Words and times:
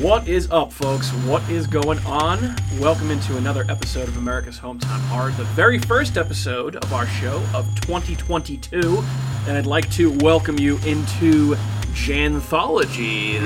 What 0.00 0.26
is 0.26 0.50
up, 0.50 0.72
folks? 0.72 1.10
What 1.26 1.46
is 1.50 1.66
going 1.66 1.98
on? 2.06 2.56
Welcome 2.78 3.10
into 3.10 3.36
another 3.36 3.66
episode 3.68 4.08
of 4.08 4.16
America's 4.16 4.58
Hometown 4.58 4.98
Hard, 5.08 5.36
the 5.36 5.44
very 5.44 5.78
first 5.78 6.16
episode 6.16 6.76
of 6.76 6.92
our 6.94 7.06
show 7.06 7.42
of 7.54 7.66
2022. 7.82 9.04
And 9.46 9.58
I'd 9.58 9.66
like 9.66 9.90
to 9.92 10.10
welcome 10.20 10.58
you 10.58 10.78
into 10.86 11.54
Janthology. 11.92 13.38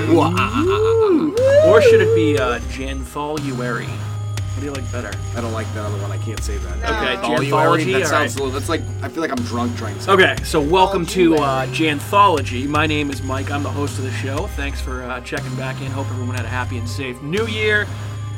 Or 1.67 1.81
should 1.81 2.01
it 2.01 2.15
be 2.15 2.37
uh, 2.37 2.59
Jantholuary? 2.69 4.14
What 4.55 4.61
do 4.61 4.67
you 4.67 4.71
like 4.71 4.89
better? 4.89 5.11
I 5.35 5.41
don't 5.41 5.51
like 5.51 5.67
that 5.73 5.83
other 5.83 6.01
one. 6.01 6.13
I 6.13 6.17
can't 6.17 6.41
say 6.41 6.57
that. 6.57 6.77
Okay, 6.77 7.21
Janthology. 7.21 7.49
Janthology. 7.49 7.91
That 7.91 8.01
all 8.03 8.07
sounds 8.07 8.35
right. 8.35 8.39
a 8.39 8.43
little. 8.43 8.51
That's 8.57 8.69
like 8.69 8.81
I 9.01 9.09
feel 9.09 9.19
like 9.19 9.31
I'm 9.31 9.43
drunk 9.43 9.75
trying 9.75 9.99
to. 9.99 10.11
Okay, 10.13 10.35
so 10.45 10.61
welcome 10.61 11.05
to 11.07 11.35
uh, 11.35 11.65
Janthology. 11.67 12.65
My 12.65 12.87
name 12.87 13.11
is 13.11 13.21
Mike. 13.21 13.51
I'm 13.51 13.63
the 13.63 13.69
host 13.69 13.97
of 13.97 14.05
the 14.05 14.13
show. 14.13 14.47
Thanks 14.55 14.79
for 14.79 15.03
uh, 15.03 15.19
checking 15.19 15.53
back 15.57 15.81
in. 15.81 15.87
Hope 15.91 16.07
everyone 16.09 16.35
had 16.35 16.45
a 16.45 16.47
happy 16.47 16.77
and 16.77 16.87
safe 16.87 17.21
New 17.21 17.47
Year. 17.47 17.85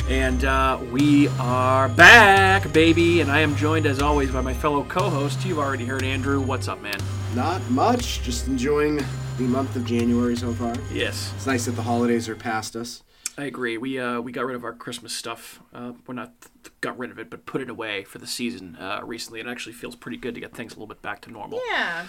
And 0.09 0.43
uh, 0.43 0.79
we 0.91 1.27
are 1.37 1.87
back, 1.89 2.73
baby. 2.73 3.21
And 3.21 3.29
I 3.29 3.41
am 3.41 3.55
joined, 3.55 3.85
as 3.85 4.01
always, 4.01 4.31
by 4.31 4.41
my 4.41 4.55
fellow 4.55 4.85
co-host. 4.85 5.45
You've 5.45 5.59
already 5.59 5.85
heard 5.85 6.01
Andrew. 6.01 6.41
What's 6.41 6.67
up, 6.67 6.81
man? 6.81 6.97
Not 7.35 7.61
much. 7.69 8.23
Just 8.23 8.47
enjoying 8.47 9.05
the 9.37 9.43
month 9.43 9.75
of 9.75 9.85
January 9.85 10.35
so 10.35 10.51
far. 10.53 10.73
Yes, 10.91 11.31
It's 11.35 11.45
nice 11.45 11.65
that 11.65 11.73
the 11.73 11.83
holidays 11.83 12.27
are 12.27 12.35
past 12.35 12.75
us. 12.75 13.03
I 13.37 13.45
agree. 13.45 13.77
We 13.77 13.99
uh, 13.99 14.19
we 14.19 14.31
got 14.31 14.45
rid 14.45 14.55
of 14.55 14.63
our 14.63 14.73
Christmas 14.73 15.13
stuff. 15.13 15.61
Uh, 15.73 15.93
we're 16.07 16.15
not 16.15 16.33
got 16.81 16.97
rid 16.97 17.11
of 17.11 17.19
it, 17.19 17.29
but 17.29 17.45
put 17.45 17.61
it 17.61 17.69
away 17.69 18.03
for 18.03 18.17
the 18.17 18.25
season 18.25 18.75
uh, 18.77 19.01
recently. 19.03 19.39
It 19.39 19.47
actually 19.47 19.73
feels 19.73 19.95
pretty 19.95 20.17
good 20.17 20.33
to 20.35 20.41
get 20.41 20.53
things 20.55 20.71
a 20.73 20.75
little 20.75 20.87
bit 20.87 21.03
back 21.03 21.21
to 21.21 21.31
normal. 21.31 21.61
Yeah. 21.69 22.07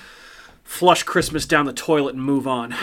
Flush 0.68 1.02
Christmas 1.02 1.46
down 1.46 1.64
the 1.64 1.72
toilet 1.72 2.14
and 2.14 2.22
move 2.22 2.46
on. 2.46 2.74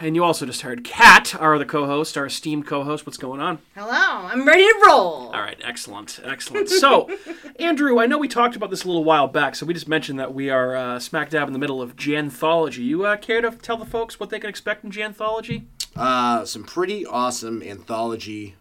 and 0.00 0.14
you 0.14 0.22
also 0.22 0.46
just 0.46 0.60
heard 0.60 0.84
Kat, 0.84 1.34
our 1.34 1.56
other 1.56 1.64
co-host, 1.64 2.16
our 2.16 2.26
esteemed 2.26 2.66
co-host. 2.68 3.04
What's 3.04 3.18
going 3.18 3.40
on? 3.40 3.58
Hello. 3.74 3.90
I'm 4.28 4.46
ready 4.46 4.62
to 4.62 4.82
roll. 4.86 5.32
All 5.34 5.40
right, 5.42 5.58
excellent, 5.64 6.20
excellent. 6.24 6.68
So, 6.68 7.10
Andrew, 7.58 7.98
I 7.98 8.06
know 8.06 8.16
we 8.16 8.28
talked 8.28 8.54
about 8.54 8.70
this 8.70 8.84
a 8.84 8.86
little 8.86 9.02
while 9.04 9.26
back, 9.26 9.56
so 9.56 9.66
we 9.66 9.74
just 9.74 9.88
mentioned 9.88 10.20
that 10.20 10.32
we 10.32 10.50
are 10.50 10.76
uh, 10.76 10.98
smack 11.00 11.30
dab 11.30 11.48
in 11.48 11.52
the 11.52 11.58
middle 11.58 11.82
of 11.82 11.96
Janthology. 11.96 12.78
You 12.84 13.04
uh, 13.06 13.16
care 13.16 13.40
to 13.40 13.50
tell 13.50 13.76
the 13.76 13.84
folks 13.86 14.20
what 14.20 14.30
they 14.30 14.38
can 14.38 14.48
expect 14.48 14.84
in 14.84 14.92
Janthology? 14.92 15.64
Uh, 15.96 16.44
some 16.44 16.62
pretty 16.62 17.04
awesome 17.04 17.60
anthology 17.62 18.54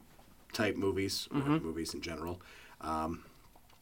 type 0.53 0.75
movies, 0.75 1.29
Mm-hmm. 1.31 1.57
movies 1.65 1.93
in 1.93 2.02
general. 2.02 2.41
Um, 2.81 3.23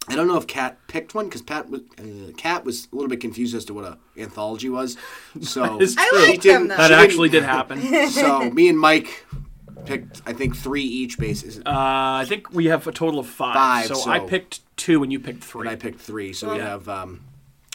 I 0.08 0.16
don't 0.16 0.28
know 0.28 0.38
if 0.38 0.48
Kat 0.48 0.78
picked 0.88 1.14
one 1.14 1.26
because 1.26 1.42
Pat 1.42 1.70
was 1.70 1.82
uh, 2.00 2.32
Kat 2.38 2.64
was 2.66 2.88
a 2.92 2.96
little 2.96 3.10
bit 3.10 3.20
confused 3.20 3.54
as 3.56 3.66
to 3.66 3.74
what 3.74 3.84
a 3.86 3.98
anthology 4.18 4.70
was. 4.70 4.98
So 5.42 5.80
is 5.80 5.96
I 5.98 6.08
true. 6.10 6.20
like 6.28 6.42
them. 6.42 6.68
That 6.70 6.92
actually 6.92 7.30
did 7.30 7.44
happen. 7.44 7.82
so 8.10 8.50
me 8.50 8.70
and 8.70 8.80
Mike 8.80 9.26
picked 9.86 10.22
I 10.26 10.34
think 10.34 10.56
three 10.56 10.84
each 10.84 11.18
basis. 11.20 11.58
Uh, 11.60 11.64
I 11.66 12.26
think 12.28 12.52
we 12.52 12.66
have 12.68 12.88
a 12.88 12.92
total 12.92 13.20
of 13.20 13.28
five. 13.28 13.54
Five, 13.56 13.86
so, 13.88 13.94
so- 13.96 14.10
I 14.10 14.20
picked 14.20 14.62
two 14.78 15.04
and 15.04 15.12
you 15.12 15.20
picked 15.20 15.44
three. 15.44 15.68
And 15.68 15.70
I 15.70 15.76
picked 15.76 16.00
three, 16.00 16.34
so 16.34 16.54
we 16.54 16.60
have. 16.60 16.88
Um, 16.90 17.22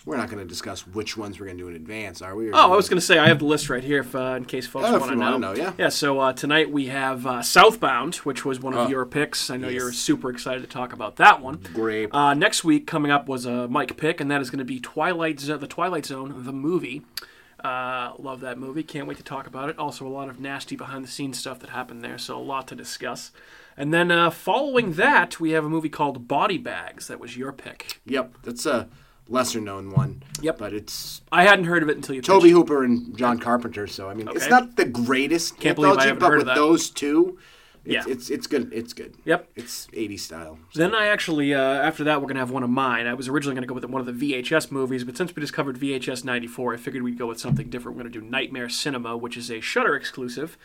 we're 0.07 0.17
not 0.19 0.29
going 0.29 0.39
to 0.43 0.49
discuss 0.49 0.87
which 0.87 1.17
ones 1.17 1.41
we're 1.41 1.47
going 1.47 1.57
to 1.57 1.63
do 1.65 1.69
in 1.69 1.77
advance, 1.77 2.21
are 2.21 2.37
we? 2.37 2.49
Or- 2.49 2.55
Oh, 2.55 2.73
I 2.73 2.77
was 2.77 2.89
going 2.89 2.99
to 3.01 3.05
say 3.07 3.19
I 3.19 3.29
have 3.29 3.39
the 3.39 3.47
list 3.47 3.71
right 3.71 3.83
here, 3.83 4.01
if, 4.01 4.15
uh, 4.15 4.35
in 4.37 4.45
case 4.45 4.67
folks 4.67 4.87
Oh, 4.89 4.99
want 4.99 5.11
to 5.13 5.17
know. 5.17 5.39
know, 5.39 5.55
yeah. 5.55 5.73
Yeah. 5.79 5.89
So 5.89 6.21
uh, 6.21 6.33
tonight 6.35 6.71
we 6.71 6.87
have 6.87 7.27
uh, 7.27 7.41
Southbound, 7.43 8.17
which 8.17 8.45
was 8.45 8.61
one 8.61 8.75
of 8.75 8.87
Oh, 8.87 8.91
your 8.91 9.07
picks. 9.07 9.49
I 9.51 9.57
know 9.57 9.69
you're 9.69 9.93
super 9.93 10.29
excited 10.31 10.61
to 10.61 10.69
talk 10.69 10.93
about 10.93 11.17
that 11.17 11.41
one. 11.41 11.61
Great. 11.73 12.13
Uh, 12.15 12.35
next 12.35 12.65
week 12.65 12.87
coming 12.87 13.11
up 13.11 13.29
was 13.29 13.47
a 13.47 13.67
Mike 13.69 13.97
pick, 13.97 14.21
and 14.21 14.31
that 14.31 14.41
is 14.43 14.51
going 14.51 14.59
to 14.59 14.65
be 14.65 14.79
Twilight, 14.79 15.41
Zo- 15.41 15.57
the 15.57 15.67
Twilight 15.67 16.05
Zone, 16.07 16.35
the 16.45 16.53
movie. 16.53 17.03
Uh, 17.63 18.13
love 18.19 18.41
that 18.41 18.59
movie. 18.59 18.83
Can't 18.83 19.07
wait 19.07 19.17
to 19.17 19.23
talk 19.23 19.47
about 19.47 19.71
it. 19.71 19.79
Also, 19.79 20.07
a 20.07 20.09
lot 20.11 20.29
of 20.29 20.39
nasty 20.39 20.77
behind 20.77 21.03
the 21.03 21.09
scenes 21.09 21.39
stuff 21.39 21.61
that 21.61 21.70
happened 21.70 22.03
there, 22.05 22.19
so 22.19 22.37
a 22.37 22.43
lot 22.43 22.69
to 22.69 22.75
discuss. 22.75 23.31
And 23.75 23.93
then 23.93 24.11
uh, 24.11 24.29
following 24.29 24.93
that, 24.95 25.41
we 25.41 25.53
have 25.53 25.64
a 25.64 25.69
movie 25.70 25.89
called 25.89 26.29
Body 26.29 26.59
Bags. 26.59 27.07
That 27.09 27.19
was 27.19 27.39
your 27.39 27.53
pick. 27.53 28.01
Yep, 28.05 28.35
that's 28.43 28.67
a 28.67 28.89
lesser 29.29 29.61
known 29.61 29.90
one. 29.90 30.23
Yep. 30.42 30.58
But 30.58 30.73
it's 30.73 31.23
I 31.33 31.45
hadn't 31.45 31.64
heard 31.67 31.83
of 31.83 31.89
it 31.89 31.96
until 31.96 32.14
you. 32.14 32.23
Tobe 32.23 32.42
pitched- 32.42 32.52
Hooper 32.52 32.85
and 32.85 33.17
John 33.17 33.39
Carpenter, 33.39 33.86
so 33.86 34.08
I 34.08 34.14
mean, 34.14 34.29
it's 34.35 34.48
not 34.48 34.77
the 34.77 34.85
greatest 34.85 35.58
Can't 35.58 35.77
believe 35.77 35.98
I 35.98 36.12
but 36.12 36.29
heard 36.29 36.45
with 36.46 36.55
those 36.55 36.90
two, 36.90 37.39
it's, 37.84 38.07
Yeah. 38.07 38.13
it's 38.13 38.30
it's 38.30 38.46
good. 38.46 38.73
It's 38.73 38.92
good. 38.92 39.14
Yep. 39.24 39.51
It's 39.57 39.86
80s 39.92 40.20
style. 40.20 40.58
Then 40.74 40.95
I 40.95 41.07
actually, 41.08 41.52
uh, 41.55 41.61
after 41.61 42.05
that, 42.05 42.20
we're 42.20 42.27
going 42.27 42.36
to 42.36 42.40
have 42.40 42.51
one 42.51 42.63
of 42.63 42.70
mine. 42.70 43.07
I 43.07 43.14
was 43.14 43.29
originally 43.29 43.55
going 43.55 43.63
to 43.63 43.68
go 43.68 43.74
with 43.74 43.84
one 43.84 44.01
of 44.01 44.07
the 44.18 44.33
VHS 44.33 44.70
movies, 44.70 45.05
but 45.05 45.17
since 45.17 45.34
we 45.36 45.40
just 45.40 45.52
covered 45.52 45.79
VHS 45.79 46.24
94, 46.24 46.74
I 46.74 46.77
figured 46.79 47.02
we'd 47.02 47.18
go 47.18 47.27
with 47.27 47.39
something 47.39 47.68
different. 47.68 47.96
We're 47.96 48.05
going 48.05 48.13
to 48.13 48.20
do 48.20 48.27
Nightmare 48.27 48.68
Cinema, 48.70 49.17
which 49.17 49.36
is 49.36 49.51
a 49.51 49.61
Shudder 49.61 49.95
exclusive. 49.95 50.57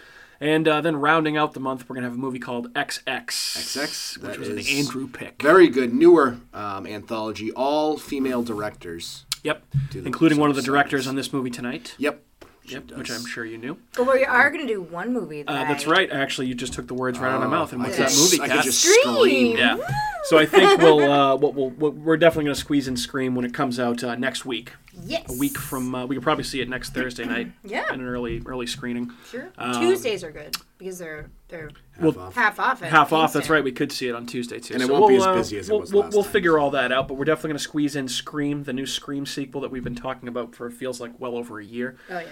And 0.41 0.67
uh, 0.67 0.79
then 0.81 0.95
rounding 0.95 1.35
out 1.37 1.53
the 1.53 1.59
month, 1.59 1.89
we're 1.89 1.95
going 1.95 2.03
to 2.03 2.09
have 2.09 2.17
a 2.17 2.21
movie 2.21 2.39
called 2.39 2.73
XX. 2.73 3.25
XX, 3.27 4.17
Which 4.25 4.37
was 4.37 4.47
an 4.49 4.59
Andrew 4.59 5.07
pick. 5.07 5.41
Very 5.41 5.67
good, 5.67 5.93
newer 5.93 6.37
um, 6.53 6.87
anthology, 6.87 7.51
all 7.51 7.97
female 7.97 8.41
directors. 8.43 9.25
Yep. 9.43 9.63
Including 9.95 10.37
one 10.37 10.49
of 10.49 10.55
the 10.55 10.61
directors 10.61 11.07
on 11.07 11.15
this 11.15 11.33
movie 11.33 11.49
tonight. 11.49 11.95
Yep. 11.97 12.23
Yep, 12.65 12.91
which 12.91 13.09
I'm 13.09 13.25
sure 13.25 13.43
you 13.45 13.57
knew. 13.57 13.77
But 13.97 14.13
we 14.13 14.23
are 14.23 14.51
going 14.51 14.61
to 14.67 14.71
do 14.71 14.79
one 14.79 15.11
movie. 15.11 15.41
That 15.41 15.51
Uh, 15.51 15.63
that's 15.67 15.87
right. 15.87 16.07
Actually, 16.11 16.47
you 16.47 16.53
just 16.53 16.71
took 16.73 16.85
the 16.87 16.93
words 16.93 17.17
right 17.17 17.29
out 17.29 17.41
of 17.41 17.49
my 17.49 17.57
mouth. 17.57 17.73
And 17.73 17.81
Oh, 17.81 17.85
I 17.85 17.87
what's 17.87 17.97
that 17.97 18.07
s- 18.09 18.31
movie, 18.31 18.43
I 18.43 18.47
Kat? 18.47 18.57
could 18.57 18.65
just 18.65 18.83
Scream. 18.83 19.15
scream. 19.15 19.57
Yeah. 19.57 19.77
So 20.25 20.37
I 20.37 20.45
think 20.45 20.79
we'll, 20.79 20.99
uh, 21.11 21.35
what 21.35 21.55
we'll, 21.55 21.71
what 21.71 21.95
we're 21.95 22.17
definitely 22.17 22.43
going 22.45 22.53
to 22.55 22.59
squeeze 22.61 22.87
in 22.87 22.95
Scream 22.95 23.33
when 23.33 23.43
it 23.43 23.55
comes 23.55 23.79
out 23.79 24.03
uh, 24.03 24.13
next 24.15 24.45
week. 24.45 24.73
Yes. 25.05 25.29
A 25.33 25.37
week 25.37 25.57
from, 25.57 25.93
uh, 25.95 26.05
we 26.05 26.15
could 26.15 26.23
probably 26.23 26.43
see 26.43 26.61
it 26.61 26.69
next 26.69 26.93
Thursday 26.93 27.25
night. 27.25 27.51
Yeah. 27.63 27.93
In 27.93 27.99
an 28.01 28.07
early 28.07 28.41
early 28.45 28.65
screening. 28.65 29.11
Sure. 29.29 29.49
Um, 29.57 29.79
Tuesdays 29.81 30.23
are 30.23 30.31
good 30.31 30.55
because 30.77 30.97
they're 30.97 31.29
they're 31.49 31.69
Half 31.99 32.17
off. 32.17 32.35
half 32.35 32.59
off. 32.59 32.83
At 32.83 32.89
Half 32.91 33.13
off. 33.13 33.33
That's 33.33 33.49
right. 33.49 33.63
We 33.63 33.71
could 33.71 33.91
see 33.91 34.07
it 34.07 34.15
on 34.15 34.25
Tuesday 34.25 34.59
too. 34.59 34.73
And 34.73 34.81
it 34.81 34.89
won't 34.89 35.07
be 35.07 35.15
we'll, 35.17 35.23
as 35.23 35.27
uh, 35.27 35.33
busy 35.35 35.57
as 35.59 35.69
it 35.69 35.71
we'll, 35.71 35.81
was 35.81 35.93
we'll, 35.93 36.03
last 36.03 36.13
we'll 36.13 36.23
time. 36.23 36.31
figure 36.31 36.57
all 36.57 36.71
that 36.71 36.91
out. 36.91 37.07
But 37.07 37.15
we're 37.15 37.25
definitely 37.25 37.49
going 37.49 37.57
to 37.57 37.63
squeeze 37.63 37.95
in 37.95 38.07
Scream, 38.07 38.63
the 38.63 38.73
new 38.73 38.85
Scream 38.85 39.25
sequel 39.25 39.61
that 39.61 39.71
we've 39.71 39.83
been 39.83 39.95
talking 39.95 40.27
about 40.29 40.55
for 40.55 40.67
it 40.67 40.73
feels 40.73 40.99
like 40.99 41.11
well 41.19 41.35
over 41.35 41.59
a 41.59 41.65
year. 41.65 41.97
Oh 42.09 42.19
yeah. 42.19 42.27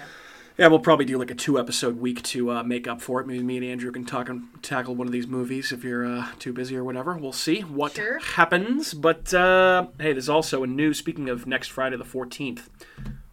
Yeah, 0.57 0.68
we'll 0.68 0.79
probably 0.79 1.06
do 1.06 1.19
like 1.19 1.29
a 1.29 1.35
two 1.35 1.59
episode 1.59 2.00
week 2.00 2.23
to 2.23 2.50
uh, 2.50 2.63
make 2.63 2.88
up 2.88 3.00
for 3.00 3.22
it. 3.22 3.28
Maybe 3.28 3.44
me 3.44 3.57
and 3.57 3.66
Andrew 3.66 3.91
can 3.91 4.06
talk 4.06 4.28
and 4.28 4.47
tackle 4.63 4.95
one 4.95 5.06
of 5.06 5.13
these 5.13 5.28
movies 5.28 5.72
if 5.72 5.84
you're 5.84 6.03
uh, 6.03 6.29
too 6.40 6.51
busy 6.51 6.75
or 6.75 6.84
whatever. 6.84 7.16
We'll 7.16 7.31
see 7.31 7.62
what 7.62 7.94
Sure. 7.94 8.18
happens. 8.18 8.96
But 8.96 9.31
uh, 9.35 9.88
hey, 10.00 10.13
there's 10.13 10.29
also 10.29 10.63
a 10.63 10.67
new. 10.67 10.96
Speaking 10.96 11.29
of 11.29 11.46
next 11.46 11.67
Friday 11.67 11.96
the 11.96 12.03
14th, 12.03 12.69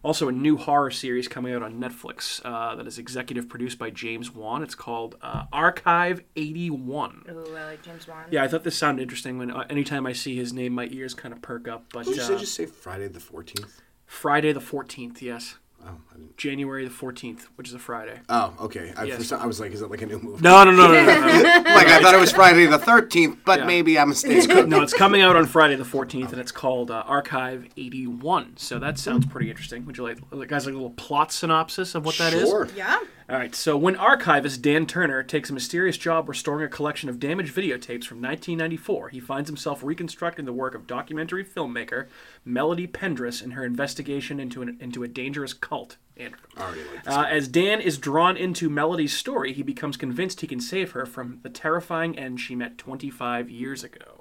also 0.03 0.27
a 0.27 0.31
new 0.31 0.55
horror 0.55 0.91
series 0.91 1.27
coming 1.27 1.51
out 1.55 1.63
on 1.63 1.79
Netflix 1.79 2.41
uh, 2.45 2.75
that 2.75 2.85
is 2.85 2.99
executive 2.99 3.49
produced 3.49 3.79
by 3.79 3.89
James 3.89 4.29
Wan. 4.31 4.61
It's 4.61 4.75
called 4.75 5.15
uh, 5.23 5.45
Archive 5.51 6.21
81. 6.35 7.25
Oh, 7.27 7.55
I 7.55 7.63
like 7.71 7.81
James 7.81 8.07
Wan. 8.07 8.25
Yeah, 8.29 8.43
I 8.43 8.47
thought 8.47 8.63
this 8.63 8.77
sounded 8.77 9.01
interesting. 9.01 9.39
When 9.39 9.49
uh, 9.49 9.65
anytime 9.67 10.05
I 10.05 10.13
see 10.13 10.35
his 10.35 10.53
name, 10.53 10.73
my 10.73 10.87
ears 10.91 11.15
kind 11.15 11.33
of 11.33 11.41
perk 11.41 11.67
up. 11.67 11.85
But 11.91 12.05
Did 12.05 12.17
you 12.17 12.21
say, 12.21 12.37
just 12.37 12.53
say 12.53 12.67
Friday 12.67 13.07
the 13.07 13.17
14th? 13.19 13.79
Friday 14.05 14.53
the 14.53 14.59
14th, 14.59 15.23
yes, 15.23 15.55
Oh, 15.85 15.89
I 16.11 16.17
didn't. 16.17 16.35
January 16.37 16.83
the 16.85 16.93
14th, 16.93 17.43
which 17.55 17.67
is 17.69 17.73
a 17.73 17.79
Friday. 17.79 18.19
Oh, 18.29 18.53
okay. 18.61 18.91
I, 18.97 19.03
Yes. 19.05 19.17
for 19.17 19.23
some, 19.23 19.41
I 19.41 19.45
was 19.45 19.59
like, 19.59 19.71
is 19.71 19.79
that 19.81 19.89
like 19.91 20.01
a 20.01 20.05
new 20.05 20.19
movie? 20.19 20.41
No, 20.41 20.63
no, 20.63 20.71
no, 20.71 20.87
no, 20.87 21.05
no. 21.05 21.15
no. 21.15 21.43
Like, 21.75 21.87
I 21.87 22.01
thought 22.01 22.13
it 22.13 22.19
was 22.19 22.31
Friday 22.31 22.65
the 22.65 22.79
13th, 22.79 23.37
but 23.45 23.59
Yeah. 23.59 23.65
maybe 23.65 23.97
I'm 23.99 24.09
mistaken. 24.09 24.69
no, 24.69 24.81
it's 24.81 24.93
coming 24.93 25.21
out 25.21 25.35
on 25.35 25.45
Friday 25.45 25.75
the 25.75 25.83
14th, 25.83 26.31
and 26.31 26.41
it's 26.41 26.51
called 26.51 26.91
uh, 26.91 27.03
Archive 27.05 27.67
81. 27.77 28.57
So 28.57 28.79
that 28.79 28.97
sounds 28.97 29.25
pretty 29.27 29.49
interesting. 29.49 29.85
Would 29.85 29.97
you 29.97 30.03
like, 30.03 30.17
like 30.31 30.49
guys, 30.49 30.65
like 30.65 30.73
a 30.73 30.77
little 30.77 30.89
plot 30.91 31.31
synopsis 31.31 31.95
of 31.95 32.05
what 32.05 32.17
that 32.17 32.33
is? 32.33 32.49
Sure. 32.49 32.67
Yeah. 32.75 32.99
All 33.27 33.37
right. 33.37 33.55
So 33.55 33.75
when 33.75 33.95
archivist 33.95 34.61
Dan 34.61 34.85
Turner 34.85 35.23
takes 35.23 35.49
a 35.49 35.53
mysterious 35.53 35.97
job 35.97 36.29
restoring 36.29 36.63
a 36.63 36.69
collection 36.69 37.09
of 37.09 37.19
damaged 37.19 37.55
videotapes 37.55 38.05
from 38.05 38.21
1994, 38.21 39.09
he 39.09 39.19
finds 39.19 39.49
himself 39.49 39.83
reconstructing 39.83 40.45
the 40.45 40.53
work 40.53 40.75
of 40.75 40.85
documentary 40.85 41.43
filmmaker 41.43 42.07
Melody 42.43 42.85
Pendras 42.85 43.41
in 43.41 43.51
her 43.51 43.65
investigation 43.65 44.39
into 44.39 44.61
an, 44.61 44.77
into 44.79 45.01
a 45.01 45.07
dangerous 45.07 45.53
cult. 45.53 45.97
Andrew. 46.17 46.39
Like. 46.55 47.07
Uh, 47.07 47.25
as 47.29 47.47
Dan 47.47 47.81
is 47.81 47.97
drawn 47.97 48.37
into 48.37 48.69
Melody's 48.69 49.17
story, 49.17 49.53
he 49.53 49.63
becomes 49.63 49.97
convinced 49.97 50.41
he 50.41 50.47
can 50.47 50.61
save 50.61 50.91
her 50.91 51.05
from 51.05 51.39
the 51.41 51.49
terrifying 51.49 52.17
end 52.17 52.39
she 52.39 52.55
met 52.55 52.77
25 52.77 53.49
years 53.49 53.83
ago. 53.83 54.14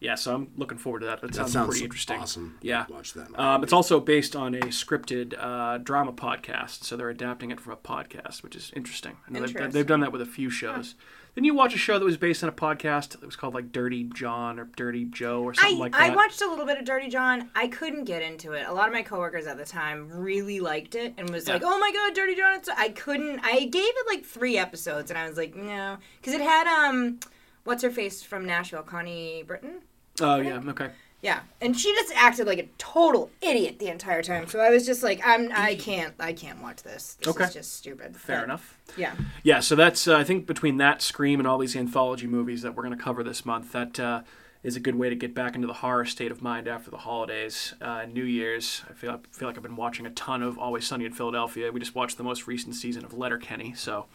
Yeah, 0.00 0.14
so 0.14 0.34
I'm 0.34 0.48
looking 0.56 0.78
forward 0.78 1.00
to 1.00 1.06
that. 1.06 1.20
That, 1.20 1.28
that 1.28 1.36
sounds, 1.36 1.52
sounds 1.52 1.68
pretty 1.70 1.84
interesting. 1.84 2.20
awesome. 2.20 2.58
Yeah. 2.62 2.86
Watch 2.88 3.14
that. 3.14 3.36
Um, 3.38 3.64
it's 3.64 3.72
also 3.72 3.98
based 3.98 4.36
on 4.36 4.54
a 4.54 4.60
scripted 4.66 5.34
uh, 5.36 5.78
drama 5.78 6.12
podcast, 6.12 6.84
so 6.84 6.96
they're 6.96 7.10
adapting 7.10 7.50
it 7.50 7.60
from 7.60 7.72
a 7.72 7.76
podcast, 7.76 8.42
which 8.44 8.54
is 8.54 8.72
interesting. 8.76 9.16
I 9.26 9.32
know 9.32 9.40
they've, 9.40 9.48
Interesting. 9.48 9.72
they've 9.72 9.86
done 9.86 10.00
that 10.00 10.12
with 10.12 10.20
a 10.20 10.26
few 10.26 10.50
shows. 10.50 10.94
Didn't 11.34 11.46
you 11.46 11.54
watch 11.54 11.74
a 11.74 11.78
show 11.78 11.98
that 11.98 12.04
was 12.04 12.16
based 12.16 12.42
on 12.42 12.48
a 12.48 12.52
podcast 12.52 13.10
that 13.10 13.24
was 13.24 13.36
called 13.36 13.54
like 13.54 13.70
Dirty 13.70 14.04
John 14.04 14.58
or 14.58 14.64
Dirty 14.76 15.04
Joe 15.04 15.42
or 15.42 15.52
I, 15.52 15.54
something 15.54 15.78
like 15.78 15.92
that? 15.92 16.00
I 16.00 16.14
watched 16.14 16.42
a 16.42 16.48
little 16.48 16.66
bit 16.66 16.78
of 16.78 16.84
Dirty 16.84 17.08
John. 17.08 17.50
I 17.54 17.68
couldn't 17.68 18.04
get 18.04 18.22
into 18.22 18.52
it. 18.52 18.66
A 18.66 18.72
lot 18.72 18.88
of 18.88 18.94
my 18.94 19.02
coworkers 19.02 19.46
at 19.46 19.56
the 19.56 19.64
time 19.64 20.08
really 20.10 20.58
liked 20.58 20.96
it 20.96 21.14
and 21.16 21.30
was 21.30 21.46
like, 21.48 21.62
"Oh 21.64 21.78
my 21.78 21.92
god, 21.92 22.14
Dirty 22.14 22.34
John!" 22.34 22.56
It's 22.56 22.68
I 22.68 22.88
couldn't. 22.88 23.40
I 23.44 23.66
gave 23.66 23.84
it 23.84 24.06
like 24.08 24.24
three 24.24 24.58
episodes, 24.58 25.10
and 25.10 25.18
I 25.18 25.28
was 25.28 25.36
like, 25.36 25.54
"No," 25.54 25.98
because 26.20 26.34
it 26.34 26.40
had 26.40 26.66
um, 26.66 27.20
what's 27.68 27.82
her 27.84 27.90
face 27.90 28.22
from 28.22 28.44
Nashville, 28.46 28.82
Connie 28.82 29.44
Britton. 29.46 29.82
Oh 30.20 30.36
yeah. 30.40 30.60
Okay. 30.68 30.90
Yeah, 31.20 31.40
and 31.60 31.76
she 31.76 31.92
just 31.94 32.12
acted 32.14 32.46
like 32.46 32.60
a 32.60 32.68
total 32.78 33.30
idiot 33.42 33.80
the 33.80 33.88
entire 33.88 34.22
time. 34.22 34.46
So 34.46 34.60
I 34.60 34.70
was 34.70 34.86
just 34.86 35.02
like, 35.02 35.20
I'm, 35.26 35.50
I 35.52 35.74
can't, 35.74 36.14
I 36.20 36.32
can't 36.32 36.62
watch 36.62 36.84
this. 36.84 37.14
This 37.14 37.26
Okay. 37.34 37.42
is 37.42 37.54
just 37.54 37.72
stupid. 37.76 38.16
Fair 38.16 38.38
But, 38.38 38.44
enough. 38.44 38.78
Yeah. 38.96 39.14
Yeah, 39.42 39.58
so 39.58 39.74
that's 39.74 40.06
uh, 40.06 40.16
I 40.16 40.22
think 40.22 40.46
between 40.46 40.76
that 40.76 41.02
Scream 41.02 41.40
and 41.40 41.46
all 41.48 41.58
these 41.58 41.74
anthology 41.74 42.28
movies 42.28 42.62
that 42.62 42.76
we're 42.76 42.84
going 42.84 42.96
to 42.96 43.02
cover 43.02 43.24
this 43.24 43.44
month, 43.44 43.72
that 43.72 43.98
uh, 43.98 44.20
is 44.62 44.76
a 44.76 44.80
good 44.80 44.94
way 44.94 45.08
to 45.08 45.16
get 45.16 45.34
back 45.34 45.56
into 45.56 45.66
the 45.66 45.72
horror 45.74 46.04
state 46.04 46.30
of 46.30 46.40
mind 46.40 46.68
after 46.68 46.88
the 46.88 46.98
holidays. 46.98 47.74
Uh, 47.80 48.06
New 48.06 48.22
Year's, 48.24 48.84
I 48.88 48.92
feel 48.92 49.10
I 49.10 49.36
feel 49.36 49.48
like 49.48 49.56
I've 49.56 49.62
been 49.64 49.74
watching 49.74 50.06
a 50.06 50.10
ton 50.10 50.40
of 50.44 50.56
Always 50.56 50.86
Sunny 50.86 51.04
in 51.04 51.12
Philadelphia. 51.12 51.72
We 51.72 51.80
just 51.80 51.96
watched 51.96 52.16
the 52.16 52.24
most 52.24 52.46
recent 52.46 52.76
season 52.76 53.04
of 53.04 53.12
Letterkenny, 53.12 53.74
so 53.74 54.06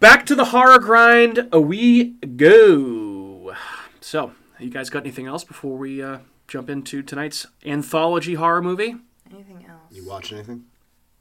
back 0.00 0.26
to 0.26 0.34
the 0.34 0.46
horror 0.46 0.78
grind 0.78 1.48
we 1.52 2.10
go. 2.36 3.54
So, 4.00 4.32
you 4.58 4.70
guys 4.70 4.90
got 4.90 5.02
anything 5.02 5.26
else 5.26 5.44
before 5.44 5.76
we 5.76 6.02
uh, 6.02 6.18
jump 6.48 6.70
into 6.70 7.02
tonight's 7.02 7.46
anthology 7.64 8.34
horror 8.34 8.62
movie? 8.62 8.96
Anything 9.30 9.66
else? 9.68 9.90
You 9.90 10.06
watch 10.06 10.32
anything? 10.32 10.64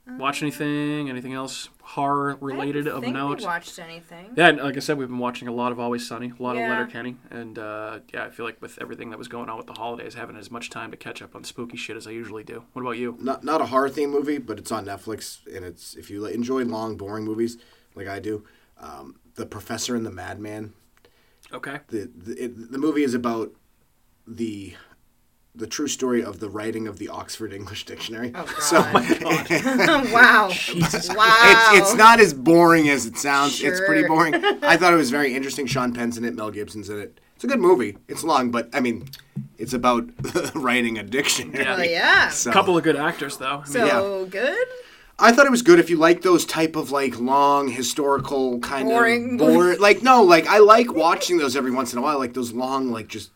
Watch 0.07 0.43
anything? 0.43 1.09
Anything 1.09 1.33
else 1.33 1.69
horror 1.81 2.37
related 2.39 2.87
of 2.87 3.01
think 3.01 3.15
note? 3.15 3.39
We 3.39 3.45
watched 3.45 3.79
anything. 3.79 4.33
Yeah, 4.35 4.49
and 4.49 4.59
like 4.59 4.77
I 4.77 4.79
said, 4.79 4.99
we've 4.99 5.07
been 5.07 5.17
watching 5.17 5.47
a 5.47 5.51
lot 5.51 5.71
of 5.71 5.79
Always 5.79 6.07
Sunny, 6.07 6.31
a 6.39 6.43
lot 6.43 6.55
Yeah. 6.55 6.65
of 6.65 6.69
Letterkenny, 6.69 7.15
and 7.31 7.57
uh, 7.57 7.99
yeah, 8.13 8.25
I 8.25 8.29
feel 8.29 8.45
like 8.45 8.61
with 8.61 8.77
everything 8.79 9.09
that 9.09 9.17
was 9.17 9.27
going 9.27 9.49
on 9.49 9.57
with 9.57 9.65
the 9.65 9.73
holidays, 9.73 10.15
I 10.15 10.19
haven't 10.19 10.37
as 10.37 10.51
much 10.51 10.69
time 10.69 10.91
to 10.91 10.97
catch 10.97 11.23
up 11.23 11.35
on 11.35 11.43
spooky 11.43 11.75
shit 11.75 11.97
as 11.97 12.05
I 12.05 12.11
usually 12.11 12.43
do. 12.43 12.65
What 12.73 12.83
about 12.83 12.97
you? 12.99 13.17
Not 13.19 13.43
not 13.43 13.61
a 13.61 13.65
horror 13.65 13.89
theme 13.89 14.11
movie, 14.11 14.37
but 14.37 14.59
it's 14.59 14.71
on 14.71 14.85
Netflix, 14.85 15.39
and 15.51 15.65
it's 15.65 15.95
if 15.95 16.11
you 16.11 16.23
enjoy 16.27 16.65
long, 16.65 16.97
boring 16.97 17.25
movies 17.25 17.57
like 17.95 18.07
I 18.07 18.19
do, 18.19 18.43
um, 18.85 19.15
The 19.35 19.45
Professor 19.45 19.95
and 19.95 20.05
the 20.05 20.11
Madman. 20.11 20.73
Okay. 21.53 21.79
The 21.87 22.09
the, 22.15 22.43
it, 22.45 22.71
the 22.71 22.77
movie 22.77 23.03
is 23.03 23.13
about 23.13 23.51
the 24.27 24.75
the 25.53 25.67
true 25.67 25.87
story 25.87 26.21
of 26.21 26.39
the 26.41 26.49
writing 26.49 26.85
of 26.85 26.99
the 26.99 27.07
Oxford 27.07 27.53
English 27.53 27.85
Dictionary. 27.85 28.31
Oh, 28.35 28.43
God. 28.71 29.45
So 29.47 30.13
wow. 30.13 30.49
Jesus. 30.51 31.09
Wow. 31.15 31.69
it's 31.73 31.79
it's 31.79 31.95
not 31.95 32.19
as 32.19 32.33
boring 32.33 32.89
as 32.89 33.05
it 33.05 33.17
sounds. 33.17 33.61
It's 33.61 33.79
pretty 33.85 34.07
boring. 34.07 34.35
I 34.35 34.75
thought 34.77 34.93
it 34.93 34.97
was 34.97 35.11
very 35.11 35.33
interesting. 35.33 35.65
Sean 35.65 35.93
Penn's 35.93 36.17
in 36.17 36.25
it. 36.25 36.35
Mel 36.35 36.51
Gibson's 36.51 36.89
in 36.89 36.99
it. 36.99 37.19
It's 37.35 37.43
a 37.43 37.47
good 37.47 37.59
movie. 37.59 37.97
It's 38.07 38.23
long, 38.23 38.49
but 38.49 38.69
I 38.73 38.79
mean, 38.79 39.09
it's 39.57 39.73
about 39.73 40.09
writing 40.55 40.97
a 40.97 41.03
dictionary. 41.03 41.63
Yeah. 41.63 41.75
Oh, 41.77 41.83
yeah. 41.83 42.29
So, 42.29 42.49
A 42.49 42.53
couple 42.53 42.77
of 42.77 42.83
good 42.83 42.95
actors, 42.95 43.37
though. 43.37 43.57
I 43.57 43.63
mean, 43.63 43.65
So 43.67 44.25
good. 44.29 44.67
I 45.17 45.31
thought 45.31 45.45
it 45.45 45.51
was 45.51 45.61
good 45.61 45.79
if 45.79 45.89
you 45.89 45.97
like 45.97 46.21
those 46.21 46.45
type 46.45 46.75
of 46.75 46.91
like 46.91 47.19
long 47.19 47.69
historical 47.69 48.59
kind 48.59 48.89
Boring. 48.89 49.33
of 49.33 49.37
boring. 49.39 49.79
Like 49.79 50.03
no, 50.03 50.23
like 50.23 50.45
I 50.47 50.57
like 50.57 50.93
watching 50.93 51.37
those 51.37 51.55
every 51.55 51.71
once 51.71 51.93
in 51.93 51.99
a 51.99 52.01
while. 52.01 52.19
Like 52.19 52.33
those 52.33 52.51
long, 52.51 52.91
like 52.91 53.07
just 53.07 53.31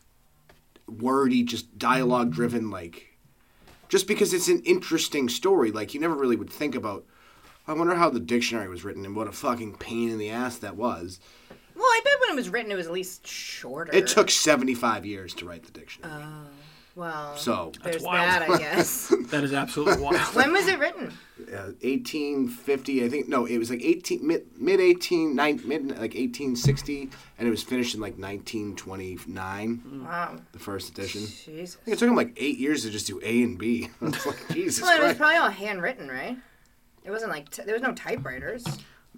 wordy, 0.87 1.43
just 1.43 1.77
dialogue 1.77 2.31
driven. 2.31 2.69
Like 2.69 3.17
just 3.87 4.07
because 4.07 4.33
it's 4.33 4.49
an 4.49 4.61
interesting 4.65 5.29
story. 5.29 5.71
Like 5.71 5.93
you 5.93 6.01
never 6.01 6.15
really 6.15 6.35
would 6.35 6.49
think 6.49 6.75
about. 6.75 7.05
I 7.65 7.73
wonder 7.73 7.95
how 7.95 8.09
the 8.09 8.19
dictionary 8.19 8.67
was 8.67 8.83
written 8.83 9.05
and 9.05 9.15
what 9.15 9.27
a 9.27 9.31
fucking 9.31 9.75
pain 9.77 10.09
in 10.09 10.17
the 10.17 10.31
ass 10.31 10.57
that 10.57 10.75
was. 10.75 11.19
Well, 11.75 11.85
I 11.85 12.01
bet 12.03 12.13
when 12.19 12.31
it 12.31 12.35
was 12.35 12.49
written, 12.49 12.71
it 12.71 12.75
was 12.75 12.87
at 12.87 12.91
least 12.91 13.25
shorter. 13.25 13.95
It 13.95 14.07
took 14.07 14.29
seventy 14.29 14.73
five 14.73 15.05
years 15.05 15.33
to 15.35 15.45
write 15.45 15.63
the 15.63 15.71
dictionary. 15.71 16.23
Oh. 16.25 16.47
Well, 16.99 17.37
so 17.37 17.71
there's 17.83 18.03
wild. 18.03 18.41
that, 18.41 18.49
I 18.49 18.57
guess. 18.57 19.13
That 19.29 19.43
is 19.43 19.53
absolutely 19.53 20.03
wild. 20.07 20.35
when 20.35 20.51
was 20.51 20.67
it 20.67 20.79
written? 20.79 21.13
uh, 21.53 21.71
1850 21.81 23.05
i 23.05 23.09
think 23.09 23.29
no 23.29 23.45
it 23.45 23.57
was 23.57 23.69
like 23.69 23.81
18 23.81 24.27
mid 24.27 24.45
mid 24.59 24.81
18 24.81 25.33
nine, 25.35 25.61
mid 25.63 25.87
like 25.87 26.13
1860 26.15 27.09
and 27.37 27.47
it 27.47 27.51
was 27.51 27.63
finished 27.63 27.95
in 27.95 28.01
like 28.01 28.17
1929 28.17 30.03
Wow. 30.05 30.35
the 30.51 30.59
first 30.59 30.89
edition 30.89 31.21
Jesus. 31.21 31.77
I 31.81 31.85
think 31.85 31.95
it 31.95 31.99
took 31.99 32.09
him 32.09 32.15
like 32.15 32.33
eight 32.37 32.57
years 32.57 32.83
to 32.83 32.89
just 32.89 33.07
do 33.07 33.19
a 33.23 33.43
and 33.43 33.57
b 33.57 33.89
like 34.01 34.49
jesus 34.51 34.81
Well, 34.81 34.91
it 34.91 34.99
was 34.99 35.05
Christ. 35.15 35.17
probably 35.17 35.37
all 35.37 35.49
handwritten, 35.49 36.07
right? 36.09 36.37
It 37.05 37.11
wasn't 37.11 37.31
like 37.31 37.49
t- 37.49 37.63
there 37.63 37.73
was 37.75 37.81
no 37.83 37.93
typewriters. 37.93 38.65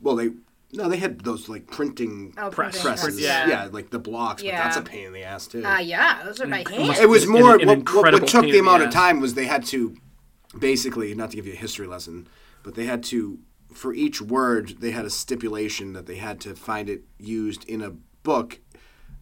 well 0.01 0.15
they 0.15 0.29
no 0.73 0.87
they 0.89 0.97
had 0.97 1.19
those 1.21 1.49
like 1.49 1.67
printing 1.67 2.33
Oh, 2.37 2.49
Press. 2.49 2.81
presses 2.81 3.15
press, 3.15 3.19
yeah. 3.19 3.47
yeah. 3.47 3.69
like 3.71 3.89
the 3.89 3.99
blocks 3.99 4.41
but 4.43 4.51
that's 4.51 4.77
a 4.77 4.81
pain 4.81 5.07
in 5.07 5.13
the 5.13 5.23
ass 5.23 5.47
too 5.47 5.63
Ah, 5.65 5.79
yeah, 5.79 6.21
those 6.23 6.39
are 6.41 6.47
by 6.47 6.63
hand. 6.69 6.97
it 6.97 7.09
was 7.09 7.27
more 7.27 7.55
an 7.59 7.67
what, 7.67 7.93
what, 7.93 8.13
what 8.13 8.27
took 8.27 8.41
the 8.43 8.47
in 8.47 8.53
the 8.53 8.59
amount 8.59 8.81
of 8.83 8.87
ass. 8.87 8.93
time 8.93 9.19
was 9.19 9.33
they 9.33 9.45
had 9.45 9.65
to 9.65 9.95
basically 10.57 11.13
not 11.15 11.29
to 11.31 11.35
give 11.35 11.47
you 11.47 11.53
a 11.53 11.55
history 11.55 11.87
lesson 11.87 12.27
but 12.63 12.75
they 12.75 12.85
had 12.85 13.03
to 13.03 13.39
for 13.73 13.93
each 13.93 14.21
word 14.21 14.75
they 14.81 14.91
had 14.91 15.05
a 15.05 15.09
stipulation 15.09 15.93
that 15.93 16.05
they 16.05 16.15
had 16.17 16.39
to 16.41 16.53
find 16.55 16.89
it 16.89 17.03
used 17.17 17.63
in 17.69 17.81
a 17.81 17.91
book 18.23 18.59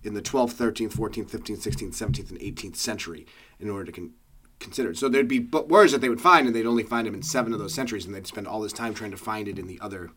in 0.04 0.14
the 0.16 0.22
12th 0.22 0.56
13th 0.56 0.96
14th 0.96 1.30
15th 1.30 1.62
16th 1.68 1.96
17th 1.96 2.30
and 2.32 2.40
18th 2.40 2.76
century 2.76 3.26
in 3.60 3.70
order 3.70 3.86
to 3.86 3.92
con- 3.92 4.14
consider 4.60 4.90
it 4.90 4.98
so 4.98 5.08
there'd 5.08 5.28
be 5.28 5.40
bu- 5.40 5.62
words 5.64 5.92
that 5.92 6.02
they 6.02 6.10
would 6.10 6.20
find 6.22 6.48
and 6.48 6.56
they'd 6.56 6.66
only 6.66 6.84
find 6.84 7.06
them 7.06 7.14
in 7.14 7.22
seven 7.22 7.54
of 7.54 7.60
those 7.60 7.74
centuries 7.74 8.06
and 8.06 8.14
they'd 8.16 8.28
spend 8.28 8.48
all 8.48 8.60
this 8.62 8.74
time 8.74 8.94
trying 8.94 9.12
to 9.12 9.18
find 9.18 9.48
it 9.48 9.60
in 9.60 9.68
the 9.68 9.80
other 9.82 10.10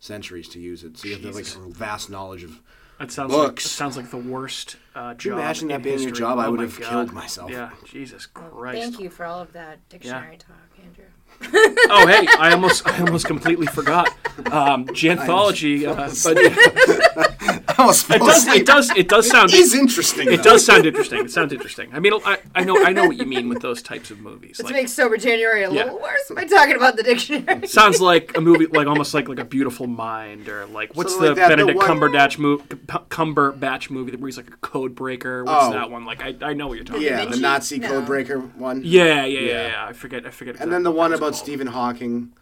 centuries 0.00 0.48
to 0.50 0.60
use 0.60 0.84
it 0.84 0.96
so 0.96 1.06
you 1.08 1.14
have 1.14 1.22
to 1.22 1.28
have 1.28 1.36
like 1.36 1.46
a 1.46 1.70
vast 1.70 2.08
knowledge 2.10 2.42
of 2.44 2.60
That 2.98 3.10
sounds 3.10 3.32
like, 3.32 3.48
Books. 3.48 3.64
that 3.64 3.68
sounds 3.70 3.96
like 3.96 4.10
the 4.10 4.16
worst 4.16 4.76
uh, 4.94 5.14
job. 5.14 5.24
you 5.24 5.32
imagine 5.34 5.68
that 5.68 5.74
in 5.76 5.82
being 5.82 5.98
your 5.98 6.08
history. 6.10 6.18
job? 6.24 6.38
I 6.38 6.46
Oh 6.46 6.50
would 6.52 6.60
have 6.60 6.78
God. 6.78 6.88
killed 6.88 7.12
myself. 7.12 7.50
Yeah, 7.50 7.70
Jesus 7.84 8.26
Christ. 8.26 8.80
Thank 8.82 9.00
you 9.00 9.10
for 9.10 9.24
all 9.24 9.40
of 9.40 9.52
that 9.52 9.88
dictionary 9.88 10.36
talk, 10.36 10.56
Andrew. 10.84 11.04
Oh, 11.90 12.06
hey, 12.06 12.26
I 12.38 12.52
almost, 12.52 12.86
I 12.86 13.00
almost 13.00 13.26
completely 13.26 13.66
forgot. 13.68 14.08
Um, 14.50 14.86
Janthology, 14.88 15.86
uh, 15.86 15.94
but 16.24 16.36
I 16.36 17.57
almost 17.78 18.10
it 18.10 18.18
fell 18.18 18.26
does, 18.26 18.46
it 18.48 18.66
does, 18.66 18.90
it 18.90 19.08
does 19.08 19.28
sound, 19.30 19.50
It 19.52 19.60
is 19.60 19.74
interesting. 19.74 20.28
it 20.32 20.38
though. 20.38 20.42
does 20.54 20.64
sound 20.66 20.86
interesting. 20.86 21.24
It 21.24 21.30
sounds 21.30 21.52
interesting. 21.52 21.90
I 21.92 22.00
mean, 22.00 22.12
I, 22.24 22.38
I 22.54 22.64
know, 22.64 22.82
I 22.84 22.92
know 22.92 23.06
what 23.06 23.16
you 23.16 23.26
mean 23.26 23.48
with 23.48 23.60
those 23.62 23.82
types 23.82 24.10
of 24.10 24.20
movies. 24.20 24.56
Let's 24.58 24.70
Like, 24.70 24.82
make 24.82 24.88
Sober 24.88 25.16
January 25.16 25.62
a 25.64 25.70
Yeah. 25.72 25.84
little 25.84 26.00
worse 26.00 26.30
by 26.34 26.44
talking 26.44 26.76
about 26.76 26.96
the 26.96 27.02
dictionary. 27.02 27.66
sounds 27.68 28.00
like 28.00 28.36
a 28.36 28.40
movie, 28.40 28.66
like 28.66 28.86
almost 28.86 29.14
like 29.14 29.28
like 29.28 29.38
a 29.38 29.44
Beautiful 29.44 29.86
Mind, 29.86 30.48
or 30.48 30.66
like 30.66 30.94
what's 30.94 31.12
Something 31.12 31.34
the 31.34 31.40
like 31.40 31.48
that, 31.48 31.56
the 31.56 31.56
Benedict 31.66 31.76
one- 31.78 31.88
Cumberbatch 32.12 32.38
movie? 32.38 32.64
Cumberbatch 33.10 33.90
movie 33.90 34.16
where 34.16 34.28
he's 34.28 34.36
like 34.36 34.48
a 34.48 34.56
code 34.58 34.94
breaker. 34.94 35.44
What's 35.44 35.66
Oh. 35.66 35.72
that 35.72 35.90
one? 35.90 36.04
Like 36.04 36.22
I, 36.22 36.34
I 36.42 36.52
know 36.54 36.66
what 36.68 36.74
you're 36.76 36.84
talking 36.84 37.02
about. 37.06 37.10
Yeah, 37.16 37.22
about. 37.22 37.34
the 37.34 37.40
Nazi 37.40 37.78
No. 37.78 37.88
codebreaker 38.02 38.54
one. 38.56 38.82
Yeah, 38.84 39.04
yeah, 39.04 39.24
yeah, 39.24 39.40
Yeah. 39.40 39.66
yeah. 39.68 39.86
I 39.88 39.92
forget, 39.92 40.26
I 40.26 40.30
forget. 40.30 40.56
And 40.60 40.72
then 40.72 40.82
the 40.82 40.90
one 40.90 41.12
about 41.12 41.20
called. 41.20 41.36
Stephen 41.36 41.66
Hawking. 41.68 42.32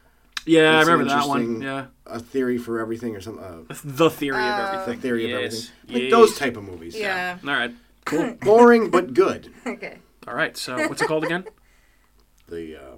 Yeah, 0.47 0.77
I 0.77 0.81
It's 0.81 0.89
an 0.89 0.93
remember 0.95 1.13
that 1.15 1.29
one. 1.29 1.61
Yeah, 1.61 1.87
A 2.07 2.21
theory 2.21 2.57
for 2.59 2.79
everything 2.81 3.17
or 3.17 3.21
something. 3.21 3.45
Uh, 3.45 3.75
the 3.85 4.09
theory 4.11 4.37
of 4.39 4.43
everything. 4.45 4.73
the 4.77 4.81
everything. 4.83 5.01
theory 5.01 5.33
of 5.33 5.43
everything. 5.43 5.71
Like 5.89 6.03
yes. 6.05 6.11
those 6.13 6.39
type 6.39 6.57
of 6.57 6.65
movies. 6.65 6.97
yeah. 6.97 7.39
All 7.43 7.51
right, 7.51 7.75
cool. 8.05 8.35
Boring 8.41 8.91
but 8.91 9.13
good. 9.15 9.53
Okay. 9.67 9.99
All 10.29 10.35
right. 10.35 10.57
So 10.57 10.77
what's 10.89 11.03
it 11.03 11.09
called 11.09 11.25
again? 11.25 11.45
The 12.49 12.77
uh, 12.77 12.97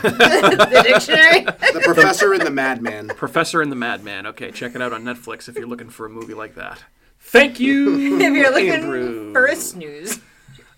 The 0.00 0.80
dictionary. 0.82 1.44
the 1.44 1.82
professor 1.84 2.32
and 2.32 2.40
the 2.46 2.50
madman. 2.50 3.08
Professor 3.08 3.60
and 3.60 3.70
the 3.70 3.76
Madman. 3.76 4.26
Okay, 4.28 4.50
check 4.50 4.74
it 4.74 4.80
out 4.80 4.94
on 4.94 5.02
Netflix 5.04 5.50
if 5.50 5.56
you're 5.56 5.66
looking 5.66 5.90
for 5.90 6.06
a 6.06 6.08
movie 6.08 6.32
like 6.32 6.54
that. 6.54 6.82
Thank 7.20 7.60
you. 7.60 8.16
if 8.18 8.32
you're 8.34 8.50
looking 8.50 8.70
Andrew. 8.70 9.32
for 9.34 9.44
a 9.44 9.54
snooze. 9.54 10.18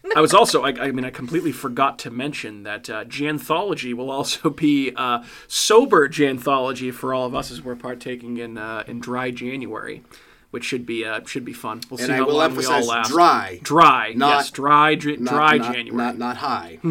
I 0.17 0.21
was 0.21 0.33
also, 0.33 0.63
I, 0.65 0.71
I 0.71 0.91
mean, 0.93 1.05
I 1.05 1.11
completely 1.11 1.53
forgot 1.53 1.99
to 2.01 2.11
mention 2.11 2.63
that 2.63 2.89
uh, 2.89 3.05
Janthology 3.05 3.93
will 3.95 4.11
also 4.11 4.49
be 4.67 4.93
uh, 4.97 5.23
sober 5.49 6.09
Janthology 6.09 6.93
for 6.93 7.13
all 7.13 7.27
of 7.27 7.35
us 7.35 7.51
as 7.51 7.63
we're 7.63 7.77
partaking 7.77 8.39
in 8.39 8.57
uh, 8.59 8.85
in 8.87 9.01
Dry 9.01 9.31
January, 9.31 10.03
which 10.51 10.65
should 10.65 10.87
be 10.87 11.05
uh, 11.05 11.21
should 11.27 11.45
be 11.45 11.53
fun. 11.53 11.81
We'll 11.91 11.99
And 12.01 12.07
see 12.09 12.13
I 12.15 12.17
how 12.17 12.27
will 12.27 12.37
long 12.37 12.57
we 12.57 12.65
all 12.65 12.85
last. 12.87 13.11
dry. 13.11 13.59
Dry, 13.63 14.13
Not- 14.17 14.29
yes, 14.37 14.51
dry, 14.51 14.95
dr- 14.95 15.21
Not, 15.21 15.33
dry 15.35 15.57
not, 15.59 15.73
January. 15.75 15.97
Not, 16.05 16.19
not 16.19 16.37
high. 16.39 16.79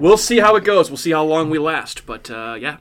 We'll 0.00 0.16
see 0.16 0.38
how 0.38 0.56
it 0.56 0.64
goes. 0.64 0.88
We'll 0.90 0.96
see 0.96 1.10
how 1.10 1.24
long 1.24 1.50
we 1.50 1.58
last. 1.58 2.06
But 2.06 2.30
uh, 2.30 2.56
yeah, 2.58 2.78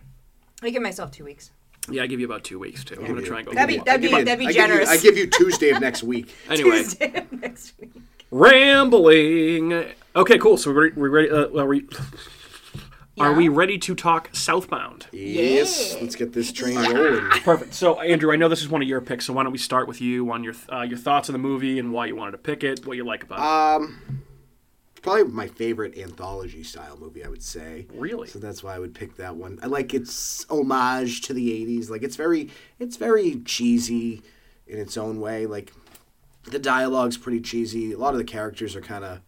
I 0.64 0.70
give 0.70 0.82
myself 0.82 1.12
two 1.12 1.26
weeks. 1.26 1.52
Yeah, 1.90 2.04
I 2.04 2.08
give 2.08 2.20
you 2.20 2.26
about 2.26 2.44
two 2.44 2.60
weeks 2.60 2.84
too. 2.84 2.96
I'm 3.00 3.08
gonna 3.08 3.22
try 3.22 3.40
and 3.40 3.48
go. 3.48 3.54
That'd 3.54 3.76
be- 3.78 3.84
that'd 3.84 4.02
be- 4.02 4.08
I 4.14 4.18
give 4.18 4.26
that'd 4.26 4.40
be 4.40 4.46
I 4.48 4.52
give 4.52 4.56
generous. 4.56 4.90
I 4.90 4.98
give 4.98 5.18
you 5.18 5.28
Tuesday 5.28 5.70
of 5.70 5.82
next 5.82 6.04
week. 6.04 6.34
Anyway, 6.50 6.72
Tuesday 6.84 7.14
of 7.16 7.32
next 7.32 7.74
week. 7.80 7.92
rambling. 8.32 9.86
Okay, 10.16 10.38
cool. 10.38 10.58
So 10.58 10.72
we're, 10.74 10.92
we're 10.96 11.10
ready. 11.10 11.30
Uh, 11.30 11.48
are 11.58 11.66
we? 11.68 11.88
Are 13.18 13.34
we 13.34 13.50
ready 13.50 13.78
to 13.80 13.96
talk 13.96 14.30
Southbound? 14.34 15.08
Yes. 15.12 15.94
Yeah. 15.94 16.02
Let's 16.02 16.16
get 16.16 16.32
this 16.32 16.54
train 16.54 16.78
rolling. 16.94 17.30
Perfect. 17.44 17.74
So, 17.74 18.00
Andrew, 18.00 18.32
I 18.32 18.38
know 18.38 18.48
this 18.48 18.62
is 18.62 18.70
one 18.70 18.82
of 18.82 18.88
your 18.88 19.02
picks, 19.02 19.26
so 19.26 19.34
why 19.34 19.44
don't 19.44 19.52
we 19.52 19.58
start 19.58 19.90
with 19.90 20.00
you 20.00 20.32
on 20.32 20.42
your 20.44 20.54
uh, 20.72 20.84
your 20.84 20.98
thoughts 20.98 21.28
on 21.28 21.34
the 21.34 21.40
movie 21.40 21.80
and 21.80 21.92
why 21.92 22.06
you 22.06 22.16
wanted 22.16 22.32
to 22.32 22.38
pick 22.38 22.64
it, 22.64 22.86
what 22.88 22.96
you 22.96 23.04
like 23.04 23.24
about 23.24 23.40
it. 23.40 23.82
Um, 23.84 24.22
probably 25.02 25.24
my 25.26 25.48
favorite 25.48 25.98
anthology 25.98 26.64
style 26.64 26.98
movie, 27.00 27.24
I 27.24 27.30
would 27.30 27.44
say. 27.44 27.88
Really? 27.94 28.28
So 28.28 28.40
that's 28.40 28.64
why 28.64 28.76
I 28.76 28.80
would 28.80 28.94
pick 28.96 29.16
that 29.18 29.36
one. 29.36 29.60
I 29.62 29.68
like 29.68 29.94
its 29.94 30.46
homage 30.50 31.22
to 31.22 31.34
the 31.34 31.50
'80s. 31.66 31.90
Like 31.90 32.04
it's 32.04 32.16
very, 32.16 32.50
it's 32.80 32.98
very 32.98 33.42
cheesy 33.46 34.22
in 34.68 34.78
its 34.80 34.98
own 34.98 35.20
way. 35.22 35.46
Like 35.46 35.72
the 36.44 36.60
dialogue's 36.60 37.18
pretty 37.18 37.42
cheesy. 37.42 37.92
A 37.94 37.98
lot 37.98 38.14
of 38.14 38.18
the 38.18 38.24
characters 38.24 38.76
are 38.76 38.82
kind 38.82 39.04
of 39.06 39.22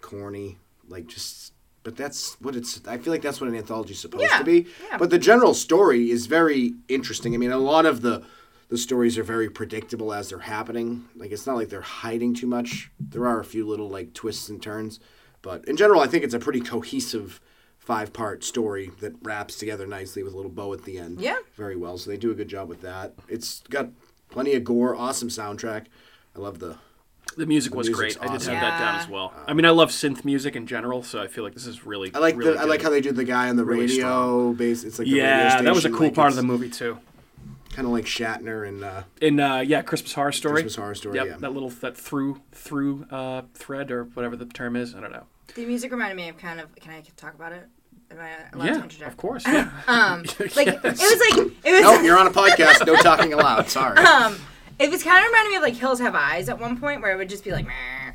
corny. 0.00 0.58
Like 0.88 1.06
just, 1.06 1.52
but 1.82 1.96
that's 1.96 2.34
what 2.40 2.56
it's. 2.56 2.80
I 2.86 2.98
feel 2.98 3.12
like 3.12 3.22
that's 3.22 3.40
what 3.40 3.48
an 3.48 3.56
anthology 3.56 3.92
is 3.92 4.00
supposed 4.00 4.24
Yeah, 4.24 4.38
to 4.38 4.44
be. 4.44 4.66
yeah. 4.88 4.98
But 4.98 5.10
the 5.10 5.18
general 5.18 5.54
story 5.54 6.10
is 6.10 6.26
very 6.26 6.74
interesting. 6.88 7.34
I 7.34 7.38
mean, 7.38 7.52
a 7.52 7.58
lot 7.58 7.86
of 7.86 8.02
the 8.02 8.24
the 8.70 8.78
stories 8.78 9.18
are 9.18 9.22
very 9.22 9.50
predictable 9.50 10.12
as 10.12 10.30
they're 10.30 10.38
happening. 10.38 11.04
Like 11.16 11.30
it's 11.32 11.46
not 11.46 11.56
like 11.56 11.68
they're 11.68 11.80
hiding 11.82 12.34
too 12.34 12.46
much. 12.46 12.90
There 12.98 13.26
are 13.26 13.40
a 13.40 13.44
few 13.44 13.66
little 13.66 13.88
like 13.88 14.14
twists 14.14 14.48
and 14.48 14.62
turns, 14.62 14.98
but 15.42 15.64
in 15.66 15.76
general, 15.76 16.00
I 16.00 16.06
think 16.06 16.24
it's 16.24 16.34
a 16.34 16.38
pretty 16.38 16.60
cohesive 16.60 17.40
five 17.78 18.12
part 18.12 18.44
story 18.44 18.90
that 19.00 19.14
wraps 19.22 19.56
together 19.56 19.86
nicely 19.86 20.22
with 20.22 20.32
a 20.32 20.36
little 20.36 20.50
bow 20.50 20.72
at 20.72 20.84
the 20.84 20.98
end. 20.98 21.20
Yeah. 21.20 21.36
very 21.56 21.76
well. 21.76 21.98
So 21.98 22.10
they 22.10 22.16
do 22.16 22.30
a 22.30 22.34
good 22.34 22.48
job 22.48 22.68
with 22.68 22.82
that. 22.82 23.14
It's 23.28 23.60
got 23.70 23.88
plenty 24.30 24.54
of 24.54 24.64
gore, 24.64 24.94
awesome 24.94 25.28
soundtrack. 25.28 25.86
I 26.36 26.38
love 26.38 26.60
the 26.60 26.76
The 27.36 27.46
music 27.46 27.74
was 27.74 27.88
music's 27.88 28.16
great. 28.16 28.24
I 28.28 28.32
did 28.32 28.42
awesome. 28.42 28.54
have 28.54 28.62
that 28.62 28.78
down 28.78 29.00
as 29.00 29.08
well. 29.08 29.32
Uh, 29.36 29.44
I 29.48 29.54
mean, 29.54 29.64
I 29.64 29.70
love 29.70 29.90
synth 29.90 30.24
music 30.24 30.54
in 30.54 30.66
general, 30.68 31.02
so 31.02 31.20
I 31.20 31.26
feel 31.26 31.42
like 31.42 31.54
this 31.54 31.66
is 31.66 31.84
really. 31.84 32.12
I 32.14 32.18
like 32.18 32.36
really 32.36 32.52
the 32.52 32.60
I 32.60 32.64
like 32.64 32.82
how 32.82 32.90
they 32.90 33.00
do 33.00 33.10
the 33.10 33.24
guy 33.24 33.48
on 33.48 33.56
the 33.56 33.64
Really 33.64 33.86
radio 33.86 34.52
base. 34.52 34.84
It's 34.84 34.98
like 35.00 35.08
the 35.08 35.14
Yeah, 35.16 35.48
radio 35.54 35.64
that 35.64 35.74
was 35.74 35.84
a 35.84 35.90
cool 35.90 36.06
like 36.08 36.14
part 36.14 36.30
of 36.30 36.36
the 36.36 36.42
movie 36.44 36.68
too. 36.70 36.98
Kind 37.72 37.86
of 37.86 37.92
like 37.92 38.04
Shatner 38.04 38.66
and 38.68 38.82
uh, 38.84 39.02
In 39.20 39.38
uh, 39.38 39.58
yeah, 39.58 39.82
Christmas 39.82 40.12
Horror 40.12 40.32
Story. 40.32 40.54
Christmas 40.54 40.74
Horror 40.76 40.94
Story. 40.94 41.16
Yep, 41.16 41.26
yeah. 41.26 41.36
that 41.38 41.52
little 41.52 41.70
that 41.70 41.96
through 41.96 42.40
through 42.52 43.06
uh, 43.10 43.42
thread 43.54 43.90
or 43.90 44.04
whatever 44.04 44.34
the 44.36 44.46
term 44.46 44.74
is. 44.76 44.94
I 44.94 45.00
don't 45.00 45.12
know. 45.12 45.24
The 45.54 45.64
music 45.66 45.90
reminded 45.92 46.16
me 46.16 46.28
of 46.28 46.36
kind 46.36 46.60
of. 46.60 46.74
Can 46.76 46.92
I 46.92 47.02
talk 47.16 47.34
about 47.34 47.52
it? 47.52 47.68
Am 48.10 48.18
I 48.18 48.30
allowed 48.52 48.66
to 48.66 48.72
Yeah, 48.72 48.82
interject? 48.82 49.10
of 49.12 49.16
course. 49.16 49.44
Yeah. 49.46 49.70
Um, 49.86 50.22
like 50.56 50.66
it 50.66 50.82
was 50.82 51.00
like 51.00 51.52
it 51.64 51.72
was. 51.72 51.82
No, 51.82 52.00
you're 52.02 52.18
on 52.18 52.26
a 52.26 52.30
podcast. 52.30 52.84
No 52.86 52.96
talking 52.96 53.32
aloud. 53.32 53.68
Sorry. 53.68 53.96
um, 53.98 54.36
it 54.80 54.90
was 54.90 55.02
kind 55.04 55.18
of 55.24 55.30
reminding 55.30 55.50
me 55.52 55.56
of 55.58 55.62
like 55.62 55.74
Hills 55.74 56.00
Have 56.00 56.14
Eyes 56.16 56.48
at 56.48 56.58
one 56.58 56.76
point, 56.78 57.02
where 57.02 57.12
it 57.12 57.16
would 57.18 57.28
just 57.28 57.44
be 57.44 57.52
like, 57.52 57.66
"Meh," 57.66 58.12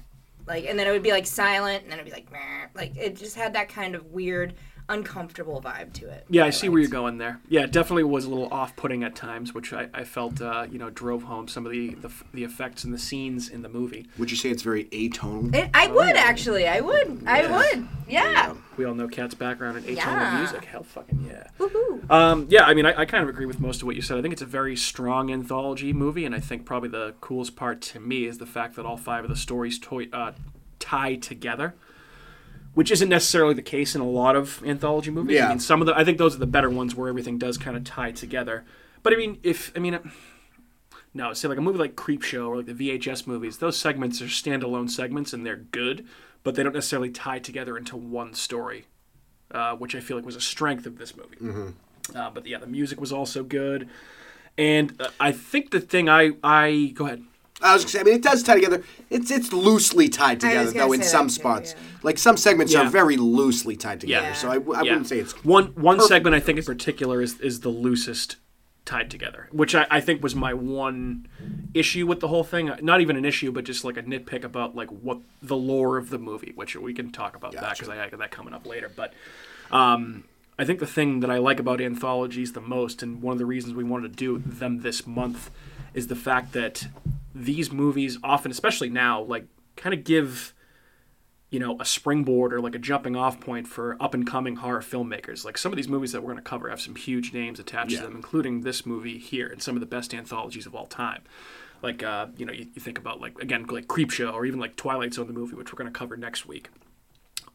like, 0.48 0.66
and 0.66 0.78
then 0.78 0.86
it 0.88 0.92
would 0.92 1.04
be 1.04 1.12
like 1.12 1.26
silent, 1.26 1.84
and 1.84 1.92
then 1.92 2.00
it'd 2.00 2.12
be 2.12 2.16
like, 2.16 2.30
"Meh." 2.32 2.40
like 2.76 2.98
it 2.98 3.16
just 3.16 3.38
had 3.38 3.54
that 3.54 3.70
kind 3.70 3.96
of 3.96 4.06
weird, 4.08 4.54
uncomfortable 4.90 5.62
vibe 5.62 5.94
to 5.94 6.10
it. 6.10 6.26
Yeah, 6.30 6.44
I 6.44 6.48
that 6.48 6.54
see 6.54 6.70
where 6.70 6.80
you're 6.80 6.90
going 6.90 7.18
there. 7.18 7.40
Yeah, 7.50 7.62
it 7.62 7.72
definitely 7.72 8.04
was 8.04 8.26
a 8.26 8.30
little 8.30 8.48
off-putting 8.54 9.04
at 9.04 9.16
times, 9.16 9.54
which 9.54 9.74
I, 9.74 9.88
I 9.94 10.04
felt 10.04 10.42
uh, 10.42 10.68
you 10.70 10.78
know 10.78 10.90
drove 10.90 11.24
home 11.24 11.48
some 11.48 11.66
of 11.66 11.72
the, 11.72 11.96
the 11.96 12.12
the 12.34 12.44
effects 12.44 12.84
and 12.84 12.94
the 12.94 12.98
scenes 13.00 13.50
in 13.50 13.62
the 13.62 13.70
movie. 13.70 14.08
Would 14.18 14.32
you 14.32 14.38
say 14.38 14.50
it's 14.50 14.64
very 14.64 14.86
atonal? 14.86 15.54
It, 15.56 15.70
I 15.74 15.88
would 15.88 16.16
actually. 16.16 16.68
I 16.68 16.82
would. 16.82 17.24
I 17.26 17.48
would. 17.48 17.88
Yeah. 18.08 18.54
We 18.78 18.86
all 18.86 18.94
know 18.94 19.08
Kat's 19.08 19.34
background 19.34 19.78
in 19.78 19.84
atonal 19.84 19.96
Yeah. 19.98 20.38
music. 20.38 20.66
Hell, 20.66 20.84
fucking 20.84 21.26
yeah. 21.28 21.48
Woohoo. 21.60 22.10
Um, 22.12 22.46
yeah, 22.50 22.66
I 22.66 22.74
mean, 22.74 22.86
I, 22.86 23.02
I 23.02 23.06
kind 23.06 23.24
of 23.24 23.30
agree 23.30 23.46
with 23.48 23.60
most 23.60 23.82
of 23.82 23.88
what 23.88 23.96
you 23.96 24.02
said. 24.02 24.18
I 24.18 24.22
think 24.22 24.34
it's 24.34 24.42
a 24.42 24.46
very 24.48 24.76
strong 24.76 25.32
anthology 25.32 25.92
movie, 25.94 26.26
and 26.26 26.36
I 26.36 26.40
think 26.40 26.66
probably 26.66 26.90
the 26.90 27.16
coolest 27.22 27.56
part 27.56 27.82
to 27.82 28.00
me 28.00 28.26
is 28.26 28.38
the 28.38 28.46
fact 28.46 28.76
that 28.76 28.86
all 28.86 28.98
five 28.98 29.24
of 29.24 29.30
the 29.30 29.36
stories 29.36 29.80
toy, 29.80 30.08
uh, 30.14 30.34
tie 30.78 31.16
together, 31.16 31.74
which 32.76 32.92
isn't 32.92 33.10
necessarily 33.10 33.56
the 33.56 33.62
case 33.64 33.96
in 33.96 34.02
a 34.02 34.08
lot 34.08 34.36
of 34.36 34.62
anthology 34.64 35.10
movies. 35.10 35.36
Yeah. 35.36 35.48
I 35.48 35.50
mean, 35.50 35.60
some 35.60 35.82
of 35.82 35.88
the 35.88 35.98
I 35.98 36.04
think 36.04 36.20
those 36.20 36.36
are 36.36 36.40
the 36.40 36.46
better 36.46 36.70
ones 36.70 36.94
where 36.94 37.10
everything 37.10 37.40
does 37.40 37.58
kind 37.58 37.76
of 37.76 37.84
tie 37.84 38.12
together. 38.12 38.64
But 39.02 39.14
I 39.14 39.16
mean, 39.16 39.40
if 39.42 39.72
I 39.76 39.80
mean. 39.80 40.00
No, 41.18 41.32
say 41.32 41.48
like 41.48 41.58
a 41.58 41.62
movie 41.62 41.80
like 41.80 41.96
Creepshow 41.96 42.50
or 42.50 42.58
like 42.58 42.66
the 42.66 42.74
VHS 42.74 43.26
movies, 43.26 43.60
those 43.60 43.78
segments 43.78 44.22
are 44.22 44.26
standalone 44.26 44.90
segments 44.90 45.32
and 45.32 45.46
they're 45.46 45.56
good, 45.56 46.06
but 46.44 46.56
they 46.56 46.64
don't 46.64 46.74
necessarily 46.74 47.10
tie 47.10 47.40
together 47.40 47.78
into 47.78 47.96
one 47.96 48.34
story, 48.34 48.86
uh, 49.52 49.78
which 49.78 49.96
I 49.96 50.02
feel 50.02 50.18
like 50.18 50.26
was 50.26 50.36
a 50.36 50.42
strength 50.42 50.86
of 50.86 50.98
this 50.98 51.16
movie. 51.16 51.38
Uh, 52.14 52.30
but 52.32 52.46
yeah, 52.46 52.58
the 52.58 52.68
music 52.68 53.00
was 53.00 53.14
also 53.14 53.44
good, 53.44 53.88
and 54.58 54.94
uh, 55.02 55.08
I 55.18 55.32
think 55.32 55.72
the 55.72 55.80
thing 55.80 56.10
I 56.10 56.32
I 56.44 56.92
go 56.94 57.06
ahead. 57.06 57.24
I 57.66 57.74
was 57.74 57.84
gonna 57.84 57.92
say, 57.92 58.00
I 58.00 58.04
mean, 58.04 58.14
it 58.16 58.22
does 58.24 58.44
tie 58.44 58.56
together. 58.56 58.84
It's 59.10 59.32
it's 59.32 59.52
loosely 59.52 60.08
tied 60.10 60.40
together 60.40 60.72
though 60.72 60.94
in 60.94 61.04
some 61.04 61.28
that 61.28 61.34
too, 61.34 61.40
spots. 61.42 61.74
yeah. 61.76 61.82
Like 62.04 62.18
some 62.18 62.38
segments 62.38 62.74
Yeah. 62.74 62.82
are 62.88 62.90
very 62.90 63.18
loosely 63.18 63.76
tied 63.76 64.00
together. 64.02 64.28
Yeah. 64.28 64.34
So 64.34 64.50
I, 64.50 64.56
Yeah. 64.56 64.82
wouldn't 64.94 65.08
say 65.08 65.20
it's 65.20 65.34
one 65.44 65.68
one 65.76 66.00
segment 66.00 66.36
I 66.36 66.40
think 66.40 66.58
in 66.60 66.64
particular 66.66 67.22
is 67.22 67.40
is 67.42 67.62
the 67.62 67.70
loosest 67.70 68.38
tied 68.86 69.10
together, 69.10 69.50
which 69.52 69.74
I, 69.74 69.88
I 69.90 70.00
think 70.00 70.22
was 70.22 70.36
my 70.36 70.54
one 70.54 71.28
issue 71.74 72.06
with 72.06 72.20
the 72.20 72.28
whole 72.28 72.44
thing. 72.44 72.72
Not 72.84 73.02
even 73.02 73.16
an 73.18 73.26
issue, 73.26 73.52
but 73.52 73.64
just 73.66 73.84
like 73.84 73.98
a 73.98 74.04
nitpick 74.04 74.44
about 74.44 74.76
like 74.76 74.90
what 74.90 75.18
the 75.42 75.56
lore 75.58 75.98
of 75.98 76.12
the 76.12 76.20
movie, 76.20 76.52
which 76.56 76.76
we 76.76 76.94
can 76.94 77.12
talk 77.12 77.36
about 77.36 77.54
that 77.54 77.74
because 77.74 77.90
I 77.90 77.96
got 78.10 78.20
that 78.20 78.30
coming 78.32 78.54
up 78.54 78.68
later. 78.68 78.92
But 78.96 79.12
um, 79.72 80.26
I 80.60 80.66
think 80.66 80.80
the 80.80 80.86
thing 80.88 81.22
that 81.22 81.32
I 81.32 81.40
like 81.40 81.60
about 81.60 81.82
anthologies 81.82 82.54
the 82.54 82.62
most, 82.62 83.02
and 83.02 83.24
one 83.24 83.34
of 83.34 83.40
the 83.40 83.46
reasons 83.48 83.74
we 83.74 83.84
wanted 83.84 84.12
to 84.12 84.16
do 84.16 84.38
them 84.38 84.82
this 84.84 85.08
month, 85.08 85.50
is 85.96 86.06
the 86.08 86.16
fact 86.16 86.54
that 86.54 86.88
these 87.36 87.72
movies 87.72 88.18
often, 88.24 88.50
especially 88.50 88.90
now, 88.90 89.22
like 89.22 89.46
kind 89.76 89.94
of 89.94 90.04
give 90.04 90.54
you 91.52 91.60
know, 91.60 91.78
a 91.80 91.86
springboard 91.86 92.52
or 92.54 92.60
like 92.60 92.76
a 92.76 92.80
jumping 92.80 93.16
off 93.16 93.40
point 93.40 93.66
for 93.68 93.96
up 94.02 94.14
and 94.14 94.26
coming 94.28 94.58
horror 94.58 94.82
filmmakers. 94.82 95.46
Like 95.46 95.58
some 95.58 95.72
of 95.72 95.78
these 95.78 95.88
movies 95.88 96.12
that 96.12 96.22
we're 96.22 96.32
going 96.34 96.44
to 96.44 96.50
cover 96.50 96.70
have 96.70 96.82
some 96.82 96.96
huge 96.96 97.34
names 97.34 97.60
attached 97.60 97.92
Yeah. 97.92 98.00
to 98.00 98.08
them, 98.08 98.16
including 98.16 98.62
this 98.62 98.86
movie 98.86 99.20
here 99.20 99.48
and 99.48 99.62
some 99.62 99.76
of 99.76 99.80
the 99.80 99.86
best 99.86 100.14
anthologies 100.14 100.66
of 100.66 100.76
all 100.76 100.88
time. 100.88 101.22
Like, 101.82 102.02
uh, 102.04 102.28
you 102.36 102.46
know, 102.46 102.52
you, 102.52 102.68
you 102.74 102.82
think 102.82 102.98
about 102.98 103.22
like 103.22 103.40
again 103.40 103.66
like 103.68 103.86
Creepshow 103.88 104.34
or 104.34 104.46
even 104.46 104.60
like 104.60 104.76
Twilight 104.76 105.14
Zone 105.14 105.28
the 105.28 105.34
movie, 105.34 105.56
which 105.56 105.72
we're 105.72 105.78
going 105.78 105.92
to 105.92 105.98
cover 105.98 106.18
next 106.18 106.46
week. 106.46 106.70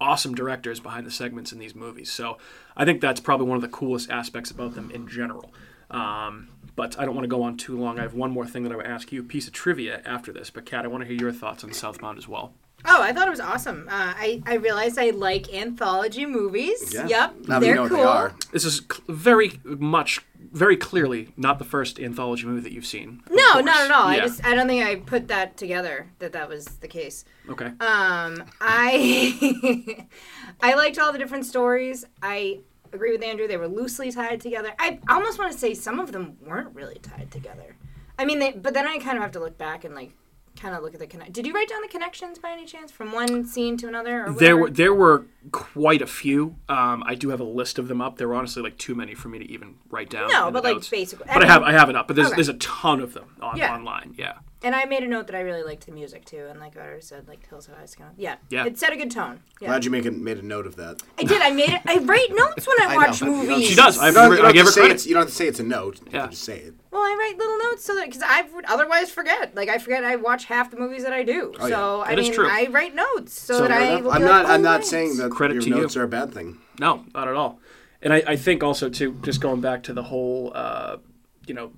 Awesome 0.00 0.34
directors 0.34 0.80
behind 0.80 1.04
the 1.06 1.10
segments 1.10 1.52
in 1.52 1.58
these 1.58 1.74
movies, 1.74 2.10
so 2.10 2.38
I 2.76 2.86
think 2.86 3.02
that's 3.02 3.20
probably 3.20 3.48
one 3.48 3.56
of 3.56 3.62
the 3.62 3.68
coolest 3.68 4.08
aspects 4.08 4.50
about 4.50 4.74
them 4.76 4.90
in 4.92 5.08
general. 5.08 5.52
Um, 5.90 6.48
but 6.80 6.98
I 6.98 7.04
don't 7.04 7.14
want 7.14 7.24
to 7.24 7.28
go 7.28 7.42
on 7.42 7.58
too 7.58 7.78
long. 7.78 7.98
I 7.98 8.02
have 8.02 8.14
one 8.14 8.30
more 8.30 8.46
thing 8.46 8.62
that 8.62 8.72
I 8.72 8.76
would 8.76 8.86
ask 8.86 9.12
you, 9.12 9.20
a 9.20 9.22
piece 9.22 9.46
of 9.46 9.52
trivia 9.52 10.00
after 10.06 10.32
this. 10.32 10.48
But 10.48 10.64
Kat, 10.64 10.86
I 10.86 10.88
want 10.88 11.02
to 11.02 11.06
hear 11.08 11.18
your 11.20 11.30
thoughts 11.30 11.62
on 11.62 11.74
Southbound 11.74 12.16
as 12.16 12.26
well. 12.26 12.54
Oh, 12.86 13.02
I 13.02 13.12
thought 13.12 13.26
it 13.26 13.30
was 13.30 13.40
awesome. 13.40 13.86
Uh, 13.90 14.14
I 14.16 14.42
I 14.46 14.54
realized 14.54 14.98
I 14.98 15.10
like 15.10 15.52
anthology 15.52 16.24
movies. 16.24 16.94
Yeah. 16.94 17.06
Yep, 17.06 17.34
Now 17.40 17.46
that 17.46 17.60
they're 17.60 17.68
you 17.68 17.74
know 17.82 17.88
cool. 17.88 17.98
they 17.98 18.02
are. 18.04 18.34
This 18.52 18.64
is 18.64 18.80
cl- 18.90 19.02
very 19.10 19.60
much, 19.64 20.20
very 20.52 20.78
clearly 20.78 21.34
not 21.36 21.58
the 21.58 21.66
first 21.66 22.00
anthology 22.00 22.46
movie 22.46 22.62
that 22.62 22.72
you've 22.72 22.86
seen. 22.86 23.20
No, 23.30 23.52
course. 23.52 23.64
not 23.66 23.80
at 23.84 23.90
all. 23.90 24.06
I 24.08 24.18
just 24.20 24.42
I 24.46 24.54
don't 24.54 24.66
think 24.66 24.82
I 24.82 24.96
put 24.96 25.28
that 25.28 25.58
together 25.58 26.08
that 26.20 26.32
that 26.32 26.48
was 26.48 26.64
the 26.64 26.88
case. 26.88 27.26
okay. 27.50 27.66
Um, 27.66 28.42
I 28.62 30.06
I 30.62 30.72
liked 30.74 30.98
all 30.98 31.12
the 31.12 31.18
different 31.18 31.44
stories. 31.44 32.06
I 32.22 32.60
agree 32.92 33.12
with 33.12 33.22
Andrew; 33.22 33.46
they 33.48 33.56
were 33.56 33.68
loosely 33.68 34.10
tied 34.12 34.40
together. 34.40 34.72
I 34.78 34.98
almost 35.08 35.38
want 35.38 35.52
to 35.52 35.58
say 35.58 35.74
some 35.74 35.98
of 36.00 36.12
them 36.12 36.36
weren't 36.44 36.74
really 36.74 36.98
tied 37.02 37.30
together. 37.30 37.76
I 38.18 38.24
mean, 38.24 38.38
they, 38.38 38.52
but 38.52 38.74
then 38.74 38.86
I 38.86 38.98
kind 38.98 39.16
of 39.16 39.22
have 39.22 39.32
to 39.32 39.40
look 39.40 39.56
back 39.56 39.84
and 39.84 39.94
like 39.94 40.12
kind 40.56 40.74
of 40.74 40.82
look 40.82 40.92
at 40.92 41.00
the 41.00 41.06
connect. 41.06 41.32
Did 41.32 41.46
you 41.46 41.54
write 41.54 41.68
down 41.68 41.80
the 41.80 41.88
connections 41.88 42.38
by 42.38 42.50
any 42.50 42.66
chance 42.66 42.92
from 42.92 43.12
one 43.12 43.46
scene 43.46 43.76
to 43.78 43.88
another? 43.88 44.26
Or 44.26 44.32
There 44.32 44.56
were 44.56 44.68
there 44.70 44.92
were 44.92 45.26
quite 45.52 46.02
a 46.02 46.06
few. 46.06 46.56
Um, 46.68 47.02
I 47.06 47.14
do 47.14 47.30
have 47.30 47.40
a 47.40 47.44
list 47.44 47.78
of 47.78 47.88
them 47.88 48.00
up. 48.02 48.18
There 48.18 48.28
were 48.28 48.34
honestly 48.34 48.62
like 48.62 48.76
too 48.76 48.94
many 48.94 49.14
for 49.14 49.28
me 49.28 49.38
to 49.38 49.44
even 49.50 49.76
write 49.90 50.10
down. 50.10 50.28
No, 50.28 50.50
but 50.50 50.64
like 50.64 50.74
notes. 50.76 50.88
basically. 50.90 51.26
But 51.32 51.44
I 51.44 51.46
have 51.46 51.62
I 51.62 51.72
have 51.72 51.88
it 51.88 51.96
up. 51.96 52.06
But 52.08 52.16
there's 52.16 52.28
Okay. 52.28 52.36
there's 52.36 52.48
a 52.50 52.54
ton 52.54 53.00
of 53.00 53.14
them 53.14 53.36
on, 53.40 53.56
Yeah. 53.56 53.74
online. 53.74 54.14
Yeah. 54.18 54.34
And 54.62 54.74
I 54.74 54.84
made 54.84 55.02
a 55.02 55.06
note 55.08 55.26
that 55.28 55.34
I 55.34 55.40
really 55.40 55.62
liked 55.62 55.86
the 55.86 55.92
music 55.92 56.26
too, 56.26 56.46
and 56.50 56.60
like 56.60 56.76
I 56.76 56.80
already 56.80 57.00
said, 57.00 57.26
like 57.26 57.48
Hills 57.48 57.66
Have 57.66 57.76
Eyes 57.78 57.94
kind 57.94 58.10
of 58.12 58.18
yeah, 58.18 58.36
Yeah. 58.50 58.66
it 58.66 58.78
set 58.78 58.92
a 58.92 58.96
good 58.96 59.10
tone. 59.10 59.40
Yeah, 59.58 59.68
Glad 59.68 59.86
you 59.86 59.90
make 59.90 60.04
a, 60.04 60.10
made 60.10 60.36
a 60.36 60.42
note 60.42 60.66
of 60.66 60.76
that. 60.76 61.00
I 61.18 61.22
did. 61.22 61.40
I 61.40 61.50
made 61.50 61.70
it. 61.70 61.80
I 61.86 61.96
write 61.96 62.28
notes 62.34 62.66
when 62.66 62.76
I 62.82 62.86
I 62.92 62.96
watch 62.96 63.22
know. 63.22 63.28
Movies. 63.28 63.68
She 63.68 63.74
does. 63.74 63.98
I've 63.98 64.08
You 64.14 64.20
don't, 64.20 64.32
you 64.32 64.38
I 64.38 64.42
don't 64.42 64.52
give 64.52 64.66
her 64.66 64.70
to 64.70 64.72
say 64.72 64.80
credit. 64.82 64.94
it's, 64.96 65.06
you 65.06 65.14
don't 65.14 65.22
have 65.22 65.28
to 65.30 65.34
say 65.34 65.46
it's 65.46 65.60
a 65.60 65.62
note. 65.62 66.00
You 66.00 66.08
Yeah. 66.12 66.20
can 66.22 66.30
just 66.32 66.44
say 66.44 66.58
it. 66.58 66.74
Well, 66.90 67.00
I 67.00 67.16
write 67.18 67.38
little 67.38 67.56
notes 67.70 67.84
so 67.86 67.94
that 67.94 68.04
because 68.06 68.22
I 68.22 68.42
would 68.54 68.66
otherwise 68.66 69.10
forget. 69.10 69.54
Like 69.54 69.70
I 69.70 69.78
forget 69.78 70.04
I 70.04 70.16
watch 70.16 70.44
half 70.44 70.70
the 70.70 70.76
movies 70.76 71.04
that 71.04 71.14
I 71.14 71.22
do. 71.22 71.54
Oh, 71.58 71.66
yeah. 71.66 71.74
so 71.76 72.00
I 72.02 72.10
That 72.10 72.18
is 72.18 72.26
mean, 72.26 72.34
true. 72.34 72.48
I 72.50 72.68
write 72.70 72.94
notes 72.94 73.40
so, 73.40 73.54
So 73.54 73.62
that 73.62 73.70
I 73.72 74.00
will 74.02 74.10
I'm 74.12 74.20
like, 74.22 74.30
not. 74.30 74.44
oh, 74.44 74.48
I'm 74.48 74.62
not 74.62 74.80
right. 74.80 74.84
saying 74.84 75.16
that 75.16 75.30
Credit 75.30 75.54
your 75.54 75.62
to 75.62 75.68
you. 75.70 75.74
notes 75.76 75.96
are 75.96 76.02
a 76.02 76.08
bad 76.08 76.34
thing. 76.34 76.58
No, 76.78 77.06
not 77.14 77.28
at 77.28 77.34
all. 77.34 77.60
And 78.02 78.12
I, 78.12 78.22
I 78.26 78.36
think 78.36 78.62
also 78.62 78.90
too, 78.90 79.18
just 79.22 79.40
going 79.40 79.62
back 79.62 79.82
to 79.84 79.94
the 79.94 80.02
whole, 80.02 80.52
uh, 80.54 80.98
you 81.46 81.54
know, 81.54 81.72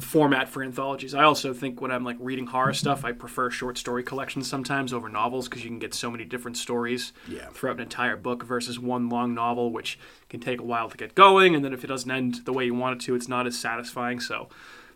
format 0.00 0.48
for 0.48 0.62
anthologies. 0.62 1.14
I 1.14 1.22
also 1.24 1.54
think 1.54 1.80
when 1.80 1.90
I'm 1.90 2.04
like 2.04 2.16
reading 2.20 2.46
horror 2.46 2.72
stuff, 2.74 3.04
I 3.04 3.12
prefer 3.12 3.50
short 3.50 3.78
story 3.78 4.02
collections 4.02 4.48
sometimes 4.48 4.92
over 4.92 5.08
novels 5.08 5.48
because 5.48 5.64
you 5.64 5.70
can 5.70 5.78
get 5.78 5.94
so 5.94 6.10
many 6.10 6.24
different 6.24 6.56
stories 6.56 7.12
Yeah. 7.28 7.46
throughout 7.52 7.76
an 7.76 7.82
entire 7.82 8.16
book 8.16 8.42
versus 8.42 8.78
one 8.78 9.08
long 9.08 9.34
novel, 9.34 9.72
which 9.72 9.98
can 10.28 10.40
take 10.40 10.60
a 10.60 10.64
while 10.64 10.90
to 10.90 10.96
get 10.96 11.14
going. 11.14 11.54
And 11.54 11.64
then 11.64 11.72
if 11.72 11.82
it 11.84 11.86
doesn't 11.86 12.10
end 12.10 12.40
the 12.44 12.52
way 12.52 12.66
you 12.66 12.74
want 12.74 13.00
it 13.00 13.04
to, 13.06 13.14
it's 13.14 13.28
not 13.28 13.46
as 13.46 13.58
satisfying. 13.58 14.20
So, 14.20 14.48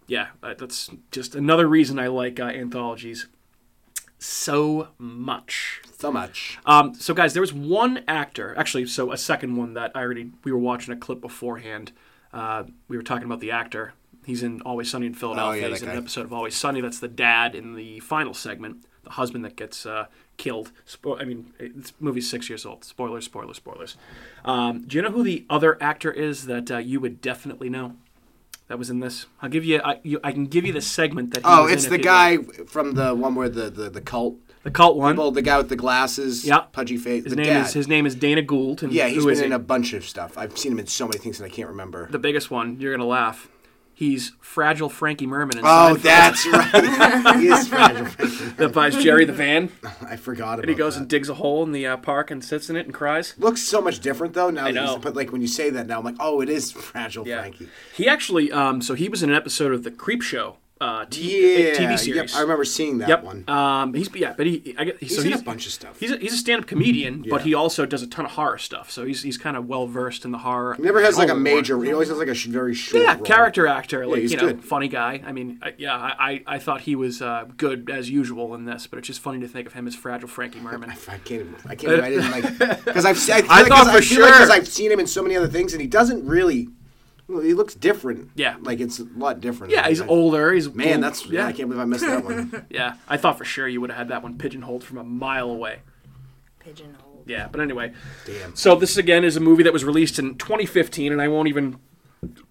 yeah, 0.06 0.28
uh, 0.42 0.54
that's 0.58 0.90
just 1.10 1.34
another 1.34 1.66
reason 1.66 1.98
I 1.98 2.08
like 2.08 2.38
uh, 2.38 2.44
anthologies 2.44 3.26
so 4.18 4.88
much. 4.98 5.80
So 5.98 6.12
much. 6.12 6.58
Um, 6.66 6.94
so 6.94 7.14
guys, 7.14 7.32
there 7.32 7.40
was 7.40 7.52
one 7.52 8.04
actor, 8.06 8.54
actually, 8.58 8.86
so 8.86 9.12
a 9.12 9.16
second 9.16 9.56
one 9.56 9.74
that 9.74 9.92
I 9.94 10.00
already 10.02 10.30
we 10.44 10.52
were 10.52 10.58
watching 10.58 10.92
a 10.92 10.96
clip 10.96 11.20
beforehand. 11.20 11.92
Uh, 12.32 12.64
we 12.88 12.96
were 12.96 13.02
talking 13.02 13.24
about 13.24 13.40
the 13.40 13.50
actor. 13.50 13.94
He's 14.24 14.42
in 14.42 14.60
Always 14.62 14.90
Sunny 14.90 15.06
in 15.06 15.14
Philadelphia. 15.14 15.62
Oh, 15.62 15.66
yeah, 15.66 15.72
He's 15.72 15.82
in 15.82 15.88
an 15.90 15.96
episode 15.96 16.24
of 16.24 16.32
Always 16.32 16.54
Sunny. 16.54 16.80
That's 16.80 17.00
the 17.00 17.08
dad 17.08 17.54
in 17.54 17.74
the 17.74 18.00
final 18.00 18.34
segment, 18.34 18.84
the 19.04 19.10
husband 19.10 19.44
that 19.44 19.56
gets 19.56 19.86
uh, 19.86 20.06
killed. 20.36 20.72
Spo- 20.86 21.20
I 21.20 21.24
mean, 21.24 21.52
this 21.58 21.92
movie's 22.00 22.28
six 22.30 22.48
years 22.48 22.64
old. 22.66 22.84
Spoilers, 22.84 23.24
spoilers, 23.24 23.56
spoilers. 23.56 23.96
Um, 24.44 24.82
do 24.86 24.96
you 24.96 25.02
know 25.02 25.10
who 25.10 25.22
the 25.22 25.46
other 25.50 25.82
actor 25.82 26.10
is 26.12 26.46
that 26.46 26.70
uh, 26.70 26.78
you 26.78 27.00
would 27.00 27.20
definitely 27.20 27.68
know? 27.70 27.96
That 28.68 28.78
was 28.78 28.88
in 28.88 29.00
this. 29.00 29.26
I'll 29.42 29.48
give 29.48 29.64
you. 29.64 29.80
I, 29.84 29.98
you, 30.04 30.20
I 30.22 30.30
can 30.30 30.44
give 30.46 30.64
you 30.64 30.72
the 30.72 30.80
segment 30.80 31.32
that. 31.34 31.40
He 31.40 31.44
Oh, 31.44 31.66
it's 31.66 31.86
the 31.86 31.98
guy 31.98 32.36
like. 32.36 32.68
from 32.68 32.92
the 32.94 33.14
one 33.16 33.34
where 33.34 33.48
the 33.48 33.68
the, 33.68 33.90
the 33.90 34.00
cult. 34.00 34.36
the 34.62 34.70
cult 34.70 34.96
one. 34.96 35.16
Well, 35.16 35.32
the 35.32 35.42
guy 35.42 35.58
with 35.58 35.70
the 35.70 35.74
glasses. 35.76 36.44
Yeah. 36.46 36.60
Pudgy 36.70 36.96
face. 36.96 37.24
His 37.24 37.34
name 37.34 37.46
dad. 37.46 37.66
is 37.66 37.72
his 37.72 37.88
name 37.88 38.06
is 38.06 38.14
Dana 38.14 38.42
Gould. 38.42 38.84
And 38.84 38.92
Yeah, 38.92 39.08
he's 39.08 39.26
been 39.26 39.42
in 39.42 39.52
a 39.52 39.58
bunch 39.58 39.92
of 39.92 40.04
stuff. 40.04 40.38
I've 40.38 40.56
seen 40.56 40.70
him 40.70 40.78
in 40.78 40.86
so 40.86 41.08
many 41.08 41.18
things 41.18 41.40
and 41.40 41.50
I 41.50 41.52
can't 41.52 41.68
remember. 41.68 42.06
the 42.12 42.20
biggest 42.20 42.52
one. 42.52 42.78
You're 42.78 42.94
gonna 42.94 43.08
laugh. 43.08 43.48
He's 44.00 44.32
fragile 44.40 44.88
Frankie 44.88 45.26
Merman 45.26 45.58
in 45.58 45.64
Oh, 45.66 45.94
Seinfeld 45.94 46.00
that's 46.02 46.46
right. 46.50 47.36
he 47.38 47.48
is 47.48 47.68
fragile. 47.68 48.06
that 48.56 48.72
buys 48.72 48.96
Jerry 48.96 49.26
the 49.26 49.34
van. 49.34 49.70
I 50.08 50.16
forgot 50.16 50.54
about 50.54 50.58
it. 50.60 50.62
And 50.62 50.70
he 50.70 50.74
goes 50.74 50.94
that. 50.94 51.00
and 51.02 51.08
digs 51.10 51.28
a 51.28 51.34
hole 51.34 51.62
in 51.64 51.72
the 51.72 51.86
uh, 51.86 51.98
park 51.98 52.30
and 52.30 52.42
sits 52.42 52.70
in 52.70 52.76
it 52.76 52.86
and 52.86 52.94
cries. 52.94 53.34
Looks 53.36 53.60
so 53.60 53.82
much 53.82 54.00
different 54.00 54.32
though 54.32 54.48
now. 54.48 54.64
that 54.64 54.68
you- 54.70 54.74
know. 54.80 54.96
But 54.96 55.14
like 55.16 55.32
when 55.32 55.42
you 55.42 55.48
say 55.48 55.68
that 55.68 55.86
now, 55.86 55.98
I'm 55.98 56.04
like, 56.06 56.16
oh, 56.18 56.40
it 56.40 56.48
is 56.48 56.72
fragile 56.72 57.28
Yeah. 57.28 57.40
Frankie. 57.40 57.68
He 57.94 58.08
actually, 58.08 58.50
um, 58.50 58.80
so 58.80 58.94
he 58.94 59.10
was 59.10 59.22
in 59.22 59.28
an 59.28 59.36
episode 59.36 59.72
of 59.74 59.82
the 59.84 59.90
Creepshow 59.90 60.54
uh, 60.80 61.04
t- 61.04 61.64
Yeah, 61.64 61.74
TV 61.74 61.90
Yep, 61.90 61.98
series. 61.98 62.34
I 62.36 62.40
remember 62.40 62.64
seeing 62.64 62.98
that 62.98 63.08
Yep. 63.08 63.22
one. 63.24 63.44
Um, 63.48 63.92
he's 63.94 64.08
yeah, 64.14 64.32
but 64.36 64.46
he 64.46 64.74
I 64.78 64.84
get 64.84 64.98
He's 65.00 65.14
so 65.14 65.22
in 65.22 65.28
he's 65.28 65.40
a 65.40 65.44
bunch 65.44 65.66
of 65.66 65.72
stuff. 65.72 66.00
He's 66.00 66.10
a, 66.10 66.16
he's 66.16 66.32
a 66.32 66.36
stand-up 66.38 66.66
comedian, 66.66 67.24
but 67.28 67.42
he 67.42 67.52
also 67.54 67.84
does 67.84 68.02
a 68.02 68.06
ton 68.06 68.24
of 68.24 68.30
horror 68.32 68.56
stuff. 68.58 68.90
So 68.90 69.04
he's 69.04 69.22
he's 69.22 69.36
kind 69.36 69.56
of 69.56 69.66
well 69.66 69.86
versed 69.86 70.24
in 70.24 70.30
the 70.30 70.38
horror. 70.38 70.74
He 70.74 70.82
never 70.82 71.02
has 71.02 71.18
like 71.18 71.28
a 71.28 71.34
major. 71.34 71.82
He 71.82 71.92
always 71.92 72.08
has 72.08 72.18
like 72.18 72.28
a 72.28 72.34
sh- 72.34 72.46
very 72.46 72.74
short. 72.74 73.02
Yeah, 73.02 73.14
role. 73.14 73.24
character 73.24 73.66
actor, 73.66 74.06
like 74.06 74.20
he's 74.22 74.30
you 74.32 74.38
know, 74.38 74.46
good. 74.46 74.64
funny 74.64 74.88
guy. 74.88 75.22
I 75.26 75.32
mean, 75.32 75.58
I, 75.62 75.74
yeah, 75.76 75.94
I, 75.94 76.14
I 76.18 76.54
I 76.54 76.58
thought 76.58 76.80
he 76.82 76.96
was 76.96 77.20
uh, 77.20 77.46
good 77.56 77.90
as 77.90 78.08
usual 78.08 78.54
in 78.54 78.64
this, 78.64 78.86
but 78.86 78.98
it's 78.98 79.06
just 79.06 79.20
funny 79.20 79.40
to 79.40 79.48
think 79.48 79.66
of 79.66 79.74
him 79.74 79.86
as 79.86 79.94
fragile 79.94 80.28
Frankie 80.28 80.60
Merman. 80.62 80.90
I 80.90 80.94
can't. 80.94 81.30
Even, 81.42 81.56
I 81.66 81.74
can't. 81.74 82.00
I 82.02 82.10
didn't 82.10 82.30
like 82.30 82.58
because 82.84 83.04
I've. 83.04 83.18
I, 83.30 83.42
I 83.48 83.60
like, 83.62 83.68
thought 83.68 83.86
for 83.92 83.98
I 83.98 84.00
feel 84.00 84.20
like 84.22 84.50
I've 84.50 84.68
seen 84.68 84.90
him 84.90 84.98
in 85.00 85.06
so 85.06 85.22
many 85.22 85.36
other 85.36 85.48
things, 85.48 85.72
and 85.74 85.80
he 85.82 85.86
doesn't 85.86 86.26
really. 86.26 86.68
Well, 87.30 87.40
he 87.42 87.54
looks 87.54 87.74
different. 87.74 88.30
Yeah. 88.34 88.56
like 88.60 88.80
it's 88.80 88.98
a 88.98 89.04
lot 89.16 89.40
different. 89.40 89.72
Yeah, 89.72 89.88
he's 89.88 90.00
I- 90.00 90.06
older. 90.06 90.52
He's 90.52 90.72
Man, 90.74 90.94
old- 90.94 91.02
that's 91.04 91.26
yeah. 91.26 91.46
I 91.46 91.52
can't 91.52 91.68
believe 91.68 91.80
I 91.80 91.84
missed 91.84 92.04
that 92.06 92.24
one. 92.24 92.66
Yeah, 92.70 92.94
I 93.08 93.16
thought 93.16 93.38
for 93.38 93.44
sure 93.44 93.68
you 93.68 93.80
would 93.80 93.90
have 93.90 93.98
had 93.98 94.08
that 94.08 94.22
one 94.22 94.36
pigeonholed 94.38 94.82
from 94.84 94.98
a 94.98 95.04
mile 95.04 95.50
away. 95.50 95.80
Pigeonholed. 96.58 97.24
Yeah, 97.26 97.48
but 97.50 97.60
anyway. 97.60 97.92
Damn. 98.26 98.56
So 98.56 98.74
this 98.74 98.96
again 98.96 99.24
is 99.24 99.36
a 99.36 99.40
movie 99.40 99.62
that 99.62 99.72
was 99.72 99.84
released 99.84 100.18
in 100.18 100.36
2015, 100.36 101.12
and 101.12 101.20
I 101.22 101.28
won't 101.28 101.48
even 101.48 101.78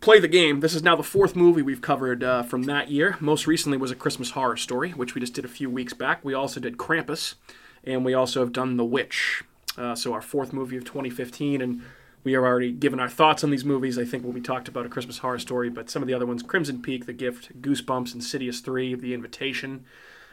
play 0.01 0.19
the 0.19 0.27
game. 0.27 0.62
This 0.62 0.74
is 0.74 0.81
now 0.83 0.95
the 0.95 1.03
fourth 1.03 1.36
movie 1.36 1.62
we've 1.62 1.81
covered 1.81 2.24
uh, 2.24 2.43
from 2.43 2.63
that 2.63 2.89
year. 2.89 3.17
Most 3.19 3.45
recently 3.48 3.77
was 3.77 3.91
a 3.91 3.95
Christmas 3.95 4.31
Horror 4.31 4.57
Story, 4.57 4.91
which 4.91 5.13
we 5.15 5.21
just 5.21 5.33
did 5.33 5.45
a 5.45 5.50
few 5.50 5.69
weeks 5.69 5.93
back. 5.93 6.24
We 6.24 6.33
also 6.33 6.59
did 6.59 6.77
Krampus, 6.77 7.36
and 7.83 8.05
we 8.05 8.13
also 8.13 8.39
have 8.39 8.53
done 8.53 8.77
The 8.77 8.86
Witch. 8.86 9.43
Uh, 9.77 9.95
so 9.95 10.13
our 10.13 10.21
fourth 10.21 10.53
movie 10.53 10.77
of 10.77 10.86
2015, 10.86 11.62
and 11.62 11.81
we 12.23 12.33
have 12.33 12.43
already 12.43 12.71
given 12.71 12.99
our 12.99 13.09
thoughts 13.09 13.43
on 13.43 13.49
these 13.49 13.65
movies. 13.65 13.97
I 13.97 14.05
think 14.05 14.23
we'll 14.23 14.33
be 14.33 14.41
talked 14.41 14.67
about 14.67 14.85
a 14.85 14.89
Christmas 14.89 15.19
Horror 15.19 15.39
Story, 15.39 15.69
but 15.69 15.89
some 15.89 16.01
of 16.01 16.07
the 16.07 16.13
other 16.13 16.25
ones: 16.25 16.43
Crimson 16.43 16.81
Peak, 16.81 17.05
The 17.05 17.13
Gift, 17.13 17.61
Goosebumps, 17.61 18.13
Insidious 18.13 18.59
3, 18.59 18.95
The 18.95 19.13
Invitation 19.13 19.85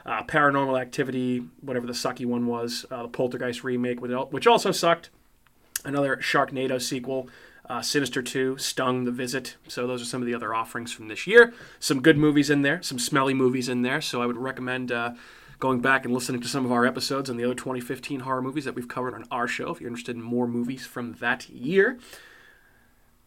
uh, 0.07 0.23
Paranormal 0.23 0.81
Activity, 0.81 1.45
whatever 1.61 1.87
the 1.87 1.93
sucky 1.93 2.25
one 2.25 2.47
was, 2.47 2.87
uh, 2.91 3.03
the 3.03 3.09
Poltergeist 3.09 3.65
remake, 3.65 4.01
which 4.01 4.13
which 4.31 4.47
also 4.47 4.71
sucked. 4.71 5.11
Another 5.85 6.17
Sharknado 6.17 6.81
sequel, 6.81 7.29
uh, 7.69 7.83
Sinister 7.83 8.23
2, 8.23 8.59
Stung, 8.59 9.05
The 9.05 9.11
Visit. 9.11 9.57
So 9.69 9.87
those 9.87 10.03
are 10.03 10.07
some 10.07 10.23
of 10.23 10.27
the 10.27 10.35
other 10.35 10.55
offerings 10.55 10.93
from 10.93 11.09
this 11.09 11.27
year. 11.27 11.53
Some 11.79 12.03
good 12.03 12.17
movies 12.17 12.51
in 12.51 12.63
there, 12.63 12.83
some 12.83 12.99
smelly 12.99 13.35
movies 13.35 13.69
in 13.69 13.83
there. 13.83 14.01
So 14.01 14.23
I 14.23 14.27
would 14.27 14.37
recommend 14.37 14.91
uh, 14.91 15.15
going 15.59 15.81
back 15.81 16.05
and 16.05 16.13
listening 16.13 16.41
to 16.41 16.49
some 16.49 16.65
of 16.65 16.73
our 16.73 16.87
episodes 16.87 17.31
on 17.31 17.37
the 17.37 17.45
other 17.45 17.55
2015 17.55 18.21
horror 18.21 18.43
movies 18.43 18.65
that 18.65 18.75
we've 18.75 18.89
covered 18.89 19.15
on 19.15 19.25
our 19.31 19.49
show 19.49 19.71
if 19.71 19.81
you're 19.81 19.89
interested 19.89 20.17
in 20.17 20.23
more 20.23 20.47
movies 20.47 20.87
from 20.87 21.15
that 21.15 21.49
year. 21.49 21.99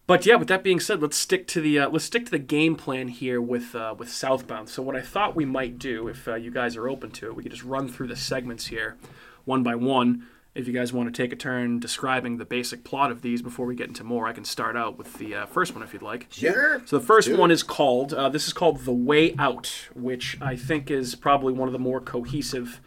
But 0.10 0.26
yeah, 0.26 0.36
with 0.36 0.48
that 0.48 0.64
being 0.64 0.80
said, 0.80 1.02
let's 1.04 1.18
stick 1.18 1.46
to 1.50 1.62
the 1.62 1.78
uh, 1.80 1.90
let's 1.90 2.06
stick 2.06 2.26
to 2.26 2.32
the 2.32 2.40
game 2.40 2.76
plan 2.76 3.10
here 3.10 3.40
with 3.40 3.76
uh, 3.76 3.94
with 3.96 4.12
Southbound. 4.12 4.68
So 4.68 4.82
what 4.82 4.96
I 4.96 5.02
thought 5.02 5.36
we 5.36 5.46
might 5.46 5.78
do, 5.78 6.08
if 6.08 6.28
uh, 6.28 6.34
you 6.34 6.50
guys 6.50 6.76
are 6.76 6.90
open 6.90 7.12
to 7.12 7.28
it, 7.28 7.36
we 7.36 7.44
could 7.44 7.52
just 7.52 7.64
run 7.64 7.88
through 7.88 8.08
the 8.08 8.16
segments 8.16 8.66
here, 8.66 8.98
one 9.46 9.62
by 9.62 9.76
one. 9.76 10.26
If 10.60 10.68
you 10.68 10.74
guys 10.74 10.92
want 10.92 11.14
to 11.14 11.24
take 11.24 11.32
a 11.32 11.38
turn 11.38 11.80
describing 11.80 12.36
the 12.36 12.44
basic 12.44 12.84
plot 12.84 13.12
of 13.12 13.22
these 13.22 13.42
before 13.42 13.66
we 13.66 13.76
get 13.76 13.88
into 13.88 14.04
more, 14.04 14.28
I 14.28 14.34
can 14.34 14.44
start 14.44 14.76
out 14.76 14.98
with 14.98 15.14
the 15.14 15.34
uh, 15.34 15.46
first 15.46 15.74
one 15.74 15.82
if 15.84 15.94
you'd 15.94 16.02
like. 16.02 16.28
Sure. 16.32 16.82
So 16.86 17.00
the 17.00 17.06
first 17.06 17.30
Do 17.30 17.38
one 17.38 17.50
is 17.50 17.64
called. 17.64 18.14
Uh, 18.14 18.28
this 18.28 18.46
is 18.46 18.52
called 18.52 18.80
The 18.80 18.92
Way 18.92 19.36
Out, 19.40 19.88
which 19.96 20.38
I 20.42 20.58
think 20.58 20.92
is 20.92 21.16
probably 21.16 21.54
one 21.54 21.70
of 21.70 21.74
the 21.74 21.80
more 21.80 22.02
cohesive, 22.02 22.82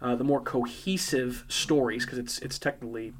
uh, 0.00 0.14
the 0.14 0.22
more 0.22 0.40
cohesive 0.40 1.44
stories 1.48 2.04
because 2.04 2.18
it's 2.18 2.38
it's 2.38 2.56
technically 2.56 3.14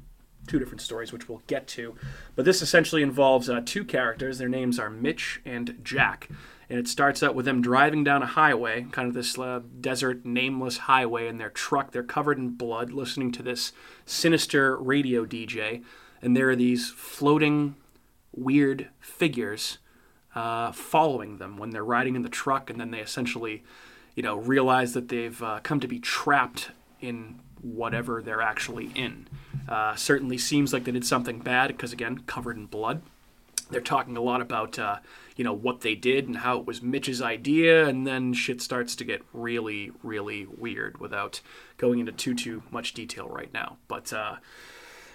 two 0.47 0.59
different 0.59 0.79
stories, 0.79 1.11
which 1.11 1.27
we'll 1.27 1.43
get 1.47 1.67
to. 1.67 1.93
But 2.37 2.45
this 2.45 2.61
essentially 2.61 3.03
involves 3.03 3.49
uh, 3.49 3.61
two 3.65 3.83
characters. 3.83 4.37
Their 4.37 4.47
names 4.47 4.79
are 4.79 4.89
Mitch 4.89 5.41
and 5.43 5.77
Jack. 5.83 6.29
And 6.69 6.77
it 6.77 6.87
starts 6.87 7.23
out 7.23 7.33
with 7.33 7.45
them 7.45 7.61
driving 7.61 8.03
down 8.03 8.21
a 8.21 8.27
highway, 8.27 8.85
kind 8.91 9.07
of 9.07 9.15
this 9.15 9.37
uh, 9.39 9.61
desert, 9.81 10.23
nameless 10.23 10.79
highway, 10.79 11.27
in 11.27 11.37
their 11.37 11.49
truck. 11.49 11.91
They're 11.91 12.03
covered 12.03 12.37
in 12.37 12.49
blood, 12.49 12.91
listening 12.91 13.31
to 13.33 13.43
this 13.43 13.73
sinister 14.05 14.77
radio 14.77 15.25
DJ. 15.25 15.83
And 16.21 16.37
there 16.37 16.49
are 16.49 16.55
these 16.55 16.91
floating, 16.91 17.75
weird 18.31 18.89
figures 18.99 19.79
uh, 20.35 20.71
following 20.71 21.37
them 21.37 21.57
when 21.57 21.71
they're 21.71 21.83
riding 21.83 22.15
in 22.15 22.21
the 22.21 22.29
truck. 22.29 22.69
And 22.69 22.79
then 22.79 22.91
they 22.91 22.99
essentially, 22.99 23.63
you 24.15 24.21
know, 24.21 24.35
realize 24.35 24.93
that 24.93 25.09
they've 25.09 25.41
uh, 25.41 25.61
come 25.63 25.79
to 25.79 25.87
be 25.87 25.99
trapped 25.99 26.69
in 27.01 27.39
whatever 27.61 28.21
they're 28.21 28.41
actually 28.41 28.91
in. 28.95 29.27
Uh, 29.67 29.95
certainly 29.95 30.37
seems 30.37 30.71
like 30.71 30.83
they 30.83 30.91
did 30.91 31.05
something 31.05 31.39
bad 31.39 31.67
because, 31.69 31.93
again, 31.93 32.19
covered 32.19 32.57
in 32.57 32.65
blood. 32.67 33.01
They're 33.69 33.81
talking 33.81 34.17
a 34.17 34.21
lot 34.21 34.41
about, 34.41 34.79
uh, 34.79 34.97
you 35.35 35.43
know, 35.43 35.53
what 35.53 35.81
they 35.81 35.95
did 35.95 36.27
and 36.27 36.37
how 36.37 36.57
it 36.59 36.65
was 36.65 36.81
Mitch's 36.81 37.21
idea, 37.21 37.87
and 37.87 38.05
then 38.07 38.33
shit 38.33 38.61
starts 38.61 38.95
to 38.97 39.03
get 39.03 39.21
really, 39.33 39.91
really 40.03 40.45
weird 40.45 40.99
without 40.99 41.41
going 41.77 41.99
into 41.99 42.11
too, 42.11 42.33
too 42.33 42.63
much 42.71 42.93
detail 42.93 43.27
right 43.29 43.53
now. 43.53 43.77
But, 43.87 44.11
uh, 44.11 44.37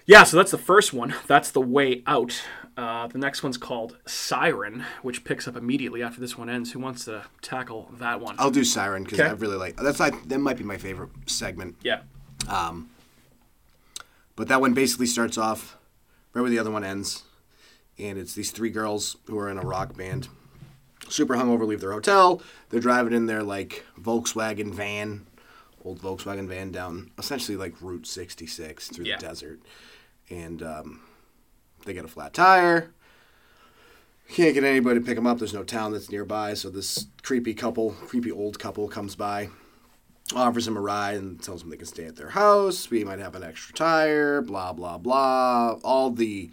yeah, 0.07 0.23
so 0.25 0.37
that's 0.37 0.51
the 0.51 0.59
first 0.59 0.93
one. 0.93 1.15
That's 1.27 1.51
the 1.51 1.61
way 1.61 2.03
out. 2.07 2.43
Uh, 2.77 3.07
the 3.07 3.19
next 3.19 3.43
one's 3.43 3.57
called 3.57 3.97
Siren, 4.07 4.85
which 5.03 5.25
picks 5.25 5.49
up 5.49 5.57
immediately 5.57 6.03
after 6.03 6.21
this 6.21 6.37
one 6.37 6.51
ends. 6.51 6.73
Who 6.73 6.79
wants 6.79 7.07
to 7.07 7.25
tackle 7.41 7.91
that 7.99 8.21
one? 8.21 8.37
I'll 8.39 8.51
do 8.51 8.65
Siren 8.65 9.05
because. 9.05 9.21
I 9.21 9.31
really 9.31 9.57
like. 9.57 9.77
That's 9.77 10.01
like 10.01 10.29
that 10.29 10.39
might 10.39 10.59
be 10.59 10.65
my 10.65 10.77
favorite 10.77 11.11
segment. 11.27 11.77
yeah. 11.83 12.01
Um, 12.49 12.91
But 14.37 14.49
that 14.49 14.61
one 14.61 14.75
basically 14.75 15.07
starts 15.07 15.39
off 15.39 15.79
right 16.35 16.43
where 16.43 16.51
the 16.51 16.59
other 16.59 16.71
one 16.71 16.85
ends, 16.85 17.23
and 17.99 18.19
it's 18.19 18.35
these 18.35 18.51
three 18.51 18.71
girls 18.71 19.17
who 19.27 19.39
are 19.39 19.49
in 19.51 19.59
a 19.59 19.63
rock 19.63 19.97
band, 19.97 20.29
super 21.09 21.35
hungover, 21.35 21.67
leave 21.67 21.81
their 21.81 21.93
hotel. 21.93 22.43
They're 22.71 22.81
driving 22.81 23.13
in 23.13 23.27
their 23.27 23.43
like 23.43 23.85
Volkswagen 24.01 24.73
van, 24.73 25.27
old 25.85 26.01
Volkswagen 26.01 26.49
van 26.49 26.71
down 26.73 27.11
essentially 27.19 27.57
like 27.57 27.81
Route 27.81 28.07
66 28.07 28.89
through 28.89 29.05
Yeah. 29.07 29.17
the 29.19 29.27
desert, 29.27 29.61
and 30.31 30.63
um, 30.63 31.01
they 31.85 31.93
get 31.93 32.05
a 32.05 32.09
flat 32.09 32.33
tire. 32.35 32.91
Can't 34.31 34.55
get 34.55 34.65
anybody 34.65 34.99
to 35.01 35.05
pick 35.05 35.17
them 35.17 35.27
up. 35.27 35.39
There's 35.39 35.53
no 35.53 35.65
town 35.65 35.93
that's 35.93 36.11
nearby, 36.11 36.55
so 36.55 36.71
this 36.71 37.07
creepy 37.23 37.53
couple, 37.53 37.91
creepy 37.91 38.33
old 38.33 38.59
couple, 38.59 38.89
comes 38.89 39.15
by 39.15 39.49
offers 40.35 40.67
him 40.67 40.75
a 40.75 40.81
ride 40.81 41.17
and 41.17 41.43
tells 41.43 41.63
him 41.63 41.69
they 41.69 41.77
can 41.77 41.85
stay 41.87 42.07
at 42.07 42.17
their 42.17 42.31
house. 42.31 42.91
We 42.91 43.05
might 43.05 43.19
have 43.19 43.35
an 43.35 43.43
extra 43.45 43.75
tire, 43.75 44.41
blah, 44.41 44.73
blah, 44.73 44.97
blah. 44.97 45.73
All 45.85 46.09
the 46.11 46.51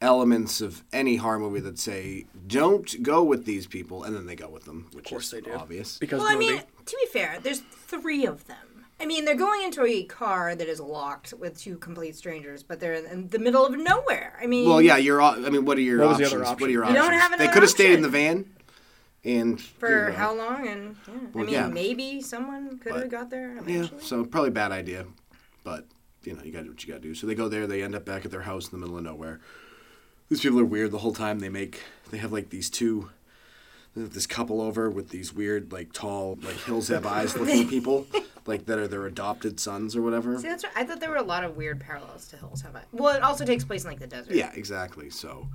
elements 0.00 0.60
of 0.60 0.84
any 0.92 1.16
horror 1.16 1.38
movie 1.38 1.60
that 1.60 1.78
say, 1.78 2.26
don't 2.46 3.02
go 3.02 3.22
with 3.24 3.44
these 3.44 3.66
people, 3.66 4.04
and 4.04 4.14
then 4.14 4.26
they 4.26 4.36
go 4.36 4.48
with 4.48 4.64
them, 4.64 4.88
which 4.92 5.08
course 5.08 5.26
is 5.26 5.30
they 5.32 5.40
do. 5.40 5.52
obvious. 5.52 5.98
Because 5.98 6.20
Well, 6.20 6.30
I 6.30 6.36
mean, 6.36 6.56
to 6.58 6.96
be 7.04 7.06
fair, 7.12 7.38
there's 7.42 7.60
three 7.60 8.24
of 8.26 8.46
them. 8.46 8.56
I 9.00 9.06
mean, 9.06 9.24
they're 9.24 9.36
going 9.36 9.62
into 9.62 9.84
a 9.84 10.02
car 10.04 10.56
that 10.56 10.66
is 10.68 10.80
locked 10.80 11.32
with 11.32 11.56
two 11.58 11.76
complete 11.78 12.16
strangers, 12.16 12.64
but 12.64 12.80
they're 12.80 12.94
in 12.94 13.28
the 13.28 13.38
middle 13.38 13.64
of 13.64 13.76
nowhere. 13.76 14.36
I 14.42 14.46
mean, 14.46 14.68
Well, 14.68 14.82
yeah, 14.82 14.96
you're. 14.96 15.20
all- 15.20 15.44
I 15.46 15.50
mean, 15.50 15.64
what 15.64 15.78
are 15.78 15.82
your 15.82 15.98
What 16.00 16.14
options? 16.14 16.32
other 16.32 16.42
What 16.44 16.62
are 16.62 16.70
your 16.70 16.84
option? 16.84 16.96
You 16.96 17.02
options? 17.02 17.20
don't 17.20 17.30
have 17.30 17.38
they 17.38 17.48
could 17.48 17.62
have 17.62 17.70
stayed 17.70 17.92
in 17.92 18.02
the 18.02 18.08
van, 18.08 18.50
and 19.24 19.60
for 19.60 20.06
you 20.06 20.10
know, 20.10 20.16
how 20.16 20.34
long? 20.34 20.66
And 20.66 20.96
yeah. 21.06 21.14
I 21.34 21.38
mean, 21.38 21.48
yeah. 21.48 21.66
maybe 21.68 22.20
someone 22.20 22.78
could 22.78 22.94
have 22.94 23.08
got 23.08 23.30
there 23.30 23.56
Yeah, 23.66 23.86
so 24.00 24.24
probably 24.24 24.48
a 24.48 24.52
bad 24.52 24.72
idea, 24.72 25.06
but 25.62 25.86
you 26.24 26.34
know 26.34 26.42
you 26.42 26.50
got 26.50 26.58
to 26.60 26.64
do 26.64 26.70
what 26.70 26.84
you 26.84 26.92
got 26.92 27.00
to 27.00 27.08
do. 27.08 27.14
So 27.14 27.28
they 27.28 27.36
go 27.36 27.48
there. 27.48 27.68
They 27.68 27.82
end 27.84 27.94
up 27.94 28.04
back 28.04 28.24
at 28.24 28.32
their 28.32 28.42
house 28.42 28.64
in 28.66 28.72
the 28.72 28.78
middle 28.84 28.98
of 28.98 29.04
nowhere. 29.04 29.38
These 30.28 30.40
people 30.40 30.60
are 30.60 30.64
weird 30.64 30.90
the 30.90 30.98
whole 30.98 31.14
time. 31.14 31.40
They 31.40 31.48
make 31.48 31.82
they 32.10 32.18
have 32.18 32.32
like 32.32 32.50
these 32.50 32.68
two, 32.70 33.10
this 33.96 34.26
couple 34.26 34.60
over 34.60 34.90
with 34.90 35.08
these 35.10 35.32
weird 35.32 35.72
like 35.72 35.92
tall 35.92 36.38
like 36.42 36.56
hills 36.56 36.88
have 36.88 37.06
eyes 37.06 37.36
looking 37.36 37.68
people 37.76 38.06
like 38.46 38.66
that 38.66 38.78
are 38.78 38.88
their 38.88 39.06
adopted 39.06 39.58
sons 39.60 39.96
or 39.96 40.02
whatever. 40.02 40.38
See, 40.38 40.48
that's 40.48 40.64
right. 40.64 40.72
I 40.76 40.84
thought 40.84 41.00
there 41.00 41.10
were 41.10 41.16
a 41.16 41.22
lot 41.22 41.44
of 41.44 41.56
weird 41.56 41.80
parallels 41.80 42.26
to 42.28 42.36
Hills 42.36 42.62
Have 42.62 42.76
Eyes. 42.76 42.84
Well, 42.92 43.14
it 43.16 43.22
also 43.22 43.44
takes 43.44 43.64
place 43.64 43.84
in 43.84 43.90
like 43.90 44.00
the 44.00 44.06
desert. 44.06 44.34
Yeah, 44.34 44.50
exactly. 44.54 45.10
So 45.10 45.48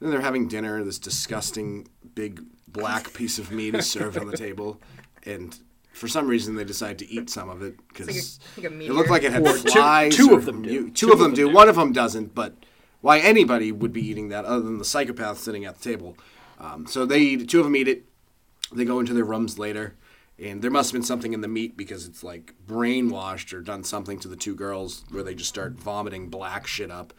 then 0.00 0.10
they're 0.10 0.20
having 0.20 0.48
dinner. 0.48 0.82
This 0.84 0.98
disgusting 0.98 1.88
big 2.14 2.42
black 2.68 3.12
piece 3.14 3.38
of 3.38 3.50
meat 3.50 3.74
is 3.74 3.88
served 3.90 4.18
on 4.18 4.26
the 4.28 4.36
table, 4.36 4.80
and 5.24 5.58
for 5.92 6.08
some 6.08 6.26
reason 6.28 6.54
they 6.56 6.64
decide 6.64 6.98
to 6.98 7.10
eat 7.10 7.30
some 7.30 7.48
of 7.48 7.62
it 7.62 7.74
because 7.88 8.38
like 8.58 8.70
like 8.70 8.82
it 8.82 8.92
looked 8.92 9.10
like 9.10 9.22
it 9.22 9.32
had 9.32 9.46
Or 9.46 9.56
two- 9.56 9.70
flies. 9.70 10.14
two 10.16 10.30
or 10.32 10.38
of 10.38 10.44
them 10.44 10.62
do. 10.62 10.68
mu- 10.82 10.90
Two, 10.90 11.06
Two 11.08 11.12
of 11.12 11.18
them 11.18 11.32
do. 11.34 11.48
One 11.48 11.68
of 11.68 11.76
them 11.76 11.92
doesn't. 11.92 12.34
But 12.34 12.54
why 13.00 13.18
anybody 13.18 13.72
would 13.72 13.92
be 13.92 14.06
eating 14.06 14.28
that 14.30 14.44
other 14.44 14.62
than 14.62 14.78
the 14.78 14.84
psychopath 14.84 15.38
sitting 15.38 15.64
at 15.64 15.78
the 15.78 15.84
table? 15.90 16.16
Um, 16.58 16.86
so 16.86 17.04
they 17.06 17.20
eat. 17.20 17.48
Two 17.48 17.60
of 17.60 17.64
them 17.64 17.76
eat 17.76 17.88
it. 17.88 18.04
They 18.72 18.84
go 18.84 19.00
into 19.00 19.14
their 19.14 19.24
rooms 19.24 19.58
later. 19.58 19.94
And 20.38 20.60
there 20.60 20.70
must 20.70 20.90
have 20.90 20.98
been 20.98 21.06
something 21.06 21.32
in 21.32 21.40
the 21.40 21.48
meat 21.48 21.76
because 21.76 22.06
it's 22.06 22.22
like 22.22 22.54
brainwashed 22.66 23.54
or 23.54 23.62
done 23.62 23.84
something 23.84 24.18
to 24.20 24.28
the 24.28 24.36
two 24.36 24.54
girls 24.54 25.04
where 25.10 25.22
they 25.22 25.34
just 25.34 25.48
start 25.48 25.72
vomiting 25.72 26.28
black 26.28 26.66
shit 26.66 26.90
up 26.90 27.14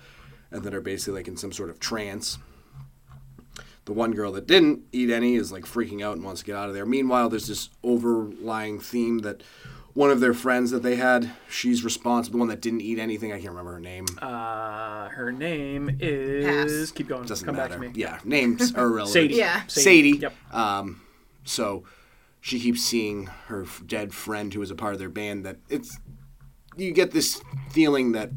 and 0.52 0.64
then 0.64 0.74
are 0.74 0.82
basically 0.82 1.20
like 1.20 1.28
in 1.28 1.36
some 1.36 1.52
sort 1.52 1.70
of 1.70 1.80
trance. 1.80 2.38
the 3.86 3.94
one 3.94 4.12
girl 4.12 4.34
that 4.34 4.46
didn't 4.46 4.82
eat 4.92 5.10
any 5.10 5.36
is 5.36 5.52
like 5.52 5.64
freaking 5.64 6.04
out 6.04 6.16
and 6.16 6.24
wants 6.24 6.42
to 6.42 6.46
get 6.46 6.56
out 6.56 6.68
of 6.68 6.76
there. 6.76 6.86
Meanwhile, 6.86 7.30
there's 7.30 7.48
this 7.48 7.70
overlying 7.84 8.80
theme 8.80 9.20
that 9.20 9.42
one 9.98 10.12
of 10.12 10.20
their 10.20 10.36
friends 10.36 10.70
that 10.70 10.84
they 10.84 10.96
had, 10.96 11.32
she's 11.50 11.84
responsible. 11.84 12.38
The 12.38 12.40
one 12.42 12.48
that 12.50 12.62
didn't 12.62 12.82
eat 12.82 13.00
anything, 13.00 13.32
I 13.34 13.38
can't 13.38 13.50
remember 13.50 13.72
her 13.74 13.80
name. 13.80 14.06
Uh, 14.22 15.08
her 15.08 15.32
name 15.32 15.98
is. 16.00 16.92
Pass. 16.92 16.92
Keep 16.92 17.08
going. 17.08 17.26
Doesn't 17.26 17.44
Come 17.44 17.56
matter. 17.56 17.80
back 17.80 17.80
to 17.80 17.94
me. 17.96 18.00
Yeah, 18.00 18.20
names 18.24 18.74
are 18.76 18.86
irrelevant. 18.86 19.10
Sadie. 19.14 19.34
Yeah. 19.34 19.64
Sadie. 19.66 20.18
Yep. 20.20 20.54
Um, 20.54 21.02
so 21.46 21.84
she 22.42 22.60
keeps 22.60 22.84
seeing 22.84 23.26
her 23.48 23.66
dead 23.88 24.14
friend 24.14 24.54
who 24.54 24.60
was 24.60 24.70
a 24.70 24.76
part 24.76 24.94
of 24.94 25.00
their 25.00 25.10
band. 25.10 25.44
That 25.44 25.58
it's 25.68 25.98
you 26.76 26.92
get 26.92 27.10
this 27.10 27.42
feeling 27.72 28.12
that 28.12 28.30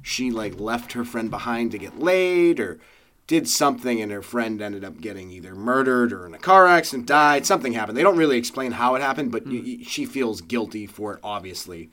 she 0.00 0.30
like 0.30 0.58
left 0.58 0.92
her 0.92 1.04
friend 1.04 1.30
behind 1.30 1.72
to 1.72 1.78
get 1.78 1.98
laid 1.98 2.58
or 2.58 2.80
did 3.26 3.48
something 3.48 4.00
and 4.02 4.12
her 4.12 4.22
friend 4.22 4.60
ended 4.60 4.84
up 4.84 5.00
getting 5.00 5.30
either 5.30 5.54
murdered 5.54 6.12
or 6.12 6.26
in 6.26 6.34
a 6.34 6.38
car 6.38 6.66
accident 6.66 7.06
died 7.06 7.46
something 7.46 7.72
happened. 7.72 7.96
They 7.96 8.02
don't 8.02 8.18
really 8.18 8.36
explain 8.38 8.72
how 8.72 8.94
it 8.94 9.02
happened 9.02 9.32
but 9.32 9.46
y 9.46 9.62
y 9.64 9.84
she 9.86 10.04
feels 10.04 10.40
guilty 10.40 10.86
for 10.86 11.14
it 11.14 11.20
obviously. 11.22 11.90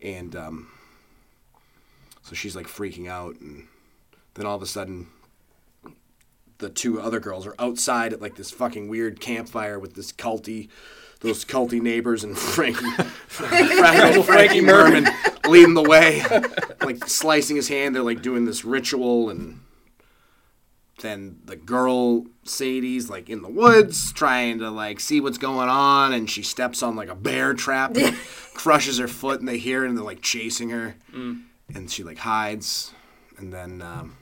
And 0.00 0.34
um, 0.34 0.68
so 2.22 2.34
she's 2.34 2.56
like 2.56 2.66
freaking 2.66 3.08
out 3.08 3.38
and 3.40 3.68
then 4.34 4.46
all 4.46 4.56
of 4.56 4.62
a 4.62 4.66
sudden 4.66 5.06
the 6.58 6.68
two 6.68 7.00
other 7.00 7.20
girls 7.20 7.46
are 7.46 7.54
outside 7.58 8.12
at 8.12 8.20
like 8.20 8.36
this 8.36 8.50
fucking 8.50 8.88
weird 8.88 9.20
campfire 9.20 9.78
with 9.78 9.94
this 9.94 10.12
culty, 10.12 10.68
those 11.20 11.44
culty 11.44 11.80
neighbors 11.80 12.24
and 12.24 12.36
Frankie, 12.38 12.90
Frankie, 13.28 14.22
Frankie 14.22 14.60
Merman 14.60 15.06
leading 15.48 15.74
the 15.74 15.82
way, 15.82 16.22
like 16.80 17.06
slicing 17.06 17.56
his 17.56 17.68
hand. 17.68 17.94
They're 17.94 18.02
like 18.02 18.22
doing 18.22 18.44
this 18.44 18.64
ritual, 18.64 19.30
and 19.30 19.60
then 21.00 21.38
the 21.44 21.56
girl 21.56 22.24
Sadie's 22.44 23.10
like 23.10 23.28
in 23.28 23.42
the 23.42 23.48
woods 23.48 24.12
trying 24.12 24.58
to 24.60 24.70
like 24.70 25.00
see 25.00 25.20
what's 25.20 25.38
going 25.38 25.68
on, 25.68 26.12
and 26.12 26.30
she 26.30 26.42
steps 26.42 26.82
on 26.82 26.94
like 26.96 27.08
a 27.08 27.14
bear 27.14 27.54
trap, 27.54 27.96
and 27.96 28.16
crushes 28.54 28.98
her 28.98 29.08
foot, 29.08 29.40
and 29.40 29.48
they 29.48 29.58
hear 29.58 29.84
it, 29.84 29.88
and 29.88 29.96
they're 29.98 30.04
like 30.04 30.22
chasing 30.22 30.70
her, 30.70 30.94
and 31.12 31.90
she 31.90 32.02
like 32.04 32.18
hides, 32.18 32.92
and 33.38 33.52
then. 33.52 33.82
Um, 33.82 34.16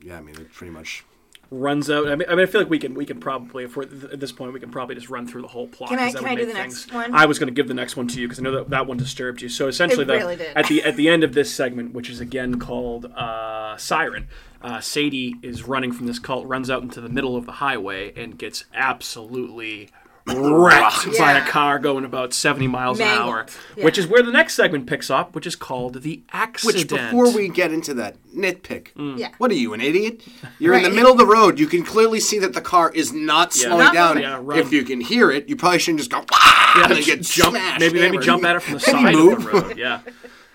yeah, 0.00 0.18
I 0.18 0.20
mean, 0.20 0.34
it 0.34 0.52
pretty 0.52 0.70
much 0.70 1.02
runs 1.50 1.88
out. 1.88 2.06
I 2.08 2.14
mean, 2.14 2.28
I 2.28 2.34
mean, 2.34 2.46
I 2.46 2.46
feel 2.46 2.60
like 2.60 2.68
we 2.68 2.78
can 2.78 2.92
we 2.92 3.06
can 3.06 3.20
probably 3.20 3.64
if 3.64 3.74
we're 3.74 3.84
at 3.84 4.20
this 4.20 4.32
point 4.32 4.52
we 4.52 4.60
can 4.60 4.70
probably 4.70 4.94
just 4.94 5.08
run 5.08 5.26
through 5.26 5.40
the 5.40 5.48
whole 5.48 5.66
plot. 5.66 5.88
Can 5.88 5.98
I- 5.98 6.04
'cause 6.12 6.12
that 6.14 6.18
can 6.24 6.28
would 6.30 6.32
I 6.32 6.34
do 6.42 6.46
make 6.46 6.54
the 6.54 6.60
next 6.60 6.92
one? 6.92 7.14
I 7.14 7.24
was 7.24 7.38
going 7.38 7.46
to 7.46 7.54
give 7.54 7.68
the 7.68 7.74
next 7.74 7.96
one 7.96 8.06
to 8.08 8.20
you 8.20 8.26
because 8.28 8.38
I 8.38 8.42
know 8.42 8.52
that 8.52 8.68
that 8.68 8.86
one 8.86 8.98
disturbed 8.98 9.40
you. 9.40 9.48
So 9.48 9.66
essentially, 9.68 10.02
It 10.02 10.08
the, 10.08 10.12
really 10.14 10.36
did. 10.36 10.54
at 10.54 10.66
the 10.66 10.82
at 10.82 10.96
the 10.96 11.08
end 11.08 11.24
of 11.24 11.32
this 11.32 11.54
segment, 11.54 11.94
which 11.94 12.10
is 12.10 12.20
again 12.20 12.58
called 12.58 13.06
uh, 13.06 13.78
Siren, 13.78 14.28
uh, 14.64 14.80
Sadie 14.80 15.36
is 15.42 15.62
running 15.62 15.92
from 15.92 16.06
this 16.06 16.18
cult, 16.18 16.46
runs 16.48 16.70
out 16.70 16.82
into 16.82 17.00
the 17.00 17.08
middle 17.08 17.36
of 17.36 17.46
the 17.46 17.52
highway, 17.52 18.12
and 18.20 18.36
gets 18.36 18.64
absolutely. 18.74 19.90
Wrecked 20.26 21.18
by 21.18 21.32
a 21.34 21.46
car 21.46 21.78
going 21.78 22.06
about 22.06 22.32
70 22.32 22.66
miles 22.66 22.98
an 22.98 23.06
hour, 23.08 23.44
Yeah. 23.76 23.84
which 23.84 23.98
is 23.98 24.06
where 24.06 24.22
the 24.22 24.32
next 24.32 24.54
segment 24.54 24.86
picks 24.86 25.10
up, 25.10 25.34
which 25.34 25.46
is 25.46 25.54
called 25.54 26.00
the 26.00 26.22
accident. 26.32 26.90
Which, 26.90 26.98
before 26.98 27.30
we 27.30 27.50
get 27.50 27.72
into 27.72 27.92
that 27.92 28.16
nitpick, 28.34 29.18
Yeah. 29.18 29.32
what 29.36 29.50
are 29.50 29.54
you, 29.54 29.74
an 29.74 29.82
idiot? 29.82 30.22
You're 30.58 30.72
in 30.72 30.82
the 30.82 30.88
middle 30.88 31.12
of 31.12 31.18
the 31.18 31.26
road. 31.26 31.58
You 31.60 31.66
can 31.66 31.82
clearly 31.84 32.20
see 32.20 32.38
that 32.38 32.54
the 32.54 32.62
car 32.62 32.90
is 32.94 33.12
not 33.12 33.54
Yeah. 33.54 33.64
slowing 33.64 33.78
Not 33.84 33.92
down. 33.92 34.14
moving. 34.14 34.56
Yeah, 34.56 34.62
if 34.62 34.72
you 34.72 34.82
can 34.82 35.02
hear 35.02 35.30
it, 35.30 35.46
you 35.46 35.56
probably 35.56 35.78
shouldn't 35.78 35.98
just 36.00 36.10
go. 36.10 36.20
"Wah!" 36.32 36.82
and 36.84 36.90
then 36.94 37.02
get 37.02 37.20
jump, 37.20 37.50
smashed, 37.56 37.80
maybe 37.80 38.00
maybe 38.00 38.16
jump 38.18 38.44
at 38.44 38.56
it 38.56 38.60
from 38.62 38.78
the 38.78 38.82
Maybe 38.86 39.04
side 39.04 39.14
move. 39.14 39.32
of 39.38 39.44
the 39.44 39.50
road. 39.50 39.76
Yeah. 39.76 40.00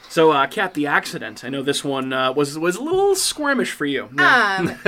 So, 0.09 0.31
uh, 0.31 0.47
Kat, 0.47 0.73
the 0.73 0.87
accident. 0.87 1.43
I 1.43 1.49
know 1.49 1.61
this 1.61 1.83
one 1.83 2.11
uh, 2.11 2.33
was 2.33 2.57
was 2.57 2.75
a 2.75 2.81
little 2.83 3.13
squirmish 3.13 3.69
for 3.69 3.85
you. 3.85 4.09
Yeah. 4.17 4.57
Um, 4.59 4.67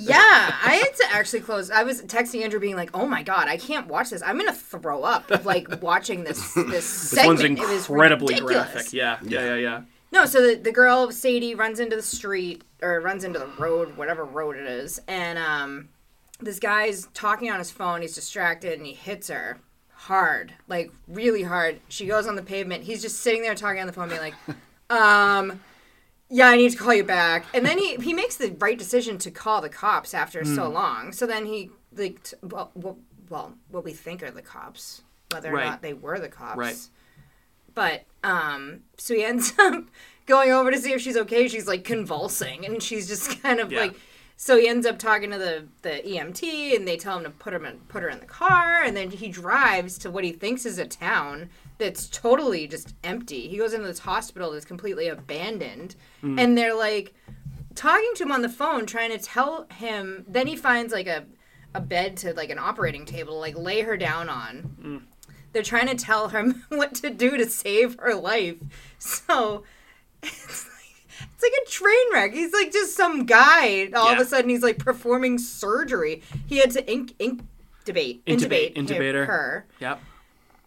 yeah, 0.00 0.54
I 0.64 0.82
had 0.82 0.94
to 0.96 1.04
actually 1.14 1.40
close. 1.40 1.70
I 1.70 1.84
was 1.84 2.02
texting 2.02 2.42
Andrew, 2.42 2.58
being 2.58 2.74
like, 2.76 2.90
"Oh 2.92 3.06
my 3.06 3.22
god, 3.22 3.46
I 3.48 3.56
can't 3.56 3.86
watch 3.86 4.10
this. 4.10 4.22
I'm 4.22 4.36
gonna 4.36 4.52
throw 4.52 5.02
up 5.04 5.30
like 5.44 5.80
watching 5.80 6.24
this 6.24 6.54
this 6.54 6.64
this 6.70 6.84
segment. 6.86 7.58
one's 7.58 7.60
It 7.60 7.68
was 7.74 7.88
incredibly 7.88 8.34
ridiculous. 8.34 8.72
graphic. 8.72 8.92
Yeah, 8.92 9.18
yeah, 9.22 9.44
yeah, 9.44 9.54
yeah. 9.54 9.82
No, 10.10 10.24
so 10.24 10.44
the, 10.46 10.54
the 10.56 10.72
girl 10.72 11.10
Sadie 11.12 11.54
runs 11.54 11.80
into 11.80 11.94
the 11.94 12.02
street 12.02 12.64
or 12.82 13.00
runs 13.00 13.24
into 13.24 13.38
the 13.38 13.50
road, 13.58 13.96
whatever 13.96 14.24
road 14.24 14.56
it 14.56 14.66
is, 14.66 15.00
and 15.06 15.38
um, 15.38 15.90
this 16.40 16.58
guy's 16.58 17.06
talking 17.14 17.50
on 17.50 17.58
his 17.58 17.70
phone. 17.70 18.00
He's 18.02 18.14
distracted 18.14 18.72
and 18.78 18.86
he 18.86 18.94
hits 18.94 19.28
her 19.28 19.58
hard, 20.08 20.54
like 20.68 20.90
really 21.06 21.42
hard. 21.42 21.80
She 21.88 22.06
goes 22.06 22.26
on 22.26 22.34
the 22.34 22.42
pavement. 22.42 22.82
He's 22.84 23.02
just 23.02 23.20
sitting 23.20 23.42
there 23.42 23.54
talking 23.54 23.80
on 23.80 23.86
the 23.86 23.92
phone, 23.92 24.08
being 24.08 24.20
like, 24.20 24.34
um. 24.90 25.60
Yeah, 26.30 26.48
I 26.48 26.56
need 26.56 26.70
to 26.72 26.76
call 26.76 26.92
you 26.92 27.04
back. 27.04 27.46
And 27.54 27.64
then 27.64 27.78
he, 27.78 27.94
he 27.96 28.12
makes 28.12 28.36
the 28.36 28.50
right 28.58 28.76
decision 28.78 29.16
to 29.18 29.30
call 29.30 29.62
the 29.62 29.70
cops 29.70 30.12
after 30.12 30.42
Hmm. 30.42 30.54
so 30.54 30.68
long. 30.68 31.12
So 31.12 31.26
then 31.26 31.46
he 31.46 31.70
like 31.96 32.22
t- 32.22 32.36
well, 32.42 32.70
well, 32.74 32.98
well 33.30 33.54
what 33.70 33.82
we 33.82 33.92
think 33.94 34.22
are 34.22 34.30
the 34.30 34.42
cops, 34.42 35.00
whether 35.32 35.50
or 35.50 35.54
Right. 35.54 35.64
not 35.64 35.80
they 35.80 35.94
were 35.94 36.18
the 36.18 36.28
cops. 36.28 36.58
Right. 36.58 36.76
But 37.74 38.04
um, 38.22 38.80
so 38.98 39.14
he 39.14 39.24
ends 39.24 39.54
up 39.58 39.84
going 40.26 40.50
over 40.52 40.70
to 40.70 40.78
see 40.78 40.92
if 40.92 41.00
she's 41.00 41.16
okay. 41.16 41.48
She's 41.48 41.66
like 41.66 41.82
convulsing, 41.84 42.66
and 42.66 42.82
she's 42.82 43.08
just 43.08 43.42
kind 43.42 43.58
of 43.60 43.72
Yeah. 43.72 43.80
like. 43.80 43.94
So 44.40 44.56
he 44.56 44.68
ends 44.68 44.86
up 44.86 45.00
talking 45.00 45.32
to 45.32 45.36
the, 45.36 45.66
the 45.82 46.00
EMT, 46.06 46.76
and 46.76 46.86
they 46.86 46.96
tell 46.96 47.18
him 47.18 47.24
to 47.24 47.30
put 47.30 47.52
him 47.52 47.64
in, 47.64 47.78
put 47.88 48.04
her 48.04 48.08
in 48.08 48.20
the 48.20 48.24
car, 48.24 48.84
and 48.84 48.96
then 48.96 49.10
he 49.10 49.28
drives 49.28 49.98
to 49.98 50.12
what 50.12 50.22
he 50.22 50.30
thinks 50.30 50.64
is 50.64 50.78
a 50.78 50.86
town 50.86 51.50
that's 51.78 52.06
totally 52.08 52.68
just 52.68 52.94
empty. 53.02 53.48
He 53.48 53.56
goes 53.56 53.72
into 53.72 53.88
this 53.88 53.98
hospital 53.98 54.52
that's 54.52 54.64
completely 54.64 55.08
abandoned, 55.08 55.96
mm. 56.22 56.38
and 56.38 56.56
they're 56.56 56.76
like 56.76 57.14
talking 57.74 58.12
to 58.14 58.22
him 58.22 58.30
on 58.30 58.42
the 58.42 58.48
phone, 58.48 58.86
trying 58.86 59.10
to 59.10 59.18
tell 59.18 59.66
him. 59.72 60.24
Then 60.28 60.46
he 60.46 60.54
finds 60.54 60.92
like 60.92 61.08
a 61.08 61.24
a 61.74 61.80
bed 61.80 62.16
to 62.18 62.32
like 62.34 62.50
an 62.50 62.60
operating 62.60 63.04
table, 63.04 63.32
to, 63.32 63.38
like 63.40 63.58
lay 63.58 63.80
her 63.80 63.96
down 63.96 64.28
on. 64.28 64.76
Mm. 64.80 65.02
They're 65.52 65.64
trying 65.64 65.88
to 65.88 65.96
tell 65.96 66.28
him 66.28 66.64
what 66.68 66.94
to 66.96 67.10
do 67.10 67.36
to 67.36 67.50
save 67.50 67.96
her 67.98 68.14
life. 68.14 68.58
So 69.00 69.64
it's 71.38 71.42
like 71.44 71.52
a 71.66 71.70
train 71.70 72.12
wreck. 72.12 72.32
He's 72.32 72.52
like 72.52 72.72
just 72.72 72.96
some 72.96 73.24
guy. 73.24 73.90
All 73.94 74.08
of 74.08 74.18
a 74.18 74.24
sudden, 74.24 74.50
he's 74.50 74.62
like 74.62 74.78
performing 74.78 75.38
surgery. 75.38 76.22
He 76.46 76.58
had 76.58 76.72
to 76.72 76.90
ink 76.90 77.14
ink 77.20 77.42
debate 77.84 78.24
intubate, 78.26 78.74
intubate 78.74 79.14
her. 79.14 79.24
her. 79.24 79.66
Yep. 79.80 80.00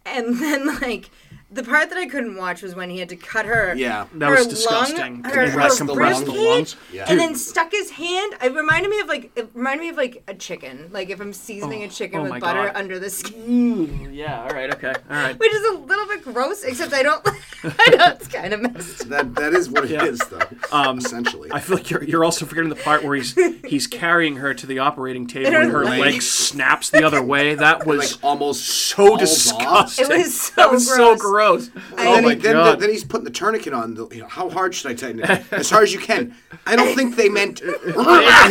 And 0.06 0.38
then 0.40 0.80
like 0.80 1.10
the 1.52 1.62
part 1.62 1.88
that 1.90 1.98
I 1.98 2.06
couldn't 2.06 2.36
watch 2.36 2.62
was 2.62 2.74
when 2.74 2.88
he 2.90 2.98
had 2.98 3.08
to 3.10 3.16
cut 3.16 3.46
her. 3.46 3.74
Yeah. 3.76 4.06
That 4.14 4.30
her 4.30 4.36
was 4.36 4.46
disgusting. 4.48 5.22
Lung, 5.22 5.24
her, 5.24 5.44
The 5.46 5.50
her 5.52 5.58
rest 5.58 5.78
the 5.86 5.94
rib 5.94 6.26
lungs. 6.28 6.74
Cage. 6.74 6.76
Yeah. 6.92 7.04
and 7.08 7.18
then 7.20 7.34
stuck 7.34 7.70
his 7.72 7.90
hand. 7.90 8.34
It 8.42 8.54
reminded 8.54 8.90
me 8.90 9.00
of 9.00 9.08
like 9.08 9.30
it 9.36 9.50
reminded 9.54 9.82
me 9.82 9.88
of 9.90 9.96
like 9.96 10.22
a 10.28 10.34
chicken. 10.34 10.88
Like 10.92 11.10
if 11.10 11.20
I'm 11.20 11.32
seasoning 11.32 11.82
Oh, 11.82 11.86
a 11.86 11.88
chicken 11.88 12.20
oh 12.20 12.30
with 12.30 12.40
butter 12.40 12.66
God. 12.68 12.76
under 12.76 12.98
the 12.98 13.10
skin, 13.42 14.12
Yeah. 14.12 14.42
All 14.42 14.50
right. 14.50 14.72
Okay. 14.74 14.88
All 15.10 15.16
right. 15.16 15.38
which 15.38 15.52
is 15.52 15.64
a 15.68 15.78
little 15.78 16.06
bit 16.06 16.22
gross. 16.24 16.62
Except 16.64 16.92
I 16.92 17.02
don't. 17.02 17.26
I 17.64 17.90
know 17.96 18.06
it's 18.08 18.28
kind 18.28 18.52
of 18.52 18.60
messed. 18.62 19.08
That 19.08 19.34
that 19.36 19.52
is 19.52 19.68
what 19.70 19.84
it 19.84 19.90
is, 20.02 20.20
Yeah. 20.32 20.38
though. 20.70 20.76
Um, 20.76 20.98
essentially. 20.98 21.50
I 21.52 21.60
feel 21.60 21.76
like 21.76 21.90
you're, 21.90 22.02
you're 22.02 22.24
also 22.24 22.46
forgetting 22.46 22.70
the 22.70 22.76
part 22.76 23.04
where 23.04 23.14
he's 23.14 23.34
he's 23.64 23.86
carrying 23.86 24.36
her 24.36 24.54
to 24.54 24.66
the 24.66 24.78
operating 24.78 25.26
table 25.26 25.46
And 25.46 25.54
her 25.54 25.62
and 25.62 25.70
her 25.72 25.84
leg- 25.84 26.00
leg 26.00 26.22
snaps 26.22 26.90
the 26.90 27.04
other 27.04 27.22
way. 27.22 27.54
That 27.54 27.86
was 27.86 28.14
like 28.14 28.24
almost 28.24 28.64
so 28.66 29.06
falls 29.08 29.12
off. 29.12 29.20
disgusting. 29.20 30.04
It 30.06 30.18
was 30.18 30.40
so 30.40 30.52
that 30.56 30.70
was 30.70 30.88
so 30.88 31.16
gross. 31.16 31.41
Gross. 31.42 31.70
And 31.74 32.08
oh 32.08 32.14
then, 32.14 32.24
my 32.24 32.30
he, 32.30 32.36
then, 32.36 32.54
god. 32.54 32.80
then 32.80 32.90
he's 32.90 33.04
putting 33.04 33.24
the 33.24 33.30
tourniquet 33.30 33.72
on. 33.72 33.94
The, 33.94 34.08
you 34.08 34.20
know, 34.22 34.28
how 34.28 34.48
hard 34.48 34.74
should 34.74 34.90
I 34.90 34.94
tighten 34.94 35.20
it? 35.20 35.52
As 35.52 35.70
hard 35.70 35.84
as 35.84 35.92
you 35.92 35.98
can. 36.00 36.34
I 36.66 36.76
don't 36.76 36.94
think 36.94 37.16
they 37.16 37.28
meant. 37.28 37.60
and 37.60 37.72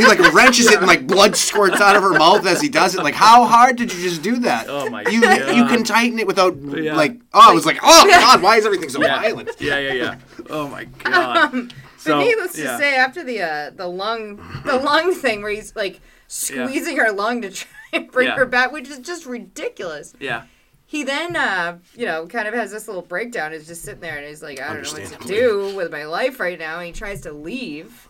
he 0.02 0.06
like 0.08 0.20
wrenches 0.34 0.68
it 0.68 0.78
and 0.78 0.88
like 0.88 1.08
blood 1.08 1.36
squirts 1.36 1.80
out 1.82 1.96
of 1.96 2.04
her 2.04 2.12
mouth 2.18 2.46
as 2.46 2.62
he 2.62 2.70
does 2.70 2.96
it. 2.96 3.04
Like, 3.04 3.16
how 3.16 3.46
hard 3.46 3.76
did 3.76 3.94
you 3.94 4.02
just 4.02 4.22
do 4.22 4.40
that? 4.40 4.66
Oh 4.70 4.90
my 4.90 5.04
you, 5.10 5.22
God. 5.22 5.56
You 5.56 5.66
can 5.66 5.84
tighten 5.84 6.20
it 6.20 6.28
without 6.28 6.56
Yeah. 6.58 6.96
like. 6.96 7.20
Oh, 7.34 7.52
I 7.52 7.54
was 7.54 7.66
like, 7.66 7.80
oh 7.82 8.08
god, 8.10 8.42
why 8.42 8.58
is 8.58 8.66
everything 8.66 8.90
so 8.90 9.02
yeah. 9.02 9.22
violent? 9.22 9.52
yeah, 9.60 9.80
yeah, 9.80 9.94
yeah. 9.94 10.16
Oh 10.50 10.68
my 10.68 10.86
god. 11.04 11.74
But 12.04 12.18
needless 12.20 12.58
yeah. 12.58 12.72
to 12.72 12.78
say, 12.78 12.96
after 12.96 13.24
the 13.24 13.42
uh, 13.42 13.70
the 13.76 13.88
lung 13.88 14.38
the 14.66 14.78
lung 14.78 15.14
thing 15.14 15.42
where 15.42 15.52
he's 15.52 15.76
like 15.76 16.02
squeezing 16.28 16.98
her 16.98 17.12
lung 17.12 17.42
to 17.44 17.52
try 17.52 17.70
and 17.94 18.12
bring 18.12 18.28
Yeah. 18.28 18.36
her 18.36 18.46
back, 18.46 18.72
which 18.72 18.90
is 18.90 19.00
just 19.00 19.26
ridiculous. 19.26 20.14
Yeah. 20.20 20.44
He 20.92 21.04
then, 21.06 21.38
uh, 21.38 21.78
you 21.96 22.06
know, 22.06 22.28
kind 22.28 22.50
of 22.50 22.54
has 22.54 22.70
this 22.74 22.86
little 22.86 23.02
breakdown. 23.02 23.54
He's 23.54 23.66
just 23.66 23.82
sitting 23.84 24.02
there 24.02 24.18
and 24.18 24.28
he's 24.28 24.44
like, 24.44 24.60
I 24.60 24.74
don't 24.74 24.84
know 24.84 25.00
what 25.02 25.22
to 25.22 25.26
do 25.26 25.74
with 25.74 25.90
my 25.90 26.04
life 26.04 26.38
right 26.38 26.60
now. 26.60 26.80
And 26.80 26.88
he 26.88 26.92
tries 26.92 27.22
to 27.22 27.32
leave, 27.32 28.10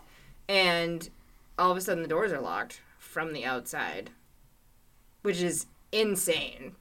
and 0.50 1.08
all 1.60 1.70
of 1.70 1.78
a 1.78 1.82
sudden 1.82 2.02
the 2.02 2.10
doors 2.10 2.32
are 2.32 2.41
locked 2.41 2.82
from 2.98 3.34
the 3.34 3.46
outside, 3.46 4.10
which 5.22 5.44
is 5.44 5.67
insane. 5.91 6.72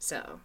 So, 0.00 0.40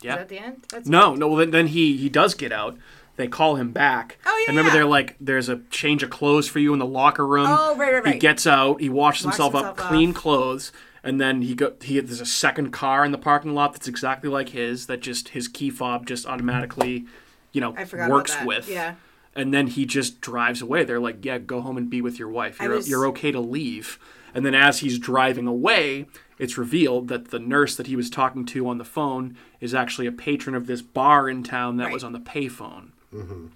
Yeah. 0.00 0.12
is 0.12 0.18
that 0.20 0.28
the 0.30 0.38
end? 0.38 0.64
That's 0.70 0.88
No, 0.88 1.14
no. 1.14 1.28
Well, 1.28 1.36
then, 1.36 1.50
then 1.50 1.66
he 1.66 1.98
he 1.98 2.08
does 2.08 2.32
get 2.34 2.52
out. 2.52 2.78
They 3.16 3.28
call 3.28 3.56
him 3.56 3.72
back. 3.72 4.16
Oh, 4.24 4.30
yeah, 4.38 4.44
And 4.48 4.56
remember, 4.56 4.68
yeah. 4.70 4.74
they're 4.74 4.86
like, 4.90 5.16
"There's 5.20 5.50
a 5.50 5.58
change 5.70 6.02
of 6.02 6.08
clothes 6.08 6.48
for 6.48 6.60
you 6.60 6.72
in 6.72 6.78
the 6.78 6.86
locker 6.86 7.26
room." 7.26 7.46
Oh, 7.46 7.76
right, 7.76 7.92
right, 7.92 8.04
right. 8.04 8.14
He 8.14 8.20
gets 8.20 8.46
out. 8.46 8.80
He 8.80 8.88
washes 8.88 9.26
Washes 9.26 9.36
himself 9.36 9.54
up, 9.54 9.66
himself 9.76 9.88
clean 9.90 10.12
clothes, 10.14 10.72
and 11.06 11.20
then 11.20 11.42
he 11.42 11.54
go. 11.54 11.72
He 11.80 11.98
there's 12.00 12.20
a 12.20 12.26
second 12.26 12.70
car 12.72 13.04
in 13.04 13.12
the 13.12 13.18
parking 13.18 13.54
lot 13.54 13.72
that's 13.72 13.88
exactly 13.88 14.28
like 14.28 14.50
his. 14.50 14.86
That 14.86 15.00
just 15.00 15.30
his 15.30 15.48
key 15.48 15.70
fob 15.70 16.06
just 16.06 16.26
automatically, 16.26 17.06
you 17.52 17.60
know, 17.60 17.74
works 18.08 18.36
with. 18.44 18.68
Yeah. 18.68 18.94
And 19.34 19.52
then 19.52 19.66
he 19.66 19.84
just 19.86 20.20
drives 20.20 20.62
away. 20.62 20.84
They're 20.84 21.00
like, 21.00 21.24
"Yeah, 21.24 21.38
go 21.38 21.60
home 21.60 21.76
and 21.76 21.88
be 21.90 22.00
with 22.02 22.18
your 22.18 22.28
wife. 22.30 22.60
You're 22.60 22.74
was- 22.76 22.88
you're 22.88 23.06
okay 23.08 23.32
to 23.32 23.40
leave." 23.40 23.98
And 24.34 24.44
then 24.44 24.54
as 24.54 24.80
he's 24.80 24.98
driving 24.98 25.46
away, 25.46 26.06
it's 26.38 26.58
revealed 26.58 27.08
that 27.08 27.30
the 27.30 27.38
nurse 27.38 27.76
that 27.76 27.86
he 27.86 27.96
was 27.96 28.10
talking 28.10 28.44
to 28.46 28.68
on 28.68 28.76
the 28.78 28.84
phone 28.84 29.36
is 29.60 29.74
actually 29.74 30.06
a 30.06 30.12
patron 30.12 30.54
of 30.54 30.66
this 30.66 30.82
bar 30.82 31.28
in 31.28 31.42
town 31.42 31.76
that 31.78 31.84
Right. 31.84 31.92
was 31.92 32.04
on 32.04 32.12
the 32.12 32.20
payphone. 32.20 32.88
Mm-hmm. 33.14 33.46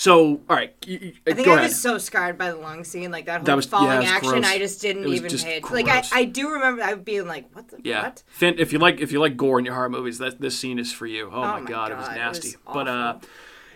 So, 0.00 0.40
all 0.48 0.56
right. 0.56 0.72
I 0.82 0.86
think 1.34 1.44
go 1.44 1.50
I 1.52 1.56
ahead. 1.56 1.62
was 1.64 1.78
so 1.78 1.98
scarred 1.98 2.38
by 2.38 2.50
the 2.50 2.56
lung 2.56 2.84
scene, 2.84 3.10
like 3.10 3.26
that 3.26 3.40
whole 3.40 3.44
That 3.44 3.54
was- 3.56 3.66
yeah, 3.66 3.70
falling 3.70 3.96
it 3.98 4.00
was 4.00 4.08
action. 4.08 4.30
gross. 4.30 4.46
I 4.46 4.56
just 4.58 4.80
didn't 4.80 5.04
It 5.04 5.08
was 5.08 5.18
even 5.18 5.28
just 5.28 5.44
pay. 5.44 5.60
Like 5.60 5.88
I. 5.88 6.02
I 6.20 6.24
do 6.24 6.48
remember 6.52 6.82
I 6.82 6.94
was 6.94 7.04
being 7.04 7.26
like, 7.26 7.54
"What 7.54 7.68
the 7.68 7.80
Yeah, 7.84 8.04
what?" 8.04 8.22
Finn, 8.28 8.54
if 8.56 8.72
you 8.72 8.78
like 8.78 8.98
if 8.98 9.12
you 9.12 9.20
like 9.20 9.36
gore 9.36 9.58
in 9.58 9.66
your 9.66 9.74
horror 9.74 9.90
movies, 9.90 10.16
that 10.16 10.40
this 10.40 10.58
scene 10.58 10.78
is 10.78 10.90
for 10.90 11.06
you. 11.06 11.28
Oh, 11.30 11.42
my, 11.42 11.60
my 11.60 11.68
god, 11.68 11.92
it 11.92 11.98
was 11.98 12.06
God, 12.08 12.16
it 12.16 12.18
nasty. 12.18 12.48
was 12.48 12.56
but 12.72 12.88
uh, 12.88 13.18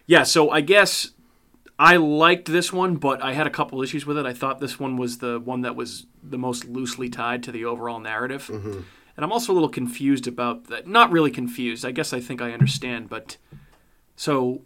yeah. 0.06 0.22
So 0.22 0.48
I 0.48 0.62
guess 0.62 1.10
I 1.78 1.96
liked 1.96 2.46
this 2.50 2.72
one, 2.72 2.96
but 2.96 3.22
I 3.22 3.34
had 3.34 3.46
a 3.46 3.50
couple 3.50 3.82
issues 3.82 4.06
with 4.06 4.16
it. 4.16 4.24
I 4.24 4.32
thought 4.32 4.60
this 4.60 4.80
one 4.80 4.96
was 4.96 5.18
the 5.18 5.38
one 5.38 5.60
that 5.60 5.76
was 5.76 6.06
the 6.22 6.38
most 6.38 6.64
loosely 6.64 7.10
tied 7.10 7.42
to 7.42 7.52
the 7.52 7.66
overall 7.66 8.00
narrative, 8.00 8.48
and 8.48 8.84
I'm 9.18 9.30
also 9.30 9.52
a 9.52 9.54
little 9.54 9.68
confused 9.68 10.26
about 10.26 10.68
that. 10.68 10.86
Not 10.86 11.10
really 11.12 11.30
confused. 11.30 11.84
I 11.84 11.90
guess 11.90 12.14
I 12.14 12.20
think 12.20 12.40
I 12.40 12.52
understand, 12.52 13.10
but 13.10 13.36
so 14.16 14.62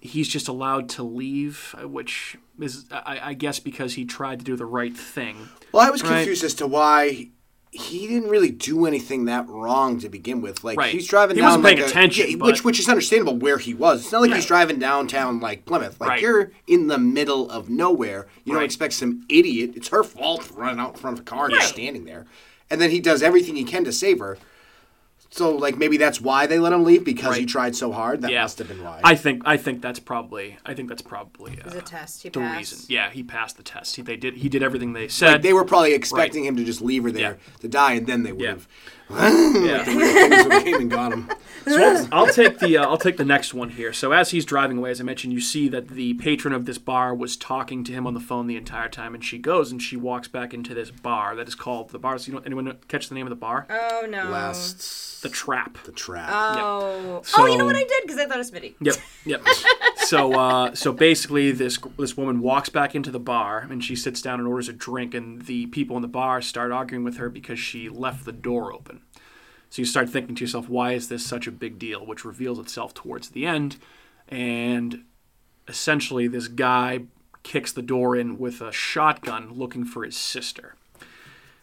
he's 0.00 0.28
just 0.28 0.48
allowed 0.48 0.88
to 0.90 1.02
leave, 1.02 1.74
which 1.82 2.36
is 2.60 2.86
I, 2.90 3.20
I 3.30 3.34
guess 3.34 3.58
because 3.60 3.94
he 3.94 4.04
tried 4.04 4.38
to 4.40 4.44
do 4.44 4.56
the 4.56 4.66
right 4.66 4.96
thing. 4.96 5.48
Well, 5.72 5.86
I 5.86 5.90
was 5.90 6.02
Right. 6.02 6.16
confused 6.16 6.44
as 6.44 6.54
to 6.54 6.66
why 6.66 7.28
he 7.74 8.06
didn't 8.06 8.28
really 8.28 8.50
do 8.50 8.84
anything 8.84 9.24
that 9.24 9.48
wrong 9.48 9.98
to 10.00 10.08
begin 10.10 10.42
with. 10.42 10.62
Like 10.62 10.76
Right. 10.78 10.92
he's 10.92 11.06
driving 11.08 11.36
He 11.36 11.40
down 11.40 11.62
wasn't 11.62 11.64
paying 11.64 11.78
a- 11.80 11.86
attention, 11.86 12.26
yeah, 12.30 12.36
but- 12.36 12.46
which 12.46 12.64
which 12.64 12.78
is 12.78 12.88
understandable 12.88 13.36
where 13.38 13.56
he 13.58 13.72
was. 13.72 14.02
It's 14.02 14.12
not 14.12 14.20
like 14.22 14.34
he's 14.34 14.44
driving 14.46 14.78
downtown 14.78 15.40
like 15.40 15.64
Plymouth. 15.64 15.98
Like 16.00 16.10
Right. 16.10 16.20
you're 16.20 16.52
in 16.66 16.88
the 16.88 16.98
middle 16.98 17.48
of 17.50 17.70
nowhere. 17.70 18.26
You 18.44 18.52
don't 18.52 18.62
expect 18.64 18.92
some 18.94 19.24
idiot. 19.28 19.72
It's 19.74 19.88
her 19.88 20.02
fault 20.04 20.42
for 20.44 20.54
running 20.60 20.80
out 20.80 20.94
in 20.94 21.00
front 21.00 21.16
of 21.18 21.22
a 21.22 21.24
car 21.24 21.46
and 21.46 21.54
just 21.54 21.70
standing 21.72 22.04
there. 22.04 22.26
And 22.68 22.80
then 22.80 22.90
he 22.90 23.00
does 23.00 23.22
everything 23.22 23.56
he 23.56 23.64
can 23.64 23.84
to 23.84 23.92
save 23.92 24.18
her. 24.18 24.38
So 25.34 25.56
like 25.56 25.78
maybe 25.78 25.96
that's 25.96 26.20
why 26.20 26.46
they 26.46 26.58
let 26.58 26.74
him 26.74 26.84
leave 26.84 27.04
because 27.04 27.36
he 27.36 27.46
tried 27.46 27.74
so 27.74 27.90
hard. 27.90 28.20
That 28.20 28.30
Yeah. 28.30 28.42
must 28.42 28.58
have 28.58 28.68
been 28.68 28.84
why. 28.84 29.00
I 29.02 29.14
think 29.14 29.40
I 29.46 29.56
think 29.56 29.80
that's 29.80 29.98
probably 29.98 30.58
I 30.66 30.74
think 30.74 30.90
that's 30.90 31.00
probably 31.00 31.52
uh, 31.52 31.54
It 31.60 31.64
was 31.64 31.74
a 31.74 31.80
test. 31.80 32.22
He 32.22 32.28
the 32.28 32.40
passed. 32.40 32.58
reason. 32.58 32.86
Yeah, 32.90 33.08
he 33.10 33.22
passed 33.22 33.56
the 33.56 33.62
test. 33.62 33.96
He, 33.96 34.02
they 34.02 34.16
did 34.16 34.34
he 34.36 34.50
did 34.50 34.62
everything 34.62 34.92
they 34.92 35.08
said. 35.08 35.32
like 35.32 35.42
they 35.42 35.54
were 35.54 35.64
probably 35.64 35.94
expecting 35.94 36.44
him 36.44 36.54
to 36.56 36.64
just 36.64 36.82
leave 36.82 37.02
her 37.04 37.10
there 37.10 37.38
Yeah. 37.40 37.58
to 37.60 37.68
die, 37.68 37.94
and 37.94 38.06
then 38.06 38.24
they 38.24 38.32
would 38.32 38.42
Yeah. 38.42 38.50
have. 38.50 38.68
Yeah. 39.12 39.84
Things 39.84 40.62
came 40.64 40.74
and 40.76 40.90
got 40.90 41.12
him. 41.12 41.30
So 41.64 41.80
I'll, 41.80 42.08
I'll 42.10 42.26
take 42.26 42.58
the 42.58 42.76
uh, 42.76 42.84
I'll 42.84 42.98
take 42.98 43.18
the 43.18 43.24
next 43.24 43.54
one 43.54 43.68
here. 43.68 43.92
So 43.92 44.10
as 44.10 44.32
he's 44.32 44.44
driving 44.44 44.78
away, 44.78 44.90
as 44.90 45.00
I 45.00 45.04
mentioned, 45.04 45.32
you 45.32 45.40
see 45.40 45.68
that 45.68 45.86
the 45.90 46.14
patron 46.14 46.52
of 46.52 46.66
this 46.66 46.76
bar 46.76 47.14
was 47.14 47.36
talking 47.36 47.84
to 47.84 47.92
him 47.92 48.04
on 48.04 48.14
the 48.14 48.20
phone 48.20 48.48
the 48.48 48.56
entire 48.56 48.88
time, 48.88 49.14
and 49.14 49.24
she 49.24 49.38
goes 49.38 49.70
and 49.70 49.80
she 49.80 49.96
walks 49.96 50.26
back 50.26 50.52
into 50.52 50.74
this 50.74 50.90
bar 50.90 51.36
that 51.36 51.46
is 51.46 51.54
called 51.54 51.90
the 51.90 52.00
bar. 52.00 52.18
So 52.18 52.32
you 52.32 52.32
know 52.36 52.42
anyone 52.44 52.76
catch 52.88 53.08
the 53.08 53.14
name 53.14 53.26
of 53.26 53.30
the 53.30 53.36
bar? 53.36 53.68
Oh 53.70 54.04
no. 54.10 54.24
Last 54.28 55.22
The 55.22 55.28
Trap. 55.28 55.78
the 55.84 55.92
trap. 55.92 56.30
Oh. 56.32 57.20
So- 57.22 57.44
oh, 57.44 57.46
you 57.46 57.56
know 57.56 57.64
what 57.66 57.76
I 57.76 57.84
did? 57.84 58.02
Because 58.02 58.18
I 58.18 58.24
thought 58.26 58.34
it 58.34 58.38
was 58.38 58.50
Smitty. 58.50 58.74
Yep, 58.80 58.96
yep. 59.24 59.46
so, 59.98 60.32
uh, 60.32 60.74
so 60.74 60.90
basically, 60.92 61.52
this 61.52 61.78
this 61.96 62.16
woman 62.16 62.40
walks 62.40 62.70
back 62.70 62.96
into 62.96 63.12
the 63.12 63.20
bar 63.20 63.68
and 63.70 63.84
she 63.84 63.94
sits 63.94 64.20
down 64.20 64.40
and 64.40 64.48
orders 64.48 64.68
a 64.68 64.72
drink, 64.72 65.14
and 65.14 65.42
the 65.42 65.66
people 65.66 65.94
in 65.94 66.02
the 66.02 66.08
bar 66.08 66.42
start 66.42 66.72
arguing 66.72 67.04
with 67.04 67.18
her 67.18 67.28
because 67.30 67.60
she 67.60 67.88
left 67.88 68.24
the 68.24 68.32
door 68.32 68.72
open. 68.72 69.01
So 69.72 69.80
you 69.80 69.86
start 69.86 70.10
thinking 70.10 70.34
to 70.34 70.44
yourself, 70.44 70.68
why 70.68 70.92
is 70.92 71.08
this 71.08 71.24
such 71.24 71.46
a 71.46 71.50
big 71.50 71.78
deal? 71.78 72.04
Which 72.04 72.26
reveals 72.26 72.58
itself 72.58 72.92
towards 72.92 73.30
the 73.30 73.46
end, 73.46 73.78
and 74.28 75.04
essentially, 75.66 76.28
this 76.28 76.46
guy 76.46 77.04
kicks 77.42 77.72
the 77.72 77.80
door 77.80 78.14
in 78.14 78.38
with 78.38 78.60
a 78.60 78.70
shotgun, 78.70 79.54
looking 79.54 79.86
for 79.86 80.04
his 80.04 80.14
sister. 80.14 80.74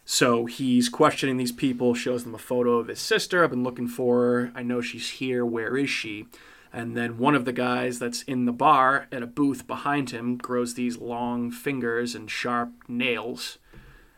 So 0.05 0.47
he's 0.47 0.89
questioning 0.89 1.37
these 1.37 1.51
people, 1.51 1.93
shows 1.93 2.23
them 2.23 2.33
a 2.33 2.39
photo 2.39 2.79
of 2.79 2.87
his 2.87 2.99
sister. 2.99 3.43
I've 3.43 3.51
been 3.51 3.63
looking 3.63 3.87
for 3.87 4.23
her. 4.23 4.51
I 4.55 4.63
know 4.63 4.81
she's 4.81 5.11
here. 5.11 5.45
Where 5.45 5.77
is 5.77 5.91
she? 5.91 6.25
And 6.73 6.97
then 6.97 7.19
one 7.19 7.35
of 7.35 7.45
the 7.45 7.53
guys 7.53 7.99
that's 7.99 8.23
in 8.23 8.45
the 8.45 8.51
bar 8.51 9.05
at 9.11 9.21
a 9.21 9.27
booth 9.27 9.67
behind 9.67 10.09
him 10.09 10.37
grows 10.37 10.73
these 10.73 10.97
long 10.97 11.51
fingers 11.51 12.15
and 12.15 12.29
sharp 12.29 12.71
nails. 12.87 13.59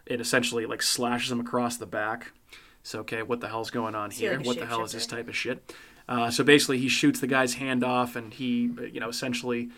It 0.05 0.21
essentially 0.21 0.65
like 0.65 0.81
slashes 0.81 1.29
him 1.29 1.41
across 1.41 1.75
the 1.75 1.85
back. 1.85 2.31
So 2.83 2.99
okay, 3.01 3.23
what 3.23 3.41
the 3.41 3.47
hell's 3.47 3.71
going 3.71 3.95
on 3.95 4.11
he 4.11 4.21
here? 4.21 4.37
like 4.37 4.45
what 4.45 4.59
the 4.59 4.65
hell 4.65 4.83
is 4.83 4.91
this 4.91 5.07
type 5.07 5.27
of 5.27 5.35
shit? 5.35 5.73
Uh, 6.07 6.29
so 6.29 6.43
basically, 6.43 6.77
he 6.77 6.89
shoots 6.89 7.19
the 7.19 7.27
guy's 7.27 7.55
hand 7.55 7.83
off, 7.83 8.15
and 8.15 8.33
he, 8.33 8.69
you 8.91 8.99
know, 8.99 9.09
essentially 9.09 9.69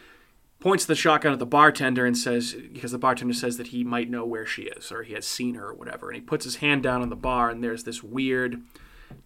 points 0.60 0.86
the 0.86 0.96
shotgun 0.96 1.34
at 1.34 1.40
the 1.40 1.46
bartender 1.46 2.06
and 2.06 2.18
says, 2.18 2.56
because 2.72 2.94
the 2.94 2.98
bartender 2.98 3.34
says 3.34 3.58
that 3.58 3.68
he 3.68 3.84
might 3.84 4.10
know 4.10 4.26
where 4.26 4.46
she 4.46 4.62
is 4.64 4.94
or 4.94 5.04
he 5.04 5.14
has 5.14 5.28
seen 5.28 5.56
her 5.56 5.68
or 5.68 5.74
whatever. 5.74 6.08
And 6.08 6.16
he 6.16 6.22
puts 6.22 6.46
his 6.46 6.56
hand 6.56 6.82
down 6.82 7.02
on 7.02 7.10
the 7.10 7.18
bar, 7.18 7.50
and 7.50 7.62
there's 7.62 7.84
this 7.84 8.02
weird 8.02 8.62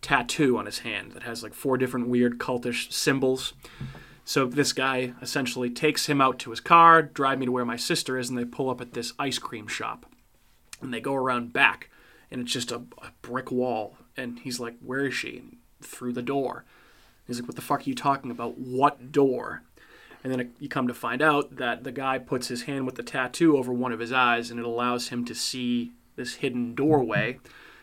tattoo 0.01 0.57
on 0.57 0.65
his 0.65 0.79
hand 0.79 1.11
that 1.11 1.23
has 1.23 1.43
like 1.43 1.53
four 1.53 1.77
different 1.77 2.07
weird 2.07 2.39
cultish 2.39 2.91
symbols. 2.91 3.53
So 4.25 4.45
this 4.47 4.73
guy 4.73 5.13
essentially 5.21 5.69
takes 5.69 6.07
him 6.07 6.19
out 6.19 6.39
to 6.39 6.49
his 6.49 6.59
car, 6.59 7.01
drive 7.01 7.39
me 7.39 7.45
to 7.45 7.51
where 7.51 7.63
my 7.63 7.77
sister 7.77 8.17
is, 8.17 8.29
and 8.29 8.37
they 8.37 8.43
pull 8.43 8.69
up 8.69 8.81
at 8.81 8.93
this 8.93 9.13
ice 9.17 9.37
cream 9.39 9.67
shop. 9.67 10.05
And 10.81 10.93
they 10.93 10.99
go 10.99 11.13
around 11.13 11.53
back, 11.53 11.89
and 12.31 12.41
it's 12.41 12.53
just 12.53 12.71
a, 12.71 12.77
a 13.01 13.11
brick 13.21 13.51
wall. 13.51 13.97
And 14.15 14.39
he's 14.39 14.59
like, 14.59 14.75
Where 14.79 15.05
is 15.05 15.13
she? 15.13 15.37
And 15.37 15.57
through 15.81 16.13
the 16.13 16.21
door. 16.21 16.65
He's 17.25 17.39
like, 17.39 17.47
What 17.47 17.55
the 17.55 17.61
fuck 17.61 17.81
are 17.81 17.89
you 17.89 17.95
talking 17.95 18.31
about? 18.31 18.57
What 18.57 19.11
door? 19.11 19.63
And 20.23 20.33
then 20.33 20.39
it, 20.39 20.51
you 20.59 20.67
come 20.67 20.87
to 20.87 20.93
find 20.93 21.21
out 21.21 21.57
that 21.57 21.83
the 21.83 21.91
guy 21.91 22.17
puts 22.17 22.47
his 22.47 22.63
hand 22.63 22.85
with 22.85 22.95
the 22.95 23.03
tattoo 23.03 23.57
over 23.57 23.71
one 23.71 23.91
of 23.91 23.99
his 23.99 24.11
eyes, 24.11 24.49
and 24.49 24.59
it 24.59 24.65
allows 24.65 25.09
him 25.09 25.23
to 25.25 25.35
see 25.35 25.91
this 26.15 26.35
hidden 26.35 26.73
doorway, 26.73 27.39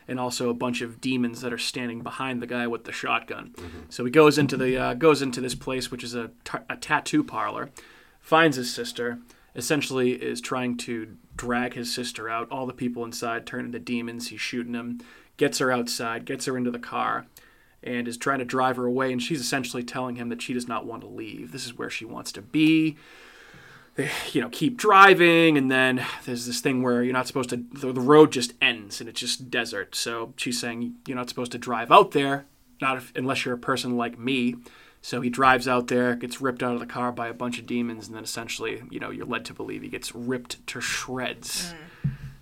and 0.08 0.20
also 0.20 0.50
a 0.50 0.54
bunch 0.54 0.82
of 0.82 1.00
demons 1.00 1.40
that 1.40 1.52
are 1.52 1.58
standing 1.58 2.02
behind 2.02 2.42
the 2.42 2.46
guy 2.46 2.66
with 2.66 2.84
the 2.84 2.92
shotgun. 2.92 3.54
So 3.88 4.04
he 4.04 4.10
goes 4.10 4.36
into 4.36 4.56
the 4.56 4.76
uh, 4.76 4.94
goes 4.94 5.22
into 5.22 5.40
this 5.40 5.54
place, 5.54 5.90
which 5.90 6.04
is 6.04 6.14
a 6.14 6.30
tattoo 6.80 7.22
parlor, 7.24 7.70
finds 8.20 8.56
his 8.56 8.74
sister, 8.74 9.20
essentially 9.54 10.12
is 10.12 10.40
trying 10.40 10.76
to 10.78 11.16
drag 11.36 11.74
his 11.74 11.92
sister 11.92 12.28
out. 12.28 12.50
All 12.50 12.66
the 12.66 12.72
people 12.72 13.04
inside 13.04 13.46
turn 13.46 13.66
into 13.66 13.78
demons. 13.78 14.28
He's 14.28 14.40
shooting 14.40 14.72
them, 14.72 15.00
gets 15.36 15.58
her 15.58 15.72
outside, 15.72 16.24
gets 16.24 16.46
her 16.46 16.56
into 16.56 16.70
the 16.70 16.78
car 16.78 17.26
and 17.82 18.08
is 18.08 18.16
trying 18.16 18.38
to 18.38 18.44
drive 18.44 18.76
her 18.76 18.86
away. 18.86 19.12
And 19.12 19.22
she's 19.22 19.40
essentially 19.40 19.82
telling 19.82 20.16
him 20.16 20.30
that 20.30 20.42
she 20.42 20.54
does 20.54 20.66
not 20.66 20.86
want 20.86 21.02
to 21.02 21.08
leave. 21.08 21.52
This 21.52 21.66
is 21.66 21.76
where 21.76 21.90
she 21.90 22.04
wants 22.04 22.32
to 22.32 22.42
be. 22.42 22.96
They, 23.94 24.10
you 24.32 24.40
know, 24.40 24.48
keep 24.48 24.76
driving, 24.76 25.56
and 25.56 25.70
then 25.70 26.04
there's 26.24 26.46
this 26.46 26.60
thing 26.60 26.82
where 26.82 27.02
you're 27.04 27.12
not 27.12 27.28
supposed 27.28 27.50
to. 27.50 27.64
The, 27.74 27.92
the 27.92 28.00
road 28.00 28.32
just 28.32 28.54
ends, 28.60 29.00
and 29.00 29.08
it's 29.08 29.20
just 29.20 29.50
desert. 29.50 29.94
So 29.94 30.32
she's 30.36 30.58
saying 30.58 30.96
you're 31.06 31.16
not 31.16 31.28
supposed 31.28 31.52
to 31.52 31.58
drive 31.58 31.92
out 31.92 32.10
there, 32.10 32.46
not 32.80 32.96
if, 32.96 33.12
unless 33.14 33.44
you're 33.44 33.54
a 33.54 33.58
person 33.58 33.96
like 33.96 34.18
me. 34.18 34.56
So 35.04 35.20
he 35.20 35.28
drives 35.28 35.68
out 35.68 35.88
there, 35.88 36.14
gets 36.16 36.40
ripped 36.40 36.62
out 36.62 36.72
of 36.72 36.80
the 36.80 36.86
car 36.86 37.12
by 37.12 37.28
a 37.28 37.34
bunch 37.34 37.58
of 37.58 37.66
demons, 37.66 38.06
and 38.06 38.16
then 38.16 38.24
essentially, 38.24 38.82
you 38.90 38.98
know, 38.98 39.10
you're 39.10 39.26
led 39.26 39.44
to 39.44 39.52
believe 39.52 39.82
he 39.82 39.88
gets 39.88 40.14
ripped 40.14 40.66
to 40.68 40.80
shreds. 40.80 41.74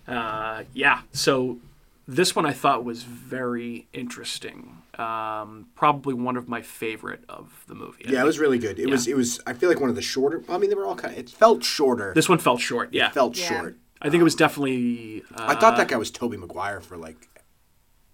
Uh, 0.07 0.63
yeah. 0.73 1.01
So 1.11 1.59
this 2.07 2.37
one 2.37 2.45
I 2.45 2.53
thought 2.53 2.85
was 2.85 3.03
very 3.03 3.87
interesting. 3.91 4.77
Um, 4.97 5.67
probably 5.75 6.13
one 6.13 6.37
of 6.37 6.47
my 6.47 6.61
favorite 6.61 7.25
of 7.27 7.65
the 7.67 7.75
movie. 7.75 8.05
I 8.07 8.11
Yeah, 8.13 8.21
it 8.21 8.25
was 8.25 8.39
really 8.39 8.59
good. 8.59 8.79
It 8.79 8.89
was. 8.89 9.09
It 9.09 9.17
was. 9.17 9.41
I 9.45 9.51
feel 9.51 9.67
like 9.67 9.81
one 9.81 9.89
of 9.89 9.97
the 9.97 10.01
shorter. 10.01 10.41
I 10.47 10.57
mean, 10.57 10.69
they 10.69 10.75
were 10.77 10.85
all 10.85 10.95
kind 10.95 11.13
of. 11.13 11.19
It 11.19 11.29
felt 11.29 11.65
shorter. 11.65 12.13
This 12.13 12.29
one 12.29 12.37
felt 12.37 12.61
short. 12.61 12.93
Yeah. 12.93 13.09
felt 13.09 13.37
Yeah. 13.37 13.59
short. 13.59 13.77
I 14.01 14.09
think 14.09 14.21
it 14.21 14.23
was 14.23 14.35
definitely. 14.35 15.23
Uh, 15.35 15.47
I 15.49 15.55
thought 15.55 15.75
that 15.75 15.89
guy 15.89 15.97
was 15.97 16.11
Tobey 16.11 16.37
Maguire 16.37 16.79
for 16.79 16.95
like 16.95 17.27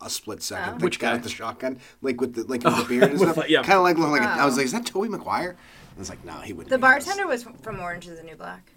a 0.02 0.10
split 0.10 0.42
second. 0.42 0.80
The 0.80 0.84
Which 0.86 1.00
guy 1.00 1.08
guy? 1.10 1.14
with 1.14 1.24
the 1.24 1.30
shotgun, 1.30 1.80
like 2.02 2.22
with 2.22 2.36
the 2.36 2.44
like 2.44 2.64
with 2.64 2.78
the 2.78 2.84
beard 2.86 3.04
and 3.04 3.20
with 3.20 3.32
stuff. 3.32 3.46
the- 3.46 3.52
yeah. 3.52 3.62
Kind 3.64 3.78
of 3.78 3.84
like 3.84 3.98
looking 3.98 4.12
like. 4.14 4.22
a- 4.22 4.26
I 4.42 4.46
was 4.46 4.54
Oh. 4.54 4.58
like, 4.58 4.66
is 4.66 4.72
that 4.72 4.86
Tobey 4.86 5.10
Maguire? 5.10 5.56
I 5.96 6.00
was 6.00 6.10
like, 6.10 6.24
no, 6.24 6.34
he 6.36 6.54
wouldn't. 6.54 6.70
The 6.70 6.78
be 6.78 6.86
in 6.86 6.94
this. 6.96 7.06
bartender 7.06 7.28
was 7.28 7.46
from 7.62 7.80
Orange 7.80 8.08
is 8.08 8.18
the 8.18 8.24
New 8.24 8.36
Black. 8.36 8.72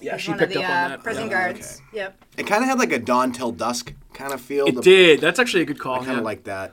Yeah, 0.00 0.16
she 0.16 0.30
one 0.30 0.38
picked 0.38 0.52
of 0.54 0.62
the 0.62 0.64
up 0.64 0.70
on 0.70 0.76
uh, 0.84 0.88
that. 0.96 1.02
prison 1.02 1.24
Yeah, 1.24 1.30
guards. 1.30 1.82
okay. 1.88 1.96
Yep. 1.98 2.24
It 2.38 2.46
kind 2.46 2.62
of 2.62 2.68
had 2.70 2.78
like 2.78 2.92
a 2.92 2.98
Dawn 2.98 3.32
Till 3.32 3.52
Dusk 3.52 3.92
kind 4.14 4.32
of 4.32 4.40
feel. 4.40 4.66
It 4.66 4.76
The- 4.76 4.80
did. 4.82 5.20
That's 5.20 5.38
actually 5.38 5.62
a 5.62 5.66
good 5.66 5.78
call. 5.78 5.96
I 5.96 5.98
kind 5.98 6.10
of 6.12 6.16
yeah. 6.18 6.22
like 6.22 6.44
that. 6.44 6.72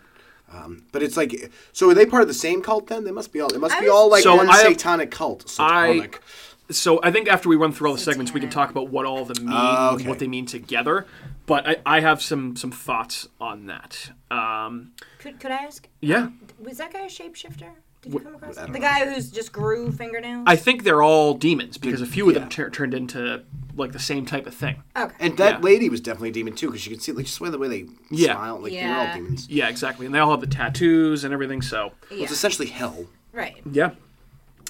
Um, 0.53 0.83
but 0.93 1.03
it's 1.03 1.17
like, 1.17 1.51
so 1.73 1.89
are 1.89 1.93
they 1.93 2.05
part 2.05 2.21
of 2.21 2.27
the 2.29 2.33
same 2.33 2.61
cult 2.61 2.87
then? 2.87 3.03
They 3.03 3.11
must 3.11 3.33
be 3.33 3.41
all. 3.41 3.51
It 3.53 3.59
must 3.59 3.75
I 3.75 3.79
be 3.81 3.87
was- 3.87 3.93
all 3.95 4.09
like 4.09 4.23
So 4.23 4.35
one 4.35 4.47
I 4.49 4.61
satanic 4.63 5.11
cult. 5.11 5.49
Satanic. 5.49 6.21
So 6.69 6.99
I 7.01 7.11
think 7.11 7.27
after 7.27 7.49
we 7.49 7.55
run 7.55 7.71
through 7.73 7.89
all 7.89 7.95
the 7.95 8.01
segments, 8.01 8.33
we 8.33 8.39
can 8.39 8.49
talk 8.49 8.69
about 8.69 8.89
what 8.89 9.05
all 9.05 9.19
of 9.23 9.29
them 9.29 9.45
mean, 9.45 9.55
and 9.57 9.95
okay. 10.01 10.07
what 10.07 10.19
they 10.19 10.27
mean 10.27 10.45
together. 10.45 11.05
But 11.47 11.67
I, 11.67 11.77
I 11.85 11.99
have 12.01 12.21
some 12.21 12.55
some 12.55 12.71
thoughts 12.71 13.27
on 13.41 13.65
that. 13.65 14.11
Um, 14.29 14.91
Could, 15.19 15.39
could 15.39 15.49
I 15.51 15.63
ask? 15.63 15.87
yeah, 16.01 16.29
Was 16.59 16.77
that 16.77 16.93
guy 16.93 17.01
a 17.01 17.05
shapeshifter? 17.07 17.71
Did 18.03 18.13
you 18.13 18.19
come 18.19 18.35
across 18.35 18.57
I 18.59 18.67
The 18.67 18.77
guy 18.79 19.11
who's 19.11 19.31
just 19.31 19.51
grew 19.51 19.91
fingernails? 19.91 20.43
I 20.45 20.55
think 20.55 20.83
they're 20.83 21.01
all 21.01 21.33
demons 21.33 21.77
because 21.79 22.01
a 22.01 22.05
few 22.05 22.27
of 22.27 22.35
them 22.35 22.43
yeah. 22.43 22.49
tur- 22.49 22.69
turned 22.69 22.93
into 22.93 23.43
like 23.75 23.91
the 23.91 23.99
same 23.99 24.25
type 24.25 24.45
of 24.45 24.53
thing. 24.53 24.83
okay. 24.95 25.15
And 25.19 25.35
that 25.37 25.55
Yeah. 25.55 25.59
lady 25.65 25.89
was 25.89 25.99
definitely 26.01 26.29
a 26.29 26.33
demon 26.33 26.53
too, 26.53 26.67
because 26.67 26.85
you 26.85 26.91
could 26.91 27.01
see 27.01 27.11
like 27.11 27.25
just 27.25 27.39
the 27.39 27.57
way 27.57 27.67
they 27.67 27.85
Yeah. 28.11 28.33
smile, 28.35 28.59
like 28.59 28.71
they 28.73 28.77
were 28.83 28.87
Yeah. 28.87 29.07
all 29.09 29.15
demons. 29.15 29.47
Yeah, 29.49 29.67
exactly. 29.69 30.05
And 30.05 30.13
they 30.13 30.19
all 30.19 30.31
have 30.31 30.41
the 30.41 30.47
tattoos 30.47 31.23
and 31.23 31.33
everything. 31.33 31.61
So 31.63 31.93
yeah. 32.11 32.23
It's 32.23 32.31
essentially 32.31 32.67
hell. 32.67 33.07
right. 33.33 33.57
yeah, 33.71 33.91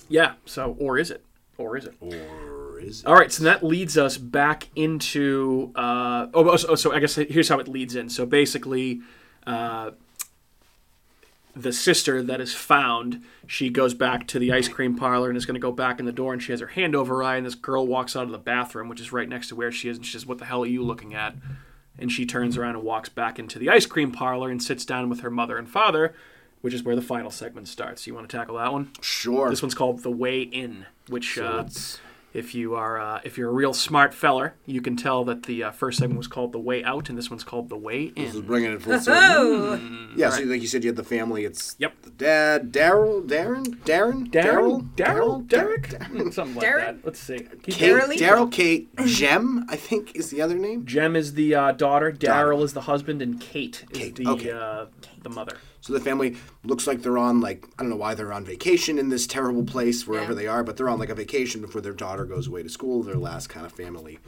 yeah. 0.09 0.33
So 0.45 0.75
or 0.79 0.97
is 0.97 1.09
it? 1.11 1.23
Or 1.57 1.75
is 1.75 1.85
it? 1.85 1.95
Is? 2.79 3.03
All 3.05 3.15
right, 3.15 3.31
so 3.31 3.43
that 3.43 3.63
leads 3.63 3.97
us 3.97 4.17
back 4.17 4.67
into. 4.75 5.71
Uh, 5.75 6.27
oh, 6.33 6.55
so, 6.55 6.75
so 6.75 6.93
I 6.93 6.99
guess 6.99 7.15
here's 7.15 7.49
how 7.49 7.59
it 7.59 7.67
leads 7.67 7.95
in. 7.95 8.09
So 8.09 8.25
basically, 8.25 9.01
uh, 9.45 9.91
the 11.55 11.73
sister 11.73 12.21
that 12.21 12.39
is 12.39 12.53
found, 12.53 13.23
she 13.47 13.69
goes 13.69 13.93
back 13.93 14.27
to 14.27 14.39
the 14.39 14.51
ice 14.51 14.67
cream 14.67 14.95
parlor 14.95 15.29
and 15.29 15.37
is 15.37 15.45
going 15.45 15.55
to 15.55 15.59
go 15.59 15.71
back 15.71 15.99
in 15.99 16.05
the 16.05 16.11
door, 16.11 16.33
and 16.33 16.41
she 16.41 16.51
has 16.51 16.61
her 16.61 16.67
hand 16.67 16.95
over 16.95 17.15
her 17.15 17.23
eye, 17.23 17.37
and 17.37 17.45
this 17.45 17.55
girl 17.55 17.87
walks 17.87 18.15
out 18.15 18.23
of 18.23 18.31
the 18.31 18.37
bathroom, 18.37 18.89
which 18.89 19.01
is 19.01 19.11
right 19.11 19.27
next 19.27 19.49
to 19.49 19.55
where 19.55 19.71
she 19.71 19.89
is, 19.89 19.97
and 19.97 20.05
she 20.05 20.13
says, 20.13 20.25
"What 20.25 20.37
the 20.37 20.45
hell 20.45 20.63
are 20.63 20.67
you 20.67 20.83
looking 20.83 21.13
at?" 21.13 21.35
And 21.97 22.11
she 22.11 22.25
turns 22.25 22.57
around 22.57 22.75
and 22.75 22.83
walks 22.83 23.09
back 23.09 23.39
into 23.39 23.57
the 23.57 23.69
ice 23.69 23.87
cream 23.87 24.11
parlor 24.11 24.51
and 24.51 24.61
sits 24.61 24.85
down 24.85 25.09
with 25.09 25.21
her 25.21 25.31
mother 25.31 25.57
and 25.57 25.67
father, 25.67 26.13
which 26.61 26.73
is 26.73 26.83
where 26.83 26.95
the 26.95 27.01
final 27.01 27.31
segment 27.31 27.67
starts. 27.67 28.05
You 28.05 28.13
want 28.13 28.29
to 28.29 28.37
tackle 28.37 28.57
that 28.57 28.71
one? 28.71 28.91
Sure. 29.01 29.49
This 29.49 29.63
one's 29.63 29.73
called 29.73 30.03
"The 30.03 30.11
Way 30.11 30.41
In," 30.41 30.85
which. 31.07 31.35
So 31.35 31.45
uh, 31.45 31.69
if 32.37 32.53
you 32.55 32.75
are 32.75 32.99
uh, 32.99 33.19
if 33.23 33.37
you're 33.37 33.49
a 33.49 33.53
real 33.53 33.73
smart 33.73 34.13
feller, 34.13 34.53
you 34.65 34.81
can 34.81 34.95
tell 34.95 35.23
that 35.25 35.43
the 35.43 35.63
uh, 35.63 35.71
first 35.71 35.97
segment 35.99 36.17
was 36.17 36.27
called 36.27 36.51
"The 36.51 36.59
Way 36.59 36.83
Out" 36.83 37.09
and 37.09 37.17
this 37.17 37.29
one's 37.29 37.43
called 37.43 37.69
"The 37.69 37.77
Way 37.77 38.09
This 38.09 38.29
is 38.29 38.35
In." 38.37 38.41
bringing 38.43 38.71
it 38.73 38.81
full 38.81 38.99
circle. 38.99 39.21
Oh, 39.23 40.09
Yeah, 40.15 40.29
so 40.29 40.43
like 40.43 40.61
you 40.61 40.67
said, 40.67 40.83
you 40.83 40.89
had 40.89 40.95
the 40.95 41.03
family. 41.03 41.45
It's 41.45 41.75
Yep. 41.79 42.01
the 42.03 42.09
dad, 42.11 42.71
Daryl, 42.71 43.27
Darren, 43.27 43.65
Darren, 43.83 44.29
Daryl, 44.29 44.87
Daryl, 44.95 45.47
Derek, 45.47 45.89
Derek, 45.89 46.33
something 46.33 46.55
like 46.55 46.65
Darren? 46.67 46.79
that. 46.85 47.05
Let's 47.05 47.19
see. 47.19 47.39
Kate. 47.63 47.73
Daryl? 47.75 48.17
Daryl, 48.17 48.51
Kate, 48.51 48.89
Jem, 49.05 49.65
I 49.69 49.75
think 49.75 50.15
is 50.15 50.29
the 50.29 50.41
other 50.41 50.57
name. 50.57 50.85
Jem 50.85 51.15
is 51.15 51.33
the 51.33 51.55
uh, 51.55 51.71
daughter, 51.71 52.11
Daryl 52.11 52.63
is 52.63 52.73
the 52.73 52.81
husband, 52.81 53.21
and 53.21 53.39
Kate 53.41 53.83
is 53.91 53.97
Kate, 53.97 54.15
the 54.15 54.27
okay. 54.27 54.51
uh, 54.51 54.85
the 55.23 55.29
mother. 55.29 55.57
So 55.81 55.93
the 55.93 55.99
family 55.99 56.35
looks 56.63 56.85
like 56.87 57.01
they're 57.01 57.17
on 57.17 57.39
like 57.39 57.65
I 57.79 57.83
don't 57.83 57.89
know 57.89 57.95
why 57.95 58.13
they're 58.13 58.33
on 58.33 58.43
vacation 58.43 58.97
in 58.99 59.09
this 59.09 59.25
terrible 59.27 59.63
place 59.63 60.05
wherever 60.07 60.33
Yeah. 60.33 60.37
they 60.39 60.47
are, 60.47 60.63
but 60.63 60.75
they're 60.77 60.89
on 60.89 60.99
like 60.99 61.09
a 61.09 61.15
vacation 61.15 61.61
before 61.61 61.81
their 61.81 61.93
daughter 61.93 62.25
goes 62.25 62.47
away 62.47 62.63
to 62.63 62.69
school. 62.69 63.03
Their 63.03 63.15
last 63.15 63.47
kind 63.47 63.65
of 63.65 63.71
family 63.71 64.19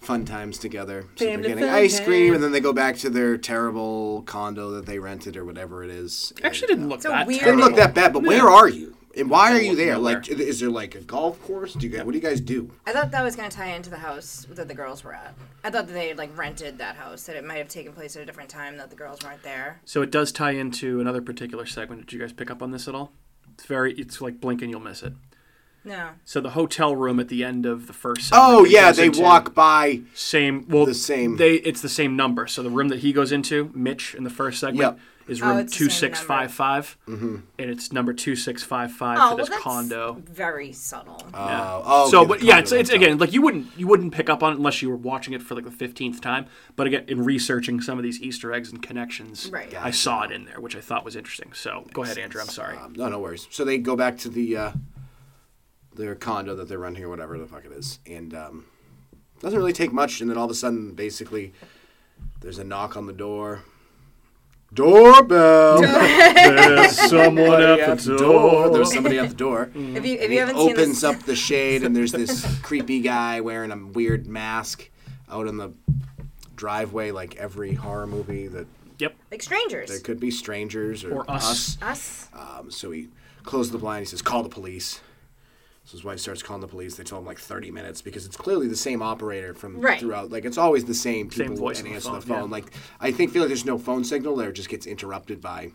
fun 0.00 0.24
times 0.24 0.56
together. 0.58 1.04
So 1.16 1.24
they're 1.24 1.38
getting 1.38 1.58
fun 1.58 1.68
ice 1.68 1.98
cream, 2.00 2.32
and 2.34 2.42
then 2.42 2.52
they 2.52 2.60
go 2.60 2.72
back 2.72 2.96
to 2.98 3.10
their 3.10 3.36
terrible 3.36 4.22
condo 4.22 4.70
that 4.70 4.86
they 4.86 4.98
rented 5.00 5.36
or 5.36 5.44
whatever 5.44 5.82
it 5.82 5.90
is. 5.90 6.32
Actually, 6.44 6.72
And, 6.72 6.80
didn't 6.80 6.84
uh, 6.84 6.94
look 6.94 7.02
So 7.02 7.08
that. 7.08 7.26
weird. 7.26 7.40
Didn't 7.44 7.60
look 7.60 7.74
that 7.76 7.92
bad, 7.94 8.12
but 8.12 8.22
where 8.22 8.48
are 8.48 8.68
you? 8.68 8.95
And 9.16 9.30
why 9.30 9.52
are 9.52 9.60
you 9.60 9.74
there? 9.74 9.94
nowhere. 9.94 10.16
Like, 10.16 10.28
is 10.28 10.60
there 10.60 10.68
like 10.70 10.94
a 10.94 11.00
golf 11.00 11.40
course? 11.42 11.72
Do 11.74 11.86
you 11.86 11.96
guys, 11.96 12.04
what 12.04 12.12
do 12.12 12.18
you 12.18 12.22
guys 12.22 12.40
do? 12.40 12.70
I 12.86 12.92
thought 12.92 13.10
that 13.12 13.22
was 13.24 13.34
going 13.34 13.48
to 13.48 13.56
tie 13.56 13.68
into 13.74 13.88
the 13.90 13.96
house 13.96 14.46
that 14.50 14.68
the 14.68 14.74
girls 14.74 15.02
were 15.04 15.14
at. 15.14 15.34
I 15.64 15.70
thought 15.70 15.86
that 15.86 15.92
they 15.94 16.08
had 16.08 16.18
like 16.18 16.36
rented 16.36 16.78
that 16.78 16.96
house. 16.96 17.22
That 17.24 17.36
it 17.36 17.44
might 17.44 17.56
have 17.56 17.68
taken 17.68 17.92
place 17.92 18.14
at 18.16 18.22
a 18.22 18.26
different 18.26 18.50
time. 18.50 18.76
That 18.76 18.90
the 18.90 18.96
girls 18.96 19.20
weren't 19.24 19.42
there. 19.42 19.80
So 19.84 20.02
it 20.02 20.10
does 20.10 20.32
tie 20.32 20.50
into 20.52 21.00
another 21.00 21.22
particular 21.22 21.64
segment. 21.66 22.02
Did 22.02 22.12
you 22.12 22.20
guys 22.20 22.32
pick 22.32 22.50
up 22.50 22.62
on 22.62 22.70
this 22.72 22.86
at 22.88 22.94
all? 22.94 23.12
It's 23.54 23.64
very. 23.64 23.94
It's 23.94 24.20
like 24.20 24.40
blink 24.40 24.60
and 24.60 24.70
you'll 24.70 24.80
miss 24.80 25.02
it. 25.02 25.14
No. 25.82 26.10
So 26.24 26.40
the 26.40 26.50
hotel 26.50 26.96
room 26.96 27.20
at 27.20 27.28
the 27.28 27.44
end 27.44 27.64
of 27.64 27.86
the 27.86 27.92
first. 27.92 28.28
segment 28.28 28.44
Oh 28.48 28.64
yeah, 28.64 28.90
they 28.92 29.06
into- 29.06 29.22
walk 29.22 29.54
by. 29.54 30.00
Same. 30.14 30.66
Well, 30.68 30.84
The 30.84 30.94
same- 30.94 31.36
They 31.36 31.54
it's 31.54 31.80
the 31.80 31.88
same 31.88 32.16
number. 32.16 32.46
So 32.48 32.62
the 32.62 32.70
room 32.70 32.88
that 32.88 32.98
he 32.98 33.12
goes 33.12 33.30
into, 33.32 33.70
Mitch, 33.72 34.14
in 34.14 34.24
the 34.24 34.30
first 34.30 34.58
segment, 34.60 34.80
Yep. 34.80 34.98
Is 35.28 35.42
Oh, 35.42 35.48
room 35.48 35.58
it's 35.58 35.72
the 35.72 35.78
two 35.78 35.90
same 35.90 35.98
six 36.14 36.20
five 36.20 36.52
five, 36.52 36.96
Mm-hmm. 37.08 37.36
and 37.58 37.70
it's 37.70 37.92
number 37.92 38.12
two 38.12 38.36
six 38.36 38.62
five 38.62 38.92
five 38.92 39.18
Oh, 39.18 39.20
for 39.20 39.26
well, 39.28 39.36
this 39.38 39.48
that's 39.48 39.62
condo. 39.62 40.12
very 40.24 40.72
subtle. 40.72 41.20
Uh, 41.34 41.82
oh, 41.84 42.10
so, 42.10 42.20
okay, 42.20 42.28
but 42.28 42.42
yeah, 42.42 42.58
it's, 42.58 42.70
it's 42.72 42.90
hotel. 42.90 43.04
again 43.04 43.18
like 43.18 43.32
you 43.32 43.42
wouldn't 43.42 43.66
you 43.76 43.86
wouldn't 43.86 44.12
pick 44.14 44.30
up 44.30 44.42
on 44.42 44.52
it 44.52 44.56
unless 44.56 44.82
you 44.82 44.88
were 44.88 44.96
watching 44.96 45.34
it 45.34 45.42
for 45.42 45.54
like 45.54 45.64
the 45.64 45.70
fifteenth 45.70 46.20
time. 46.20 46.46
But 46.76 46.86
again, 46.86 47.04
in 47.08 47.24
researching 47.24 47.80
some 47.80 47.98
of 47.98 48.04
these 48.04 48.20
Easter 48.20 48.52
eggs 48.52 48.70
and 48.70 48.80
connections, 48.82 49.50
Right. 49.50 49.74
I 49.74 49.90
saw 49.90 50.22
it 50.22 50.30
in 50.30 50.44
there, 50.44 50.60
which 50.60 50.76
I 50.76 50.80
thought 50.80 51.04
was 51.04 51.16
interesting. 51.16 51.52
So 51.54 51.84
go 51.92 52.02
ahead, 52.04 52.18
Andrew. 52.18 52.40
I'm 52.40 52.48
sorry. 52.48 52.76
Um, 52.76 52.92
no, 52.96 53.08
no 53.08 53.18
worries. 53.18 53.48
So 53.50 53.64
they 53.64 53.78
go 53.78 53.96
back 53.96 54.18
to 54.18 54.28
the 54.28 54.56
uh, 54.56 54.72
their 55.94 56.14
condo 56.14 56.54
that 56.56 56.68
they're 56.68 56.78
renting 56.78 57.04
or 57.04 57.08
whatever 57.08 57.38
the 57.38 57.46
fuck 57.46 57.64
it 57.64 57.72
is, 57.72 57.98
and 58.06 58.34
um, 58.34 58.66
doesn't 59.40 59.58
really 59.58 59.72
take 59.72 59.92
much. 59.92 60.20
And 60.20 60.30
then 60.30 60.36
all 60.38 60.44
of 60.44 60.50
a 60.50 60.54
sudden, 60.54 60.92
basically, 60.92 61.52
there's 62.40 62.58
a 62.58 62.64
knock 62.64 62.96
on 62.96 63.06
the 63.06 63.12
door. 63.12 63.62
Doorbell. 64.76 65.80
There's 65.80 66.96
someone 67.10 67.36
Somebody 67.50 67.82
at 67.82 67.98
the 67.98 68.16
door. 68.16 68.70
There's 68.70 68.92
somebody 68.92 69.18
at 69.18 69.28
the 69.30 69.34
door. 69.34 69.70
If 69.74 70.04
you 70.06 70.14
if 70.14 70.22
you 70.22 70.28
he 70.28 70.36
haven't 70.36 70.56
seen 70.56 70.70
opens 70.72 71.00
this, 71.00 71.04
up 71.04 71.22
the 71.24 71.34
shade, 71.34 71.82
and 71.82 71.96
there's 71.96 72.12
this 72.12 72.44
creepy 72.62 73.00
guy 73.00 73.40
wearing 73.40 73.72
a 73.72 73.76
weird 73.76 74.26
mask 74.26 74.88
out 75.30 75.46
in 75.48 75.56
the 75.56 75.72
driveway, 76.54 77.10
like 77.10 77.34
every 77.36 77.74
horror 77.74 78.06
movie 78.06 78.46
that 78.48 78.66
Yep. 78.98 79.14
like 79.30 79.42
strangers, 79.42 79.88
there 79.90 79.98
could 79.98 80.18
be 80.20 80.30
strangers 80.30 81.04
or, 81.04 81.16
Or 81.16 81.30
us. 81.30 81.76
us. 81.82 82.28
Um, 82.32 82.70
so 82.70 82.90
he 82.92 83.08
closes 83.42 83.70
the 83.72 83.78
blind. 83.78 84.00
He 84.00 84.06
says, 84.06 84.22
"Call 84.22 84.42
the 84.42 84.48
police." 84.48 85.00
So 85.86 85.92
his 85.92 86.02
wife 86.04 86.18
starts 86.18 86.42
calling 86.42 86.60
the 86.60 86.66
police. 86.68 86.96
They 86.96 87.04
tell 87.04 87.18
him 87.18 87.24
like 87.24 87.38
30 87.38 87.70
minutes 87.70 88.02
because 88.02 88.26
it's 88.26 88.36
clearly 88.36 88.66
the 88.66 88.74
same 88.76 89.00
operator 89.02 89.54
from 89.54 89.80
Right. 89.80 90.00
throughout. 90.00 90.30
Like 90.30 90.44
it's 90.44 90.58
always 90.58 90.84
the 90.84 90.94
same 90.94 91.30
Same 91.30 91.50
people 91.50 91.56
voice 91.64 91.78
and 91.78 91.86
on 91.86 91.92
the 91.92 91.96
answer 91.96 92.10
phone, 92.10 92.20
the 92.20 92.26
phone. 92.26 92.38
yeah. 92.48 92.50
Like 92.50 92.72
I 93.00 93.12
think 93.12 93.32
feel 93.32 93.42
like 93.42 93.48
there's 93.48 93.64
no 93.64 93.78
phone 93.78 94.02
signal 94.02 94.34
there. 94.36 94.48
It 94.50 94.54
just 94.54 94.68
gets 94.68 94.84
interrupted 94.84 95.40
by. 95.40 95.70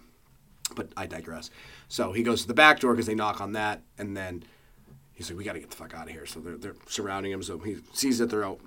But 0.76 0.90
I 0.98 1.06
digress. 1.08 1.50
So 1.88 2.12
he 2.12 2.24
goes 2.24 2.42
to 2.44 2.48
the 2.48 2.54
back 2.54 2.80
door 2.82 2.94
because 2.94 3.06
they 3.06 3.16
knock 3.16 3.42
on 3.42 3.54
that, 3.54 3.82
and 3.98 4.16
then 4.16 4.44
he's 5.12 5.30
like, 5.30 5.38
"We 5.38 5.44
got 5.44 5.54
to 5.54 5.60
get 5.60 5.70
the 5.70 5.76
fuck 5.76 5.94
out 5.94 6.08
of 6.08 6.14
here." 6.14 6.26
So 6.26 6.40
they're 6.40 6.56
they're 6.58 6.76
surrounding 6.88 7.32
him. 7.34 7.44
So 7.44 7.58
he 7.60 7.78
sees 7.94 8.20
that 8.20 8.30
they're 8.30 8.46
out 8.46 8.60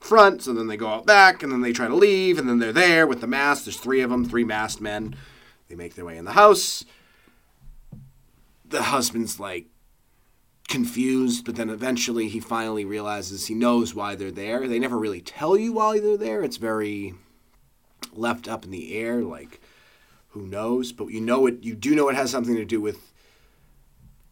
front. 0.00 0.42
So 0.42 0.54
then 0.54 0.68
they 0.68 0.78
go 0.78 0.88
out 0.88 1.04
back, 1.06 1.42
and 1.42 1.50
then 1.52 1.60
they 1.60 1.72
try 1.72 1.86
to 1.88 1.94
leave, 1.94 2.38
and 2.38 2.48
then 2.48 2.58
they're 2.60 2.72
there 2.72 3.06
with 3.06 3.20
the 3.20 3.26
mask. 3.26 3.64
There's 3.64 3.78
three 3.78 4.00
of 4.00 4.08
them, 4.10 4.24
three 4.26 4.44
masked 4.44 4.80
men. 4.80 5.16
They 5.68 5.74
make 5.76 5.94
their 5.96 6.04
way 6.06 6.16
in 6.16 6.24
the 6.24 6.32
house. 6.32 6.84
The 8.66 8.84
husband's 8.84 9.38
like 9.40 9.66
confused, 10.70 11.44
but 11.44 11.56
then 11.56 11.68
eventually 11.68 12.28
he 12.28 12.40
finally 12.40 12.86
realizes 12.86 13.46
he 13.46 13.54
knows 13.54 13.94
why 13.94 14.14
they're 14.14 14.30
there. 14.30 14.66
They 14.66 14.78
never 14.78 14.96
really 14.96 15.20
tell 15.20 15.58
you 15.58 15.72
why 15.72 16.00
they're 16.00 16.16
there. 16.16 16.42
It's 16.42 16.56
very 16.56 17.14
left 18.14 18.48
up 18.48 18.64
in 18.64 18.70
the 18.70 18.96
air, 18.96 19.22
like 19.22 19.60
who 20.28 20.46
knows? 20.46 20.92
But 20.92 21.08
you 21.08 21.20
know 21.20 21.46
it. 21.46 21.62
You 21.62 21.74
do 21.74 21.94
know 21.94 22.08
it 22.08 22.16
has 22.16 22.30
something 22.30 22.56
to 22.56 22.64
do 22.64 22.80
with 22.80 23.12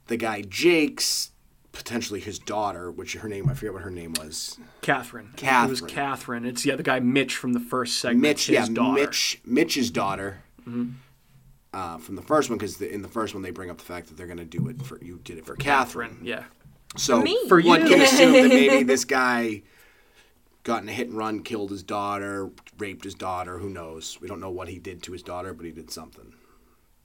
the 0.07 0.17
guy 0.17 0.43
Jake's 0.43 1.33
potentially 1.73 2.21
his 2.21 2.39
daughter, 2.39 2.91
which 2.91 3.15
her 3.15 3.29
name 3.29 3.49
I 3.49 3.55
forget 3.55 3.75
what 3.75 3.83
her 3.83 3.91
name 3.91 4.15
was. 4.19 4.59
Catherine. 4.81 5.33
Catherine. 5.37 5.67
It 5.67 5.71
was 5.71 5.93
Catherine. 5.93 6.45
It's 6.45 6.65
yeah, 6.65 6.77
the 6.77 6.83
guy 6.83 7.01
Mitch 7.01 7.35
from 7.37 7.53
the 7.53 7.61
first 7.61 7.99
segment. 7.99 8.23
Mitch, 8.23 8.49
yeah, 8.49 8.67
daughter. 8.67 9.01
Mitch, 9.01 9.41
Mitch's 9.45 9.91
daughter. 9.91 10.39
Mm-hmm. 10.61 10.91
Uh, 11.73 11.99
from 11.99 12.17
the 12.17 12.23
first 12.23 12.49
one, 12.49 12.59
because 12.59 12.81
in 12.81 13.03
the 13.03 13.09
first 13.09 13.35
one 13.35 13.43
they 13.43 13.51
bring 13.51 13.69
up 13.69 13.77
the 13.77 13.85
fact 13.85 14.09
that 14.09 14.17
they're 14.17 14.27
going 14.27 14.39
to 14.39 14.45
do 14.45 14.69
it 14.69 14.81
for 14.83 14.99
you 15.05 15.21
did 15.23 15.37
it 15.37 15.45
for 15.45 15.55
Catherine. 15.55 16.19
Yeah. 16.23 16.45
So 16.97 17.21
me. 17.21 17.39
For 17.47 17.61
one 17.61 17.83
you. 17.83 17.89
can 17.89 18.01
assume 18.01 18.33
that 18.33 18.49
maybe 18.49 18.83
this 18.85 19.05
guy 19.05 19.63
got 20.63 20.83
in 20.83 20.89
a 20.89 20.93
hit 20.93 21.09
and 21.09 21.17
run, 21.17 21.43
killed 21.43 21.71
his 21.71 21.83
daughter, 21.83 22.51
raped 22.79 23.05
his 23.05 23.15
daughter. 23.15 23.59
Who 23.59 23.69
knows? 23.69 24.19
We 24.21 24.29
don't 24.29 24.41
know 24.41 24.51
what 24.51 24.69
he 24.69 24.79
did 24.79 25.03
to 25.05 25.13
his 25.13 25.23
daughter, 25.23 25.53
but 25.53 25.67
he 25.67 25.73
did 25.73 25.91
something. 25.91 26.33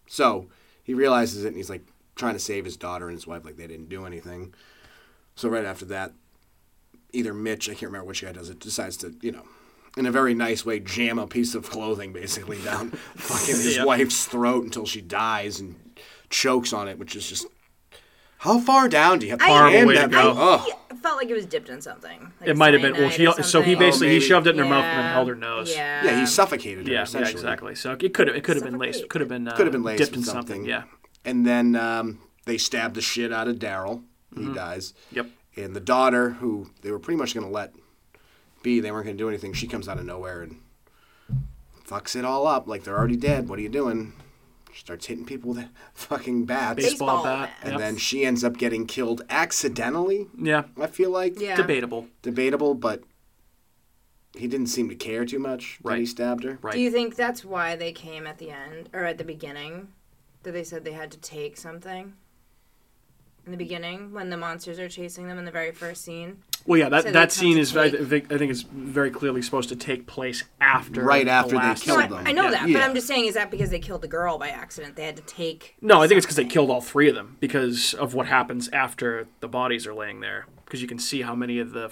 So 0.08 0.47
he 0.84 0.93
realizes 0.93 1.43
it, 1.43 1.49
and 1.49 1.58
he's 1.58 1.69
like 1.69 1.86
trying 2.15 2.34
to 2.34 2.39
save 2.39 2.65
his 2.65 2.78
daughter 2.78 3.08
and 3.08 3.17
his 3.17 3.28
wife, 3.28 3.43
like 3.45 3.58
they 3.58 3.67
didn't 3.67 3.89
do 3.89 4.06
anything. 4.06 4.54
So 5.36 5.49
right 5.49 5.65
after 5.65 5.86
that, 5.86 6.13
either 7.12 7.34
Mitch, 7.34 7.69
I 7.69 7.73
can't 7.73 7.84
remember 7.84 8.06
which 8.06 8.21
guy 8.21 8.32
does 8.32 8.49
it, 8.49 8.60
decides 8.60 8.97
to, 8.97 9.15
you 9.21 9.32
know, 9.32 9.45
in 9.97 10.06
a 10.06 10.12
very 10.12 10.34
nice 10.34 10.65
way, 10.65 10.79
jam 10.79 11.19
a 11.19 11.27
piece 11.27 11.53
of 11.56 11.69
clothing 11.69 12.13
basically 12.13 12.60
down 12.62 12.89
fucking 13.15 13.56
his 13.56 13.77
Yep. 13.77 13.86
wife's 13.86 14.25
throat 14.25 14.63
until 14.63 14.86
she 14.86 15.01
dies 15.01 15.60
and 15.60 15.75
chokes 16.29 16.73
on 16.73 16.88
it, 16.88 16.97
which 16.97 17.15
is 17.15 17.27
just. 17.27 17.45
How 18.39 18.60
far 18.60 18.89
down 18.89 19.19
do 19.19 19.25
you 19.25 19.32
have 19.32 19.39
to 19.39 19.45
Horrible 19.45 19.88
way 19.88 19.93
to 19.93 19.99
that 20.01 20.12
go. 20.12 20.34
thing? 20.34 20.43
Ugh. 20.43 20.69
I 20.91 20.95
felt 20.95 21.15
like 21.17 21.29
it 21.29 21.34
was 21.34 21.45
dipped 21.45 21.69
in 21.69 21.79
something. 21.82 22.29
Like 22.41 22.49
It 22.49 22.58
might 22.58 22.73
have 22.73 22.82
been. 22.82 22.91
Well, 22.93 23.10
cyanide 23.10 23.38
he, 23.38 23.43
so 23.43 23.62
he 23.62 23.71
something. 23.71 23.79
basically 23.79 24.10
he 24.10 24.19
shoved 24.19 24.47
it 24.47 24.51
in 24.51 24.58
her 24.58 24.65
mouth 24.65 24.84
and 24.84 24.99
then 24.99 25.13
held 25.13 25.29
her 25.29 25.36
nose. 25.36 25.71
Yeah. 25.73 26.03
Yeah, 26.03 26.19
he 26.19 26.25
suffocated 26.25 26.86
her. 26.88 26.91
Yeah, 26.93 27.06
yeah, 27.10 27.27
exactly. 27.29 27.75
So 27.75 27.95
it 27.97 28.13
could 28.13 28.27
have 28.27 28.36
it 28.36 28.43
could 28.43 28.58
have 28.58 28.65
been 28.65 28.77
laced. 28.77 28.95
Suffocate. 28.99 29.10
Could 29.12 29.21
have 29.21 29.29
been 29.29 29.47
uh, 29.47 29.56
Could 29.56 29.65
have 29.67 29.71
been 29.71 29.84
laced 29.84 29.99
dipped 30.03 30.15
in 30.17 30.23
something. 30.23 30.56
something. 30.56 30.65
Yeah. 30.69 30.84
And 31.23 31.45
then 31.45 31.77
um, 31.77 32.19
they 32.43 32.58
stabbed 32.58 32.95
the 32.95 33.01
shit 33.01 33.32
out 33.32 33.47
of 33.47 33.58
Daryl. 33.60 34.03
He 34.36 34.41
Mm-hmm. 34.41 34.56
dies. 34.56 34.93
Yep. 35.13 35.27
And 35.56 35.73
the 35.75 35.79
daughter, 35.79 36.32
who 36.32 36.69
they 36.82 36.91
were 36.91 36.99
pretty 36.99 37.17
much 37.19 37.34
going 37.34 37.45
to 37.45 37.51
let 37.53 37.73
be, 38.63 38.80
they 38.80 38.91
weren't 38.91 39.06
going 39.06 39.17
to 39.17 39.23
do 39.23 39.30
anything. 39.30 39.54
She 39.54 39.67
comes 39.67 39.88
out 39.88 39.99
of 39.99 40.06
nowhere 40.06 40.41
and 40.41 40.59
fucks 41.88 42.16
it 42.16 42.26
all 42.26 42.47
up. 42.47 42.68
Like 42.68 42.84
they're 42.84 42.97
already 42.97 43.18
dead. 43.18 43.47
What 43.49 43.59
are 43.59 43.61
you 43.61 43.70
doing? 43.70 44.14
She 44.74 44.80
starts 44.80 45.05
hitting 45.05 45.26
people 45.26 45.53
with 45.53 45.68
fucking 45.93 46.45
bats. 46.45 46.78
Baseball, 46.78 47.18
Baseball 47.18 47.24
bat. 47.24 47.49
bat. 47.49 47.57
And 47.61 47.72
Yep. 47.74 47.80
then 47.80 47.97
she 47.97 48.26
ends 48.26 48.43
up 48.43 48.57
getting 48.57 48.88
killed 48.88 49.22
accidentally. 49.30 50.28
yeah, 50.36 50.64
I 50.82 50.88
feel 50.88 51.11
like 51.11 51.39
Yeah. 51.39 51.55
debatable. 51.55 52.07
debatable, 52.24 52.74
but 52.74 53.03
he 54.36 54.47
didn't 54.47 54.68
seem 54.68 54.89
to 54.89 54.95
care 54.95 55.26
too 55.26 55.38
much 55.38 55.78
when 55.84 55.99
he 55.99 56.07
stabbed 56.07 56.43
her. 56.43 56.57
Right. 56.64 56.74
Do 56.74 56.80
you 56.80 56.89
think 56.89 57.16
that's 57.16 57.45
why 57.45 57.76
they 57.76 57.91
came 57.91 58.26
at 58.26 58.39
the 58.39 58.49
end 58.49 58.89
or 58.93 59.03
at 59.03 59.20
the 59.20 59.24
beginning? 59.24 59.89
That 60.41 60.53
they 60.53 60.64
said 60.64 60.84
they 60.84 60.91
had 60.93 61.11
to 61.11 61.20
take 61.20 61.55
something 61.55 62.14
in 63.45 63.51
the 63.51 63.57
beginning 63.57 64.11
when 64.11 64.30
the 64.30 64.36
monsters 64.38 64.80
are 64.80 64.89
chasing 64.89 65.28
them 65.28 65.38
in 65.38 65.45
the 65.45 65.51
very 65.51 65.72
first 65.72 66.03
scene. 66.03 66.41
Well, 66.66 66.80
yeah, 66.80 66.89
that 66.89 67.03
they 67.03 67.11
that 67.11 67.32
scene 67.32 67.57
is 67.57 67.76
I 67.76 67.89
think 67.89 68.32
I 68.32 68.38
think 68.38 68.51
is 68.51 68.64
very 68.64 69.11
clearly 69.11 69.41
supposed 69.41 69.70
to 69.70 69.76
take 69.76 70.07
place 70.07 70.43
after 70.61 71.03
Right 71.03 71.26
the 71.26 71.32
after 71.32 71.51
they 71.51 71.57
last 71.57 71.84
killed 71.84 71.99
No, 71.99 72.03
I, 72.05 72.07
them. 72.07 72.28
I 72.28 72.32
know 72.32 72.43
Yeah. 72.45 72.51
that, 72.51 72.70
Yeah. 72.70 72.80
but 72.80 72.84
I'm 72.88 72.95
just 72.95 73.07
saying, 73.07 73.26
is 73.26 73.34
that 73.34 73.51
because 73.51 73.70
they 73.70 73.80
killed 73.80 74.01
the 74.01 74.07
girl 74.07 74.38
by 74.38 74.49
accident? 74.49 74.95
They 74.95 75.03
had 75.05 75.18
to 75.18 75.24
take. 75.24 75.76
No, 75.82 76.01
I 76.01 76.07
think 76.07 76.18
it's 76.18 76.26
because 76.26 76.38
they 76.38 76.45
killed 76.45 76.70
all 76.70 76.80
three 76.82 77.09
of 77.09 77.16
them 77.16 77.36
because 77.41 77.93
of 77.93 78.14
what 78.14 78.28
happens 78.28 78.70
after 78.70 79.28
the 79.41 79.47
bodies 79.47 79.86
are 79.88 79.93
laying 79.93 80.20
there. 80.22 80.45
because 80.66 80.82
you 80.82 80.88
can 80.88 80.97
see 80.97 81.22
how 81.22 81.36
many 81.36 81.59
of 81.59 81.72
the. 81.72 81.91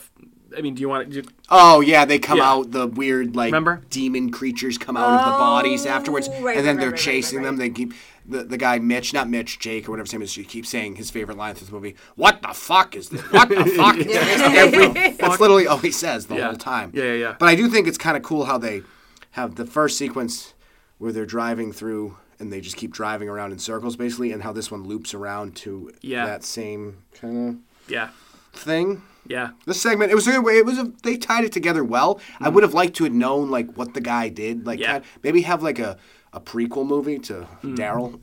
I 0.58 0.62
mean, 0.62 0.74
do 0.74 0.82
you 0.82 0.90
want 0.90 1.14
to? 1.14 1.24
Oh 1.50 1.82
yeah, 1.82 2.04
they 2.04 2.18
come 2.18 2.40
Yeah. 2.40 2.50
out. 2.52 2.72
The 2.72 2.88
weird 2.88 3.36
like 3.36 3.48
Remember? 3.50 3.82
demon 3.92 4.32
creatures 4.32 4.78
come 4.78 4.98
out 4.98 5.14
of 5.20 5.26
the 5.26 5.38
bodies 5.38 5.86
Oh, 5.86 5.90
afterwards, 5.90 6.30
right, 6.42 6.58
and 6.58 6.66
then 6.66 6.78
right, 6.78 6.82
they're 6.82 6.90
right, 6.90 6.92
right, 6.94 7.00
chasing 7.00 7.40
right, 7.40 7.46
them. 7.46 7.58
They 7.58 7.70
keep 7.70 7.94
the, 8.32 8.44
the 8.44 8.58
guy 8.58 8.80
Mitch, 8.80 9.14
not 9.14 9.30
Mitch, 9.30 9.60
Jake 9.60 9.88
or 9.88 9.92
whatever 9.92 10.06
his 10.06 10.14
name 10.14 10.22
is. 10.24 10.34
He 10.34 10.44
keeps 10.44 10.70
saying 10.70 10.96
his 10.96 11.12
favorite 11.12 11.38
line 11.38 11.56
through 11.56 11.68
the 11.68 11.74
movie. 11.74 11.96
What 12.16 12.42
the 12.42 12.50
fuck 12.54 12.96
is 12.96 13.10
this? 13.10 13.22
What 13.32 13.50
the 13.50 13.66
fuck 13.66 13.98
is 13.98 14.06
this? 14.08 14.42
Every, 14.42 14.88
that's 15.20 15.40
literally 15.40 15.68
all 15.68 15.78
he 15.78 15.92
says 15.92 16.28
the 16.28 16.36
Yeah. 16.36 16.46
whole 16.48 16.56
time. 16.56 16.92
Yeah, 16.94 17.04
yeah, 17.04 17.14
yeah. 17.14 17.36
But 17.40 17.48
I 17.50 17.56
do 17.56 17.70
think 17.70 17.88
it's 17.88 17.98
kind 17.98 18.18
of 18.18 18.24
cool 18.24 18.46
how 18.46 18.58
they 18.58 18.82
have 19.32 19.56
the 19.56 19.66
first 19.66 19.98
sequence 19.98 20.54
where 20.98 21.12
they're 21.12 21.26
driving 21.26 21.72
through 21.72 22.18
and 22.40 22.52
they 22.52 22.60
just 22.62 22.76
keep 22.76 22.92
driving 22.92 23.30
around 23.30 23.52
in 23.52 23.60
circles 23.60 23.96
basically, 23.96 24.32
and 24.32 24.42
how 24.42 24.52
this 24.52 24.72
one 24.72 24.84
loops 24.84 25.14
around 25.14 25.56
to 25.58 25.92
Yeah. 26.02 26.26
that 26.26 26.44
same 26.44 27.04
kind 27.14 27.50
of 27.50 27.56
Yeah, 27.88 28.10
thing. 28.54 29.04
yeah, 29.28 29.52
This 29.68 29.80
segment, 29.80 30.12
it 30.12 30.16
was 30.16 30.28
a 30.28 30.32
good 30.32 30.44
way. 30.44 30.58
It 30.58 30.66
was 30.66 30.80
a, 30.80 30.92
they 31.04 31.18
tied 31.18 31.44
it 31.44 31.52
together 31.52 31.84
well. 31.84 32.20
I 32.40 32.46
mm-hmm. 32.46 32.56
would 32.56 32.64
have 32.64 32.74
liked 32.74 32.96
to 32.96 33.04
have 33.04 33.14
known 33.14 33.52
like 33.52 33.72
what 33.78 33.94
the 33.94 34.02
guy 34.02 34.30
did. 34.30 34.66
Like. 34.66 34.80
Yeah. 34.80 34.94
kind- 34.94 35.04
maybe 35.24 35.42
have 35.44 35.62
like 35.62 35.78
a, 35.78 35.98
a 36.34 36.40
prequel 36.40 36.86
movie 36.88 37.20
to 37.20 37.48
Mm. 37.64 37.76
Daryl. 37.78 38.20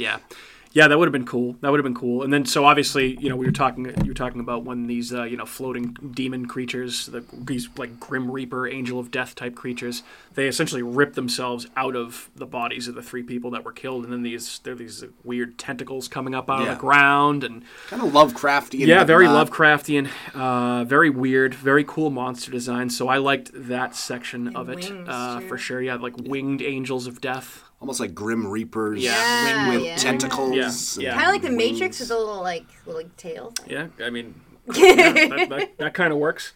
yeah. 0.00 0.18
Yeah, 0.74 0.88
that 0.88 0.98
would 0.98 1.06
have 1.06 1.12
been 1.12 1.26
cool. 1.26 1.56
That 1.60 1.70
would 1.70 1.78
have 1.78 1.84
been 1.84 1.94
cool. 1.94 2.22
And 2.22 2.32
then, 2.32 2.46
so 2.46 2.64
obviously, 2.64 3.18
you 3.20 3.28
know, 3.28 3.36
we 3.36 3.44
were 3.44 3.52
talking. 3.52 3.84
You 4.02 4.08
were 4.08 4.14
talking 4.14 4.40
about 4.40 4.64
when 4.64 4.86
these, 4.86 5.12
uh, 5.12 5.24
you 5.24 5.36
know, 5.36 5.44
floating 5.44 5.92
demon 6.14 6.46
creatures, 6.46 7.06
the, 7.06 7.24
these 7.32 7.68
like 7.76 8.00
Grim 8.00 8.30
Reaper, 8.30 8.66
Angel 8.66 8.98
of 8.98 9.10
Death 9.10 9.34
type 9.34 9.54
creatures, 9.54 10.02
they 10.34 10.46
essentially 10.48 10.82
rip 10.82 11.12
themselves 11.14 11.66
out 11.76 11.94
of 11.94 12.30
the 12.34 12.46
bodies 12.46 12.88
of 12.88 12.94
the 12.94 13.02
three 13.02 13.22
people 13.22 13.50
that 13.50 13.64
were 13.64 13.72
killed, 13.72 14.04
and 14.04 14.12
then 14.12 14.22
these, 14.22 14.60
there 14.60 14.72
are 14.72 14.76
these 14.76 15.04
weird 15.24 15.58
tentacles 15.58 16.08
coming 16.08 16.34
up 16.34 16.48
out 16.48 16.62
of 16.62 16.68
the 16.68 16.80
ground, 16.80 17.44
and 17.44 17.64
kind 17.88 18.02
of 18.02 18.10
Lovecraftian. 18.12 18.86
yeah, 18.86 19.04
very 19.04 19.26
not- 19.26 19.50
Lovecraftian, 19.50 20.08
uh, 20.34 20.84
very 20.84 21.10
weird, 21.10 21.54
very 21.54 21.84
cool 21.84 22.08
monster 22.08 22.50
design. 22.50 22.88
So 22.88 23.08
I 23.08 23.18
liked 23.18 23.50
that 23.52 23.94
section 23.94 24.56
of 24.56 24.70
it 24.70 24.90
uh, 25.06 25.40
for 25.40 25.58
sure. 25.58 25.82
Yeah, 25.82 25.96
like 25.96 26.16
winged 26.16 26.62
angels 26.62 27.06
of 27.06 27.20
death. 27.20 27.64
Almost 27.82 27.98
like 27.98 28.14
Grim 28.14 28.46
Reapers. 28.46 29.02
Yeah, 29.02 29.10
Yeah, 29.46 29.68
with 29.74 29.84
yeah. 29.84 29.96
tentacles. 29.96 30.96
Yeah, 30.96 31.02
yeah. 31.02 31.14
Kind 31.16 31.26
of 31.26 31.32
like 31.32 31.42
the 31.42 31.48
wings. 31.56 31.72
Matrix 31.72 32.00
with 32.00 32.12
a 32.12 32.16
little 32.16 32.40
like 32.40 32.64
little 32.86 33.02
like, 33.02 33.16
tail. 33.16 33.50
Thing. 33.50 33.70
Yeah, 33.70 34.06
I 34.06 34.08
mean, 34.08 34.40
yeah, 34.74 35.12
that, 35.12 35.48
that, 35.50 35.78
that 35.78 35.94
kind 35.94 36.12
of 36.12 36.18
works. 36.18 36.52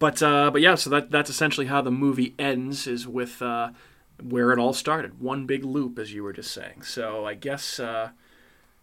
But 0.00 0.20
uh, 0.22 0.50
but 0.50 0.60
yeah, 0.60 0.74
so 0.74 0.90
that 0.90 1.10
that's 1.12 1.30
essentially 1.30 1.66
how 1.66 1.80
the 1.80 1.92
movie 1.92 2.34
ends 2.38 2.88
is 2.88 3.06
with 3.06 3.40
uh, 3.40 3.70
where 4.20 4.52
it 4.52 4.58
all 4.58 4.72
started, 4.72 5.20
one 5.20 5.46
big 5.46 5.64
loop, 5.64 5.98
as 5.98 6.12
you 6.12 6.24
were 6.24 6.32
just 6.32 6.52
saying. 6.52 6.82
So 6.82 7.24
I 7.24 7.34
guess 7.34 7.78
uh, 7.78 8.10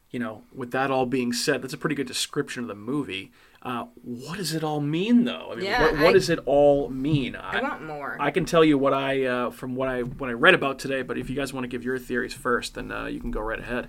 you 0.10 0.20
know, 0.20 0.44
with 0.54 0.72
that 0.72 0.89
all 0.89 1.06
being 1.06 1.34
said, 1.34 1.62
that's 1.62 1.74
a 1.74 1.78
pretty 1.78 1.96
good 1.96 2.08
description 2.08 2.64
of 2.64 2.70
the 2.70 2.76
movie. 2.76 3.32
Uh, 3.64 3.86
what 4.01 4.38
does 4.38 4.55
it 4.55 4.64
all 4.64 4.82
mean, 4.82 5.24
though? 5.24 5.49
I 5.51 5.55
mean, 5.55 5.66
Yeah, 5.66 5.84
what, 5.84 5.93
what 5.93 6.01
I- 6.07 6.14
does 6.14 6.30
it 6.32 6.39
all 6.45 6.89
mean? 6.89 7.36
I 7.36 7.62
want 7.62 7.86
more. 7.86 8.18
I 8.20 8.32
can 8.32 8.43
tell 8.45 8.64
you 8.64 8.78
what 8.78 8.93
I 8.93 9.26
uh, 9.26 9.49
from 9.51 9.76
what 9.76 9.88
I 9.88 10.01
when 10.01 10.30
I 10.30 10.34
read 10.34 10.55
about 10.55 10.80
today, 10.80 11.03
but 11.03 11.18
if 11.18 11.30
you 11.30 11.36
guys 11.36 11.53
want 11.53 11.64
to 11.66 11.68
give 11.68 11.84
your 11.84 11.99
theories 11.99 12.34
first, 12.34 12.74
then 12.76 12.91
uh, 12.91 13.05
you 13.05 13.20
can 13.20 13.30
go 13.32 13.39
right 13.39 13.59
ahead. 13.59 13.88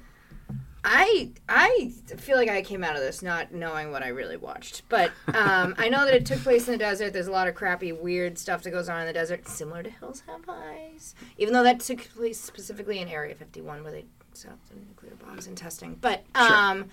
I 0.84 1.30
I 1.48 1.92
feel 2.16 2.36
like 2.36 2.48
I 2.48 2.60
came 2.62 2.82
out 2.82 2.96
of 2.96 3.02
this 3.02 3.22
not 3.22 3.52
knowing 3.54 3.92
what 3.92 4.02
I 4.02 4.08
really 4.08 4.36
watched, 4.36 4.82
but 4.88 5.12
um, 5.32 5.74
I 5.78 5.88
know 5.88 6.04
that 6.04 6.12
it 6.14 6.26
took 6.26 6.40
place 6.40 6.66
in 6.66 6.72
the 6.72 6.78
desert. 6.78 7.12
There's 7.12 7.28
a 7.28 7.32
lot 7.32 7.46
of 7.46 7.54
crappy, 7.54 7.92
weird 7.92 8.36
stuff 8.36 8.64
that 8.64 8.72
goes 8.72 8.88
on 8.88 9.00
in 9.00 9.06
the 9.06 9.12
desert, 9.12 9.46
similar 9.46 9.84
to 9.84 9.90
Hills 9.90 10.24
Have 10.26 10.40
Eyes. 10.48 11.14
Even 11.38 11.54
though 11.54 11.62
that 11.62 11.78
took 11.80 12.00
place 12.16 12.40
specifically 12.40 12.98
in 12.98 13.06
Area 13.08 13.34
51, 13.36 13.84
where 13.84 13.92
they 13.92 14.04
set 14.32 14.50
up 14.50 14.58
the 14.68 14.74
nuclear 14.74 15.12
bombs 15.24 15.46
and 15.46 15.56
testing. 15.56 15.96
But 16.00 16.24
um, 16.34 16.86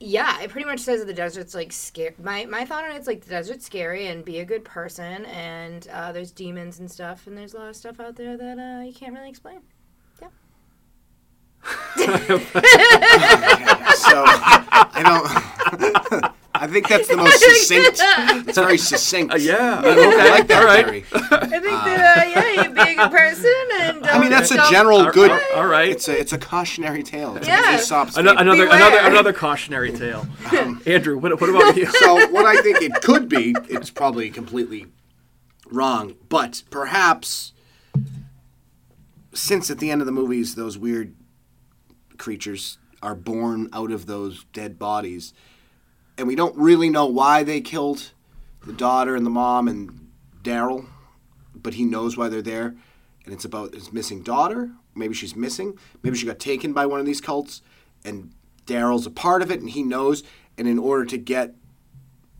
yeah, 0.00 0.40
it 0.40 0.50
pretty 0.50 0.66
much 0.66 0.80
says 0.80 1.00
that 1.00 1.06
the 1.06 1.12
desert's 1.14 1.54
like 1.54 1.72
scary. 1.72 2.14
My 2.22 2.44
my 2.46 2.64
thought 2.64 2.84
on 2.84 2.92
it's 2.94 3.06
like 3.06 3.22
the 3.22 3.30
desert's 3.30 3.66
scary 3.66 4.06
and 4.06 4.24
be 4.24 4.38
a 4.38 4.44
good 4.44 4.64
person, 4.64 5.24
and 5.26 5.88
uh, 5.92 6.12
there's 6.12 6.30
demons 6.30 6.78
and 6.78 6.90
stuff, 6.90 7.26
and 7.26 7.36
there's 7.36 7.54
a 7.54 7.58
lot 7.58 7.68
of 7.68 7.76
stuff 7.76 7.98
out 7.98 8.14
there 8.16 8.36
that 8.36 8.58
uh, 8.58 8.82
you 8.82 8.92
can't 8.92 9.14
really 9.14 9.28
explain. 9.28 9.60
Yeah. 10.22 10.28
so 13.96 14.24
I 14.80 15.02
don't. 15.04 16.24
I 16.60 16.66
think 16.66 16.88
that's 16.88 17.08
the 17.08 17.16
most 17.24 17.38
succinct. 17.40 18.00
It's 18.48 18.58
very 18.58 18.78
succinct. 18.78 19.32
Uh, 19.32 19.36
yeah, 19.36 19.80
I 19.84 20.28
like 20.30 20.46
that 20.48 20.60
all 20.62 20.64
right. 20.66 20.84
theory. 20.84 21.04
I 21.12 21.46
think 21.46 21.64
that 21.64 22.18
uh, 22.18 22.28
yeah, 22.28 22.62
you 22.64 22.70
be 22.74 22.80
a 22.80 22.94
good 22.96 23.10
person, 23.10 23.54
and 23.80 24.06
I 24.06 24.18
mean, 24.18 24.30
that's 24.30 24.50
a 24.50 24.56
general 24.70 25.02
All- 25.02 25.12
good. 25.12 25.30
all- 25.30 25.40
all 25.56 25.66
right. 25.66 25.88
It's 25.90 26.08
a 26.08 26.18
it's 26.18 26.32
a 26.32 26.38
cautionary 26.38 27.02
tale. 27.02 27.36
It's 27.36 27.46
Yeah. 27.46 27.68
an 27.74 27.78
Aesop's 27.78 28.16
fable. 28.16 28.30
another 28.30 28.64
Beware. 28.64 28.76
another 28.76 28.98
another 29.10 29.32
cautionary 29.32 29.92
tale. 29.92 30.26
Andrew, 30.86 31.18
what, 31.18 31.40
what 31.40 31.50
about 31.50 31.76
you? 31.76 31.86
so 31.86 32.28
what 32.30 32.46
I 32.46 32.60
think 32.62 32.82
it 32.82 32.92
could 33.02 33.28
be, 33.28 33.54
it's 33.68 33.90
probably 33.90 34.30
completely 34.30 34.86
wrong, 35.70 36.14
but 36.28 36.62
perhaps 36.70 37.52
since 39.34 39.70
at 39.70 39.78
the 39.78 39.90
end 39.90 40.00
of 40.00 40.06
the 40.06 40.12
movies 40.12 40.54
those 40.54 40.78
weird 40.78 41.14
creatures 42.16 42.78
are 43.02 43.14
born 43.14 43.68
out 43.72 43.92
of 43.92 44.06
those 44.06 44.44
dead 44.52 44.78
bodies, 44.78 45.32
and 46.18 46.26
we 46.26 46.34
don't 46.34 46.56
really 46.56 46.90
know 46.90 47.06
why 47.06 47.44
they 47.44 47.60
killed 47.60 48.10
the 48.66 48.72
daughter 48.72 49.14
and 49.14 49.24
the 49.24 49.30
mom 49.30 49.68
and 49.68 50.10
Daryl, 50.42 50.86
but 51.54 51.74
he 51.74 51.84
knows 51.84 52.16
why 52.16 52.28
they're 52.28 52.42
there, 52.42 52.74
and 53.24 53.32
it's 53.32 53.44
about 53.44 53.72
his 53.72 53.92
missing 53.92 54.22
daughter. 54.22 54.70
Maybe 54.94 55.14
she's 55.14 55.36
missing. 55.36 55.78
Maybe 56.02 56.18
she 56.18 56.26
got 56.26 56.40
taken 56.40 56.72
by 56.72 56.86
one 56.86 56.98
of 56.98 57.06
these 57.06 57.20
cults, 57.20 57.62
and 58.04 58.32
Daryl's 58.66 59.06
a 59.06 59.10
part 59.10 59.42
of 59.42 59.50
it, 59.50 59.60
and 59.60 59.70
he 59.70 59.82
knows. 59.82 60.24
And 60.58 60.66
in 60.66 60.78
order 60.78 61.04
to 61.06 61.16
get 61.16 61.54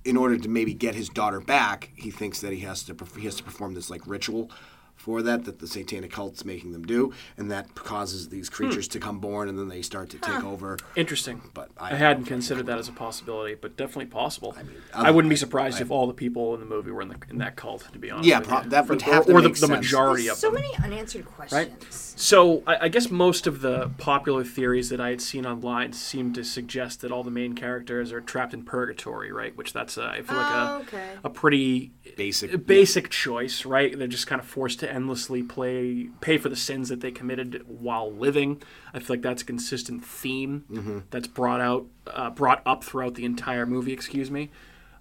in 0.05 0.17
order 0.17 0.39
to 0.39 0.49
maybe 0.49 0.75
get 0.75 0.95
his 0.95 1.09
daughter 1.09 1.41
back, 1.41 1.91
he 1.95 2.11
thinks 2.11 2.41
that 2.41 2.53
he 2.53 2.61
has 2.61 2.83
to 2.85 2.97
he 3.17 3.25
has 3.27 3.37
to 3.37 3.45
perform 3.45 3.75
this 3.75 3.91
like 3.91 4.07
ritual 4.07 4.51
for 4.99 5.23
that 5.23 5.45
that 5.45 5.61
the 5.61 5.67
satanic 5.67 6.11
cult's 6.11 6.45
making 6.45 6.73
them 6.73 6.83
do, 6.85 7.13
and 7.37 7.51
that 7.51 7.75
causes 7.77 8.29
these 8.29 8.51
creatures 8.51 8.87
to 8.89 8.99
come 8.99 9.21
born, 9.21 9.49
and 9.49 9.57
then 9.59 9.69
they 9.69 9.81
start 9.81 10.11
to 10.11 10.19
take 10.19 10.43
over. 10.45 10.77
Interesting. 10.97 11.41
But 11.55 11.71
I, 11.79 11.93
I, 11.93 11.95
hadn't 11.95 12.25
considered 12.27 12.67
that 12.67 12.79
as 12.79 12.89
a 12.89 12.93
possibility, 12.93 13.55
but 13.55 13.77
definitely 13.77 14.07
possible. 14.07 14.55
I, 14.59 14.63
mean, 14.65 14.75
I 14.93 15.11
wouldn't 15.13 15.31
be 15.31 15.37
surprised 15.37 15.79
I- 15.79 15.83
if 15.83 15.91
all 15.93 16.07
the 16.09 16.13
people 16.15 16.53
in 16.55 16.61
the 16.61 16.67
movie 16.67 16.91
were 16.91 17.01
in, 17.01 17.09
the, 17.09 17.17
in 17.31 17.39
that 17.39 17.55
cult. 17.57 17.87
To 17.93 17.99
be 17.99 18.11
honest, 18.11 18.29
Yeah, 18.29 18.41
with 18.41 18.49
pro- 18.49 18.63
you. 18.63 18.71
that 18.71 18.89
would 18.89 19.01
Or- 19.03 19.05
have 19.07 19.27
to 19.27 19.33
or 19.33 19.41
the, 19.41 19.49
make 19.49 19.55
the 19.61 19.67
sense. 19.69 19.71
majority 19.71 20.25
There's 20.25 20.33
of 20.35 20.39
so 20.41 20.51
them. 20.51 20.63
many 20.63 20.77
unanswered 20.85 21.27
questions. 21.27 22.15
So 22.17 22.65
I, 22.67 22.77
I 22.87 22.89
guess 22.89 23.11
most 23.11 23.47
of 23.47 23.61
the 23.61 23.91
popular 23.99 24.43
theories 24.43 24.89
that 24.91 25.01
I 25.01 25.11
had 25.11 25.21
seen 25.21 25.47
online 25.47 25.93
seem 25.93 26.33
to 26.33 26.43
suggest 26.45 27.01
that 27.03 27.13
all 27.13 27.23
the 27.23 27.31
main 27.31 27.55
characters 27.55 28.13
are 28.13 28.21
trapped 28.21 28.53
in 28.53 28.65
purgatory, 28.65 29.31
right? 29.31 29.57
Which 29.57 29.73
that's 29.73 29.97
uh, 29.97 30.07
I 30.07 30.23
feel 30.23 30.37
like 30.37 30.47
Oh, 30.53 30.77
a 30.77 30.81
okay. 30.81 31.09
a 31.23 31.31
pretty 31.31 31.93
basic 32.17 32.67
basic 32.67 33.11
choice, 33.11 33.65
right? 33.65 33.97
They're 33.97 34.09
just 34.09 34.27
kind 34.27 34.41
of 34.41 34.47
forced 34.49 34.81
to 34.81 34.88
endlessly 34.93 35.43
play 35.43 36.09
pay 36.21 36.39
for 36.39 36.49
the 36.49 36.57
sins 36.57 36.89
that 36.89 37.01
they 37.01 37.11
committed 37.11 37.63
while 37.67 38.11
living. 38.13 38.63
I 38.93 38.99
feel 38.99 39.15
like 39.17 39.23
that's 39.23 39.43
a 39.43 39.45
consistent 39.45 40.05
theme 40.05 41.05
that's 41.11 41.29
brought 41.29 41.61
out 41.61 41.87
uh, 42.07 42.31
brought 42.31 42.63
up 42.67 42.85
throughout 42.85 43.15
the 43.15 43.25
entire 43.25 43.67
movie. 43.67 43.93
Excuse 43.93 44.31
me. 44.31 44.51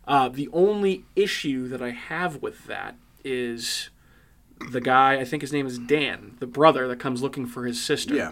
Uh, 0.07 0.29
the 0.29 0.47
only 0.53 1.05
issue 1.15 1.67
that 1.67 1.81
I 1.81 1.91
have 1.91 2.41
with 2.41 2.65
that 2.67 2.95
is 3.23 3.89
the 4.71 4.81
guy. 4.81 5.19
I 5.19 5.25
think 5.25 5.41
his 5.41 5.51
name 5.51 5.67
is 5.67 5.77
Dan, 5.77 6.38
the 6.39 6.47
brother 6.47 6.88
that 6.88 6.97
comes 6.99 7.21
looking 7.21 7.45
for 7.45 7.65
his 7.65 7.83
sister. 7.83 8.15
Yeah. 8.15 8.31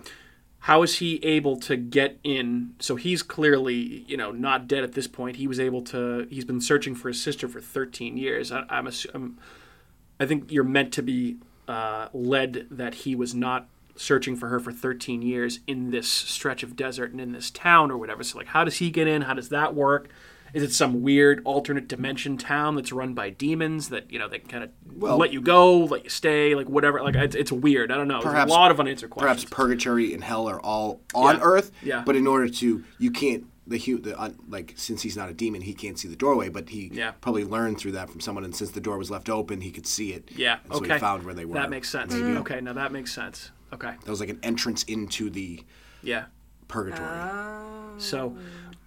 How 0.60 0.82
is 0.82 0.97
he 0.97 1.24
able 1.24 1.58
to 1.60 1.76
get 1.76 2.18
in? 2.24 2.74
So 2.80 2.95
he's 2.95 3.22
clearly, 3.22 4.03
you 4.08 4.18
know, 4.18 4.32
not 4.32 4.68
dead 4.68 4.84
at 4.84 4.93
this 4.93 5.06
point. 5.06 5.36
He 5.36 5.47
was 5.47 5.60
able 5.60 5.84
to. 5.84 6.26
He's 6.32 6.45
been 6.45 6.60
searching 6.62 6.95
for 6.95 7.10
his 7.10 7.22
sister 7.22 7.47
for 7.47 7.62
13 7.62 8.18
years. 8.18 8.51
I, 8.51 8.64
I'm, 8.70 8.86
assu- 8.88 9.12
I'm. 9.14 9.38
I 10.20 10.26
think 10.26 10.51
you're 10.51 10.63
meant 10.63 10.93
to 10.93 11.01
be 11.03 11.38
uh, 11.68 12.07
led 12.13 12.68
that 12.72 12.93
he 12.95 13.16
was 13.16 13.34
not 13.36 13.68
searching 13.97 14.36
for 14.36 14.49
her 14.49 14.59
for 14.59 14.72
13 14.72 15.22
years 15.22 15.59
in 15.68 15.89
this 15.91 16.07
stretch 16.07 16.63
of 16.63 16.76
desert 16.76 17.11
and 17.11 17.22
in 17.22 17.32
this 17.32 17.49
town 17.49 17.89
or 17.91 17.97
whatever. 17.97 18.24
So 18.24 18.38
like, 18.38 18.47
how 18.47 18.63
does 18.63 18.78
he 18.78 18.89
get 18.91 19.07
in? 19.07 19.24
How 19.24 19.34
does 19.34 19.49
that 19.49 19.74
work? 19.74 20.09
Is 20.53 20.63
it 20.63 20.72
some 20.72 21.01
weird 21.01 21.41
alternate 21.43 21.88
dimension 21.89 22.38
town 22.38 22.76
that's 22.76 22.93
run 22.93 23.13
by 23.13 23.30
demons 23.30 23.89
that 23.89 24.09
you 24.11 24.18
know 24.20 24.30
they 24.30 24.39
can 24.39 24.47
kind 24.49 24.63
of 24.63 24.70
Well- 24.95 25.18
let 25.18 25.34
you 25.34 25.41
go, 25.41 25.80
let 25.80 26.03
you 26.05 26.09
stay, 26.09 26.55
like 26.55 26.70
whatever? 26.70 27.01
Like 27.01 27.16
it's, 27.16 27.36
it's 27.36 27.51
weird. 27.51 27.91
I 27.91 27.95
don't 27.95 28.07
know. 28.07 28.22
Perhaps- 28.22 28.49
There's 28.49 28.55
a 28.55 28.59
lot 28.59 28.72
of 28.72 28.80
unanswered 28.80 29.09
questions. 29.09 29.43
perhaps 29.45 29.53
purgatory 29.53 30.13
and 30.13 30.24
hell 30.24 30.47
are 30.47 30.61
all 30.61 31.01
on 31.13 31.36
Yeah. 31.36 31.41
Earth. 31.43 31.72
Yeah. 31.84 32.03
But 32.05 32.16
in 32.16 32.26
order 32.28 32.47
to, 32.47 32.84
you 32.99 33.11
can't 33.11 33.45
the 33.68 33.78
hu 33.80 33.97
the 33.99 34.20
uh, 34.20 34.30
like 34.47 34.74
since 34.76 35.01
he's 35.01 35.18
not 35.18 35.30
a 35.30 35.34
demon, 35.34 35.61
he 35.61 35.74
can't 35.74 35.97
see 35.97 36.07
the 36.07 36.16
doorway. 36.16 36.49
But 36.49 36.70
he 36.70 36.89
Yeah. 36.93 37.11
probably 37.22 37.43
learned 37.43 37.78
through 37.80 37.93
that 37.93 38.09
from 38.09 38.20
someone, 38.22 38.43
and 38.43 38.55
since 38.55 38.72
the 38.72 38.82
door 38.82 38.97
was 38.97 39.09
left 39.09 39.30
open, 39.30 39.61
he 39.61 39.72
could 39.72 39.88
see 39.88 40.13
it. 40.13 40.30
Yeah. 40.36 40.57
And 40.66 40.74
so 40.74 40.80
okay. 40.80 40.93
he 40.93 40.99
found 40.99 41.24
where 41.24 41.34
they 41.34 41.45
were. 41.45 41.55
That 41.55 41.70
makes 41.70 41.89
sense. 41.89 42.13
Okay. 42.13 42.61
Now 42.61 42.74
that 42.74 42.91
makes 42.91 43.13
sense. 43.13 43.51
Okay. 43.74 43.93
That 44.03 44.09
was 44.09 44.20
like 44.20 44.30
an 44.30 44.39
entrance 44.43 44.84
into 44.84 45.30
the 45.30 45.63
Yeah. 46.03 46.26
purgatory. 46.68 47.09
So, 47.97 48.36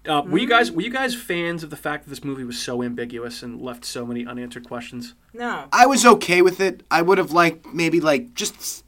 uh, 0.07 0.23
were 0.27 0.39
you 0.39 0.47
guys 0.49 0.71
were 0.71 0.83
you 0.83 0.91
guys 0.91 1.15
fans 1.15 1.63
of 1.63 1.71
the 1.71 1.77
fact 1.77 2.05
that 2.05 2.11
this 2.11 2.23
movie 2.25 2.45
was 2.45 2.59
so 2.59 2.83
ambiguous 2.83 3.43
and 3.43 3.61
left 3.61 3.85
so 3.85 4.07
many 4.07 4.27
unanswered 4.27 4.67
questions? 4.67 5.15
No. 5.33 5.67
I 5.73 5.87
was 5.87 6.05
okay 6.07 6.43
with 6.43 6.61
it. 6.61 6.83
I 6.91 7.03
would 7.03 7.19
have 7.19 7.33
liked 7.33 7.67
maybe 7.75 8.01
like 8.01 8.35
just 8.35 8.85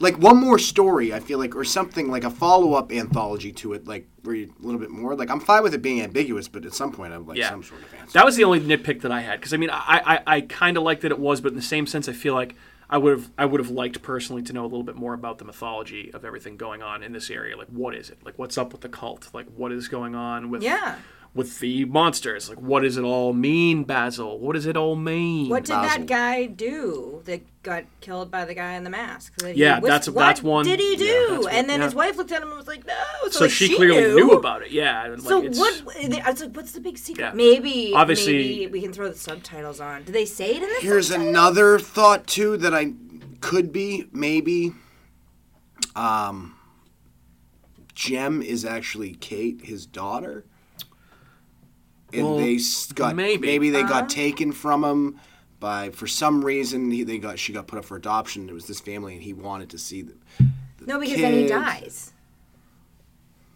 like 0.00 0.16
one 0.18 0.36
more 0.36 0.58
story. 0.58 1.12
I 1.12 1.20
feel 1.20 1.38
like, 1.38 1.56
or 1.56 1.64
something 1.64 2.10
like 2.10 2.24
a 2.24 2.30
follow 2.30 2.74
up 2.74 2.92
anthology 2.92 3.52
to 3.52 3.72
it, 3.72 3.86
like 3.86 4.08
where 4.22 4.34
you 4.36 4.54
a 4.60 4.64
little 4.64 4.80
bit 4.80 4.90
more. 4.90 5.14
Like 5.16 5.30
I'm 5.30 5.40
fine 5.40 5.62
with 5.62 5.74
it 5.74 5.82
being 5.82 6.00
ambiguous, 6.02 6.46
but 6.48 6.64
at 6.64 6.74
some 6.74 6.92
point 6.92 7.12
I'd 7.12 7.26
like 7.26 7.38
Yeah. 7.38 7.50
some 7.50 7.62
sort 7.62 7.82
of 7.82 7.92
answer. 7.94 8.12
That 8.12 8.24
was 8.24 8.36
the 8.36 8.44
only 8.44 8.60
nitpick 8.60 9.00
that 9.02 9.10
I 9.12 9.20
had 9.20 9.40
because 9.40 9.52
I 9.54 9.56
mean 9.56 9.70
I 9.70 10.20
I, 10.26 10.36
I 10.36 10.40
kind 10.42 10.76
of 10.76 10.82
liked 10.82 11.02
that 11.02 11.10
it 11.12 11.18
was, 11.18 11.40
but 11.40 11.48
in 11.50 11.56
the 11.56 11.62
same 11.62 11.86
sense 11.86 12.08
I 12.08 12.12
feel 12.12 12.34
like 12.34 12.54
I 12.90 12.96
would 12.96 13.18
have 13.18 13.30
I 13.36 13.44
would 13.44 13.60
have 13.60 13.70
liked 13.70 14.00
personally 14.02 14.42
to 14.42 14.52
know 14.52 14.62
a 14.62 14.70
little 14.70 14.82
bit 14.84 14.94
more 14.96 15.14
about 15.14 15.38
the 15.38 15.44
mythology 15.44 16.10
of 16.14 16.24
everything 16.24 16.56
going 16.56 16.80
on 16.82 17.02
in 17.02 17.12
this 17.12 17.28
area. 17.28 17.56
Like 17.56 17.68
what 17.68 17.94
is 17.94 18.08
it? 18.10 18.18
Like 18.24 18.38
what's 18.38 18.56
up 18.56 18.72
with 18.72 18.82
the 18.82 18.88
cult? 18.88 19.28
Like 19.34 19.46
what 19.56 19.72
is 19.72 19.88
going 19.88 20.14
on 20.14 20.48
with 20.50 20.62
Yeah. 20.62 20.96
With 21.38 21.60
the 21.60 21.84
monsters? 21.86 22.48
Like 22.50 22.60
what 22.60 22.82
does 22.82 22.96
it 22.98 23.04
all 23.04 23.32
mean, 23.32 23.84
Basil? 23.84 24.38
What 24.38 24.54
does 24.54 24.66
it 24.66 24.76
all 24.76 24.96
mean? 24.96 25.48
What 25.48 25.64
did 25.64 25.72
Basil. 25.74 25.98
that 26.00 26.06
guy 26.06 26.46
do 26.46 27.22
that 27.26 27.40
got 27.62 27.84
killed 28.00 28.30
by 28.30 28.44
the 28.44 28.54
guy 28.54 28.72
in 28.74 28.82
the 28.84 28.90
mask? 28.90 29.34
That 29.38 29.54
he 29.54 29.60
Yeah, 29.62 29.78
whis- 29.78 29.88
that's- 29.88 30.08
what 30.08 30.16
that's 30.26 30.42
one- 30.42 30.64
Did 30.66 30.80
he 30.80 30.96
do? 30.96 31.04
yeah, 31.04 31.26
that's 31.30 31.44
one- 31.44 31.54
and 31.54 31.70
then 31.70 31.78
yeah. 31.78 31.84
his 31.86 31.94
wife 31.94 32.16
looked 32.16 32.32
at 32.32 32.42
him 32.42 32.48
and 32.48 32.56
was 32.58 32.66
like, 32.66 32.84
"No." 32.86 32.94
So, 33.24 33.28
so 33.30 33.44
like, 33.44 33.50
she, 33.52 33.74
clearly 33.76 34.00
knew. 34.02 34.14
knew 34.16 34.30
about 34.32 34.62
it. 34.62 34.72
Yeah. 34.72 35.04
and, 35.06 35.22
So 35.22 35.38
it's- 35.42 35.58
what? 35.58 35.96
I 35.96 36.30
was 36.30 36.40
like, 36.42 36.56
"What's 36.56 36.72
the 36.72 36.80
big 36.80 36.98
secret?" 36.98 37.22
Yeah. 37.24 37.32
Maybe, 37.32 37.92
Obviously- 37.94 38.32
maybe 38.32 38.66
we 38.66 38.80
can 38.82 38.92
throw 38.92 39.08
the 39.08 39.16
subtitles 39.16 39.80
on. 39.80 40.02
Do 40.02 40.12
they 40.12 40.24
say 40.26 40.50
it 40.56 40.62
in 40.62 40.68
the 40.68 40.80
Here's 40.80 41.06
subtitles? 41.08 41.28
another 41.30 41.78
thought 41.78 42.26
too 42.26 42.56
that 42.58 42.74
I 42.74 42.92
could 43.40 43.72
be 43.72 44.08
maybe. 44.12 44.72
Um, 45.94 46.56
Jem 47.94 48.42
is 48.42 48.64
actually 48.64 49.14
Kate, 49.14 49.60
his 49.64 49.84
daughter, 49.86 50.44
and 52.12 52.24
Well, 52.24 52.38
they 52.38 52.58
got 52.94 53.14
maybe. 53.16 53.46
maybe 53.46 53.70
they 53.70 53.80
Uh-huh. 53.82 54.00
got 54.00 54.08
taken 54.10 54.52
from 54.52 54.84
him 54.84 55.20
by 55.60 55.90
for 55.90 56.06
some 56.06 56.44
reason 56.44 56.90
he, 56.90 57.02
they 57.02 57.18
got 57.18 57.38
she 57.38 57.52
got 57.52 57.66
put 57.66 57.78
up 57.78 57.84
for 57.84 57.96
adoption. 57.96 58.48
It 58.48 58.52
was 58.52 58.66
this 58.66 58.80
family, 58.80 59.14
and 59.14 59.22
he 59.22 59.32
wanted 59.32 59.70
to 59.70 59.78
see 59.78 60.02
them. 60.02 60.20
No, 60.86 60.98
because 61.00 61.20
then 61.20 61.34
he 61.34 61.46
dies. 61.48 62.12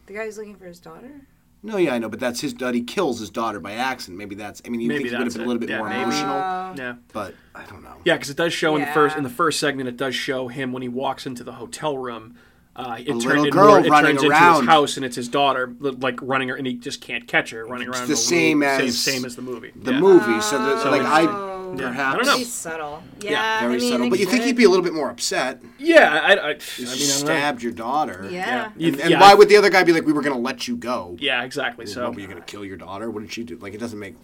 The 0.07 0.15
guy 0.15 0.25
who's 0.25 0.37
looking 0.37 0.57
for 0.57 0.67
his 0.67 0.81
daughter. 0.81 1.23
No, 1.65 1.77
yeah, 1.77 1.95
I 1.95 1.99
know, 2.01 2.09
but 2.09 2.19
that's 2.19 2.41
his 2.41 2.53
daughter. 2.53 2.75
He 2.75 2.83
kills 2.83 3.21
his 3.21 3.31
daughter 3.31 3.61
by 3.61 3.73
accident. 3.75 4.19
Maybe 4.19 4.35
that's. 4.35 4.61
I 4.67 4.69
mean, 4.69 4.81
you 4.81 4.89
Maybe 4.89 5.05
think 5.05 5.11
he 5.13 5.17
would 5.17 5.27
have 5.29 5.33
been 5.35 5.43
a 5.43 5.47
little 5.47 5.61
bit 5.61 5.69
Yeah, 5.71 5.79
more 5.79 5.89
maybe. 5.89 6.03
emotional, 6.03 6.37
Uh, 6.39 6.75
yeah. 6.77 6.95
but 7.13 7.35
I 7.55 7.65
don't 7.67 7.85
know. 7.85 7.95
Yeah, 8.05 8.15
because 8.15 8.31
it 8.31 8.37
does 8.37 8.53
show 8.53 8.75
in 8.75 8.81
the 8.83 8.89
first 8.89 9.17
in 9.17 9.23
the 9.23 9.31
first 9.31 9.61
segment. 9.61 9.89
It 9.89 9.97
does 9.97 10.15
show 10.17 10.49
him 10.49 10.73
when 10.73 10.83
he 10.83 10.89
walks 10.89 11.25
into 11.25 11.45
the 11.45 11.53
hotel 11.53 11.97
room. 11.97 12.35
Uh, 12.75 12.97
it, 12.99 13.05
turn- 13.07 13.18
little 13.18 13.45
it 13.45 13.51
girl 13.53 13.68
more- 13.77 13.85
it 13.85 13.91
running 13.91 14.12
turns 14.12 14.23
into 14.23 14.33
around. 14.35 14.61
his 14.62 14.68
house, 14.68 14.97
and 14.97 15.05
it's 15.05 15.16
his 15.16 15.29
daughter, 15.29 15.75
like 15.81 16.18
running, 16.23 16.49
her, 16.49 16.57
and 16.57 16.66
he 16.66 16.73
just 16.75 17.03
can't 17.03 17.27
catch 17.29 17.51
her 17.51 17.66
running 17.66 17.87
It's 17.89 17.99
around. 17.99 18.09
the 18.09 18.12
in 18.14 18.16
same 18.16 18.61
room, 18.61 18.68
as 18.68 18.99
same, 18.99 19.14
same 19.16 19.25
as 19.27 19.37
the 19.37 19.43
movie. 19.43 19.73
The 19.77 19.93
yeah. 19.93 20.01
movie, 20.01 20.41
so, 20.41 20.59
the, 20.59 20.81
So 20.83 20.91
like 20.91 21.03
I. 21.03 21.51
Yeah, 21.75 22.12
I 22.12 22.16
don't 22.16 22.27
know. 22.27 22.37
He's 22.37 22.53
subtle. 22.53 23.03
Yeah, 23.20 23.31
Yeah, 23.31 23.61
very 23.61 23.75
I 23.75 23.79
mean, 23.79 23.91
subtle, 23.93 24.11
but 24.11 24.18
you 24.18 24.27
think 24.27 24.45
he'd 24.45 24.57
be 24.57 24.64
a 24.64 24.68
little 24.68 24.85
bit 24.85 24.93
more 24.95 25.09
upset. 25.11 25.62
Yeah, 25.79 26.12
I, 26.12 26.16
I, 26.16 26.33
I, 26.33 26.33
I 26.33 26.35
mean, 26.35 26.41
I 26.41 26.53
don't 26.53 26.89
know. 26.89 26.95
stabbed 26.95 27.62
your 27.62 27.73
daughter. 27.73 28.29
Yeah. 28.31 28.70
You- 28.77 28.89
And, 28.93 29.01
and 29.01 29.11
yeah, 29.12 29.20
why 29.20 29.33
would 29.35 29.49
the 29.51 29.57
other 29.57 29.70
guy 29.70 29.83
be 29.83 29.93
like, 29.93 30.05
"We 30.07 30.12
were 30.12 30.20
going 30.23 30.35
to 30.37 30.41
let 30.43 30.66
you 30.68 30.77
go"? 30.77 31.16
Yeah, 31.18 31.43
exactly. 31.45 31.85
Well, 31.87 31.95
So 31.95 32.05
what, 32.05 32.14
were 32.14 32.20
you 32.20 32.27
going 32.27 32.41
to 32.41 32.45
kill 32.45 32.64
your 32.64 32.77
daughter? 32.79 33.11
What 33.11 33.20
did 33.20 33.33
she 33.33 33.43
do? 33.45 33.57
Like, 33.57 33.73
it 33.75 33.81
doesn't 33.81 33.99
make. 33.99 34.16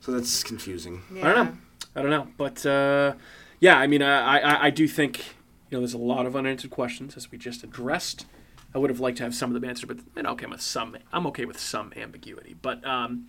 So 0.00 0.12
that's 0.12 0.42
confusing. 0.42 1.02
I 1.18 1.32
don't 1.32 1.46
know. 1.46 1.58
I 1.96 2.02
don't 2.02 2.10
know. 2.10 2.28
But 2.38 2.64
uh, 2.64 3.14
yeah, 3.58 3.78
I 3.78 3.86
mean, 3.86 4.00
I, 4.02 4.38
I, 4.38 4.66
I 4.66 4.70
do 4.70 4.86
think 4.88 5.22
you 5.70 5.76
know 5.76 5.80
there's 5.80 5.94
a 5.94 5.98
lot 5.98 6.26
of 6.26 6.34
unanswered 6.34 6.70
questions 6.70 7.16
as 7.16 7.30
we 7.30 7.38
just 7.38 7.62
addressed. 7.62 8.26
I 8.74 8.78
would 8.78 8.90
have 8.90 9.00
liked 9.00 9.18
to 9.18 9.24
have 9.24 9.34
some 9.34 9.54
of 9.54 9.60
them 9.60 9.68
answered, 9.68 9.88
but 9.88 9.98
I'm 10.16 10.26
okay 10.26 10.46
with 10.46 10.60
some. 10.60 10.96
I'm 11.12 11.26
okay 11.28 11.44
with 11.44 11.58
some 11.58 11.92
ambiguity. 11.96 12.54
But 12.60 12.84
um, 12.84 13.26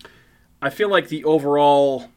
I 0.62 0.70
feel 0.70 0.90
like 0.90 1.10
the 1.10 1.24
overall 1.24 2.10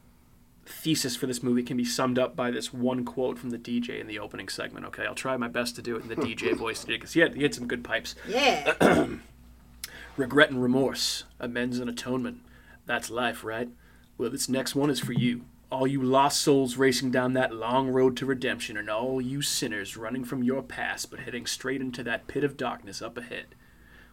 thesis 0.66 1.14
for 1.14 1.26
this 1.26 1.42
movie 1.42 1.62
can 1.62 1.76
be 1.76 1.84
summed 1.84 2.18
up 2.18 2.34
by 2.34 2.50
this 2.50 2.72
one 2.72 3.04
quote 3.04 3.38
from 3.38 3.50
the 3.50 3.58
DJ 3.58 4.00
in 4.00 4.06
the 4.06 4.18
opening 4.18 4.48
segment. 4.48 4.86
Okay, 4.86 5.04
I'll 5.04 5.14
try 5.14 5.36
my 5.36 5.48
best 5.48 5.76
to 5.76 5.82
do 5.82 5.96
it 5.96 6.02
in 6.02 6.08
the 6.08 6.16
DJ 6.16 6.54
voice 6.56 6.80
today 6.80 6.94
because 6.94 7.12
he 7.12 7.20
had, 7.20 7.34
he 7.34 7.42
had 7.42 7.54
some 7.54 7.66
good 7.66 7.84
pipes. 7.84 8.14
Yeah. 8.28 8.74
Regret 10.16 10.50
and 10.50 10.62
remorse, 10.62 11.24
amends 11.40 11.78
and 11.78 11.90
atonement. 11.90 12.38
That's 12.86 13.10
life, 13.10 13.42
right? 13.42 13.68
Well, 14.16 14.30
this 14.30 14.48
next 14.48 14.74
one 14.74 14.90
is 14.90 15.00
for 15.00 15.12
you. 15.12 15.44
All 15.74 15.88
you 15.88 16.00
lost 16.00 16.40
souls 16.40 16.76
racing 16.76 17.10
down 17.10 17.32
that 17.32 17.52
long 17.52 17.88
road 17.88 18.16
to 18.18 18.26
redemption, 18.26 18.76
and 18.76 18.88
all 18.88 19.20
you 19.20 19.42
sinners 19.42 19.96
running 19.96 20.24
from 20.24 20.44
your 20.44 20.62
past 20.62 21.10
but 21.10 21.18
heading 21.18 21.46
straight 21.46 21.80
into 21.80 22.04
that 22.04 22.28
pit 22.28 22.44
of 22.44 22.56
darkness 22.56 23.02
up 23.02 23.18
ahead. 23.18 23.56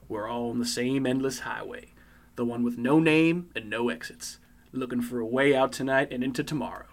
We're 0.09 0.28
all 0.28 0.49
on 0.49 0.57
the 0.57 0.66
same 0.66 1.05
endless 1.05 1.41
highway, 1.41 1.89
the 2.36 2.45
one 2.45 2.64
with 2.64 2.80
no 2.80 2.99
name 2.99 3.51
and 3.55 3.70
no 3.70 3.89
exits, 3.89 4.39
looking 4.72 5.03
for 5.03 5.20
a 5.20 5.26
way 5.26 5.55
out 5.55 5.72
tonight 5.72 6.07
and 6.12 6.24
into 6.24 6.43
tomorrow. 6.43 6.88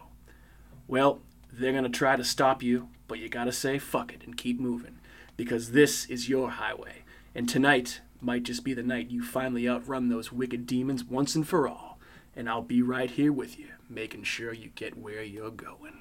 Well, 0.86 1.22
they're 1.50 1.72
gonna 1.72 1.88
try 1.88 2.16
to 2.16 2.22
stop 2.22 2.62
you, 2.62 2.90
but 3.06 3.18
you 3.18 3.30
gotta 3.30 3.52
say 3.52 3.78
fuck 3.78 4.12
it 4.12 4.22
and 4.26 4.36
keep 4.36 4.60
moving, 4.60 4.98
because 5.38 5.72
this 5.72 6.04
is 6.10 6.28
your 6.28 6.50
highway, 6.50 7.04
and 7.34 7.48
tonight 7.48 8.02
might 8.20 8.42
just 8.42 8.64
be 8.64 8.74
the 8.74 8.82
night 8.82 9.10
you 9.10 9.22
finally 9.22 9.66
outrun 9.66 10.10
those 10.10 10.30
wicked 10.30 10.66
demons 10.66 11.04
once 11.04 11.34
and 11.34 11.48
for 11.48 11.66
all, 11.66 11.98
and 12.36 12.50
I'll 12.50 12.60
be 12.60 12.82
right 12.82 13.10
here 13.10 13.32
with 13.32 13.58
you, 13.58 13.68
making 13.88 14.22
sure 14.24 14.52
you 14.52 14.70
get 14.74 14.96
where 14.98 15.22
you're 15.22 15.50
going. 15.50 15.94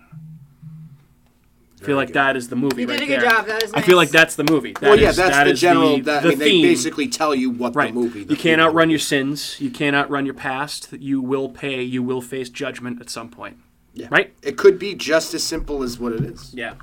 I 1.79 1.85
feel 1.85 1.95
like 1.95 2.07
good. 2.07 2.15
that 2.15 2.35
is 2.35 2.49
the 2.49 2.55
movie 2.55 2.81
You 2.81 2.87
right 2.87 2.99
did 2.99 3.03
a 3.03 3.07
good 3.07 3.21
there. 3.21 3.29
job. 3.29 3.45
That 3.45 3.61
was 3.61 3.73
I 3.73 3.81
feel 3.81 3.97
like 3.97 4.09
that's 4.09 4.35
the 4.35 4.43
movie. 4.43 4.73
That 4.73 4.81
well, 4.81 4.99
yeah, 4.99 5.09
is- 5.09 5.15
that's 5.17 5.35
that 5.35 5.43
the 5.43 5.51
is 5.51 5.61
general. 5.61 5.97
the, 5.97 6.01
that, 6.03 6.23
the 6.23 6.27
I 6.29 6.31
mean, 6.31 6.39
theme. 6.39 6.61
they 6.63 6.69
basically 6.69 7.07
tell 7.07 7.35
you 7.35 7.51
what 7.51 7.75
Right. 7.75 7.93
the 7.93 7.99
movie. 7.99 8.23
The 8.23 8.31
you 8.31 8.35
can't 8.35 8.41
theme 8.41 8.53
of 8.53 8.57
the 8.57 8.69
outrun 8.69 8.89
your 8.89 8.99
sins. 8.99 9.61
You 9.61 9.69
can't 9.69 9.95
outrun 9.95 10.25
your 10.25 10.33
past. 10.33 10.89
You 10.93 11.21
will 11.21 11.49
pay. 11.49 11.83
You 11.83 12.01
will 12.01 12.21
face 12.21 12.49
judgment 12.49 12.99
at 12.99 13.09
some 13.11 13.29
point. 13.29 13.57
Yeah. 13.93 14.07
Right? 14.09 14.33
It 14.41 14.57
could 14.57 14.79
be 14.79 14.95
just 14.95 15.33
as 15.35 15.43
simple 15.43 15.83
as 15.83 15.99
what 15.99 16.13
it 16.13 16.23
is. 16.23 16.51
Yeah. 16.53 16.73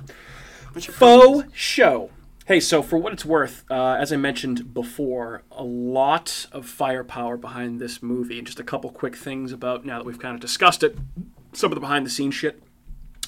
What's 0.71 0.85
Faux 0.87 1.43
show. 1.53 2.09
Hey, 2.47 2.59
so 2.59 2.83
for 2.83 2.99
what 2.99 3.11
it's 3.11 3.25
worth, 3.25 3.65
uh, 3.71 3.93
as 3.99 4.13
I 4.13 4.17
mentioned 4.17 4.71
before, 4.71 5.41
a 5.51 5.63
lot 5.63 6.45
of 6.51 6.67
firepower 6.67 7.37
behind 7.37 7.81
this 7.81 8.03
movie, 8.03 8.37
and 8.37 8.45
just 8.45 8.59
a 8.59 8.63
couple 8.63 8.91
quick 8.91 9.15
things 9.15 9.51
about 9.51 9.83
now 9.83 9.97
that 9.97 10.05
we've 10.05 10.19
kind 10.19 10.35
of 10.35 10.41
discussed 10.41 10.83
it, 10.83 10.95
some 11.53 11.71
of 11.71 11.75
the 11.75 11.81
behind 11.81 12.05
the 12.05 12.09
scenes 12.11 12.35
shit. 12.35 12.61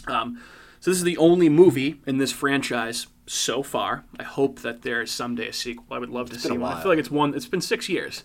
Um, 0.05 0.39
so 0.79 0.91
this 0.91 0.99
is 0.99 1.03
the 1.03 1.17
only 1.17 1.49
movie 1.49 1.99
in 2.05 2.19
this 2.19 2.31
franchise 2.31 3.07
so 3.25 3.63
far. 3.63 4.03
I 4.19 4.23
hope 4.23 4.59
that 4.59 4.83
there 4.83 5.01
is 5.01 5.09
someday 5.09 5.47
a 5.47 5.53
sequel. 5.53 5.85
I 5.89 5.97
would 5.97 6.11
love 6.11 6.29
to 6.29 6.39
see 6.39 6.55
one. 6.55 6.71
I 6.71 6.79
feel 6.79 6.91
like 6.91 6.99
it's 6.99 7.09
one. 7.09 7.33
It's 7.33 7.47
been 7.47 7.61
six 7.61 7.89
years. 7.89 8.23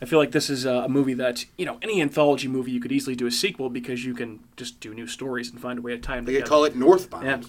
I 0.00 0.04
feel 0.04 0.20
like 0.20 0.30
this 0.30 0.48
is 0.48 0.64
a, 0.64 0.88
movie 0.88 1.14
that 1.14 1.44
you 1.56 1.66
know 1.66 1.78
any 1.82 2.00
anthology 2.00 2.46
movie 2.46 2.70
you 2.70 2.80
could 2.80 2.92
easily 2.92 3.16
do 3.16 3.26
a 3.26 3.32
sequel 3.32 3.68
because 3.68 4.04
you 4.04 4.14
can 4.14 4.38
just 4.56 4.78
do 4.78 4.94
new 4.94 5.08
stories 5.08 5.50
and 5.50 5.60
find 5.60 5.80
a 5.80 5.82
way 5.82 5.90
to 5.90 5.98
tie 5.98 6.14
them 6.14 6.24
They 6.26 6.34
together. 6.34 6.44
could 6.44 6.48
call 6.48 6.64
it 6.64 6.76
Northbound. 6.76 7.24
yeah, 7.26 7.40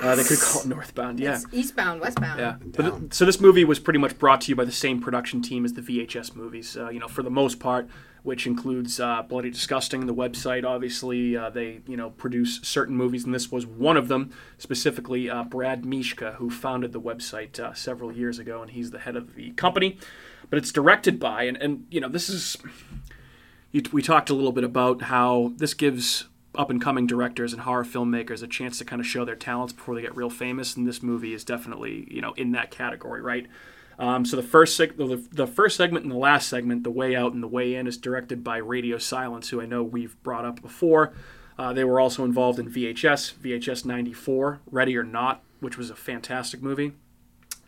uh, 0.00 0.14
they 0.14 0.24
could 0.24 0.38
call 0.40 0.62
it 0.62 0.66
Northbound. 0.68 1.20
Yeah, 1.20 1.34
It's 1.34 1.46
eastbound, 1.52 2.00
westbound. 2.00 2.38
yeah. 2.40 2.56
But 2.64 3.14
so 3.14 3.24
this 3.24 3.40
movie 3.40 3.64
was 3.64 3.78
pretty 3.78 3.98
much 3.98 4.18
brought 4.18 4.40
to 4.42 4.48
you 4.48 4.56
by 4.56 4.64
the 4.64 4.72
same 4.72 5.00
production 5.00 5.42
team 5.42 5.64
as 5.64 5.72
the 5.74 5.82
VHS 5.82 6.34
movies. 6.34 6.76
Uh, 6.76 6.88
you 6.90 6.98
know, 6.98 7.08
for 7.08 7.22
the 7.22 7.30
most 7.30 7.60
part, 7.60 7.88
which 8.22 8.46
includes 8.46 9.00
uh, 9.00 9.22
Bloody 9.22 9.50
Disgusting, 9.50 10.06
the 10.06 10.14
website. 10.14 10.64
Obviously, 10.64 11.36
uh, 11.36 11.50
they 11.50 11.80
you 11.86 11.96
know 11.96 12.10
produce 12.10 12.60
certain 12.62 12.96
movies, 12.96 13.24
and 13.24 13.34
this 13.34 13.50
was 13.50 13.66
one 13.66 13.96
of 13.96 14.08
them. 14.08 14.30
Specifically, 14.58 15.28
uh, 15.28 15.44
Brad 15.44 15.84
Miska, 15.84 16.32
who 16.32 16.50
founded 16.50 16.92
the 16.92 17.00
website 17.00 17.58
uh, 17.58 17.74
several 17.74 18.12
years 18.12 18.38
ago, 18.38 18.62
and 18.62 18.70
he's 18.70 18.90
the 18.92 19.00
head 19.00 19.16
of 19.16 19.34
the 19.34 19.50
company. 19.52 19.98
But 20.50 20.58
it's 20.58 20.70
directed 20.72 21.18
by, 21.18 21.44
and, 21.44 21.56
and 21.56 21.86
you 21.90 22.00
know, 22.00 22.08
this 22.08 22.28
is 22.28 22.56
you, 23.72 23.82
we 23.92 24.02
talked 24.02 24.30
a 24.30 24.34
little 24.34 24.52
bit 24.52 24.64
about 24.64 25.02
how 25.02 25.52
this 25.56 25.74
gives 25.74 26.26
up 26.54 26.70
and 26.70 26.80
coming 26.80 27.06
directors 27.06 27.52
and 27.52 27.62
horror 27.62 27.84
filmmakers 27.84 28.42
a 28.42 28.46
chance 28.46 28.78
to 28.78 28.84
kind 28.84 29.00
of 29.00 29.06
show 29.06 29.24
their 29.24 29.36
talents 29.36 29.72
before 29.72 29.94
they 29.94 30.02
get 30.02 30.16
real 30.16 30.30
famous, 30.30 30.76
and 30.76 30.86
this 30.86 31.02
movie 31.02 31.32
is 31.32 31.44
definitely 31.44 32.06
you 32.10 32.20
know 32.20 32.32
in 32.32 32.52
that 32.52 32.70
category, 32.70 33.20
right? 33.20 33.46
Um, 33.98 34.24
so 34.24 34.36
the 34.36 34.42
first 34.42 34.78
seg- 34.78 34.96
the, 34.96 35.22
the 35.32 35.46
first 35.46 35.76
segment 35.76 36.04
and 36.04 36.12
the 36.12 36.18
last 36.18 36.48
segment, 36.48 36.84
the 36.84 36.90
way 36.90 37.14
out 37.14 37.32
and 37.32 37.42
the 37.42 37.48
way 37.48 37.74
in, 37.74 37.86
is 37.86 37.96
directed 37.96 38.42
by 38.42 38.56
Radio 38.58 38.98
Silence, 38.98 39.50
who 39.50 39.60
I 39.60 39.66
know 39.66 39.82
we've 39.82 40.20
brought 40.22 40.44
up 40.44 40.60
before. 40.60 41.12
Uh, 41.58 41.72
they 41.72 41.84
were 41.84 42.00
also 42.00 42.24
involved 42.24 42.58
in 42.58 42.70
VHS, 42.70 43.34
VHS 43.34 43.84
94, 43.84 44.60
Ready 44.70 44.96
or 44.96 45.04
Not, 45.04 45.42
which 45.60 45.76
was 45.76 45.90
a 45.90 45.94
fantastic 45.94 46.62
movie, 46.62 46.92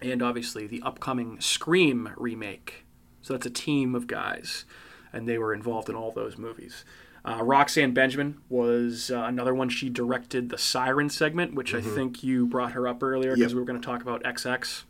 and 0.00 0.22
obviously 0.22 0.66
the 0.66 0.82
upcoming 0.82 1.40
Scream 1.40 2.10
remake. 2.16 2.84
So 3.22 3.34
that's 3.34 3.46
a 3.46 3.50
team 3.50 3.94
of 3.94 4.06
guys, 4.06 4.64
and 5.12 5.28
they 5.28 5.38
were 5.38 5.54
involved 5.54 5.88
in 5.88 5.94
all 5.94 6.10
those 6.10 6.36
movies. 6.38 6.84
Uh, 7.24 7.42
Roxanne 7.42 7.92
Benjamin 7.94 8.38
was 8.50 9.10
uh, 9.10 9.22
another 9.24 9.54
one. 9.54 9.68
She 9.70 9.88
directed 9.88 10.50
the 10.50 10.58
Siren 10.58 11.08
segment, 11.08 11.54
which 11.54 11.74
I 11.74 11.80
think 11.80 12.22
you 12.22 12.46
brought 12.46 12.72
her 12.72 12.86
up 12.86 13.02
earlier 13.02 13.30
because 13.34 13.52
Yep. 13.52 13.54
we 13.54 13.60
were 13.60 13.64
going 13.66 13.80
to 13.80 13.86
talk 13.86 14.02
about 14.02 14.22
XX. 14.24 14.82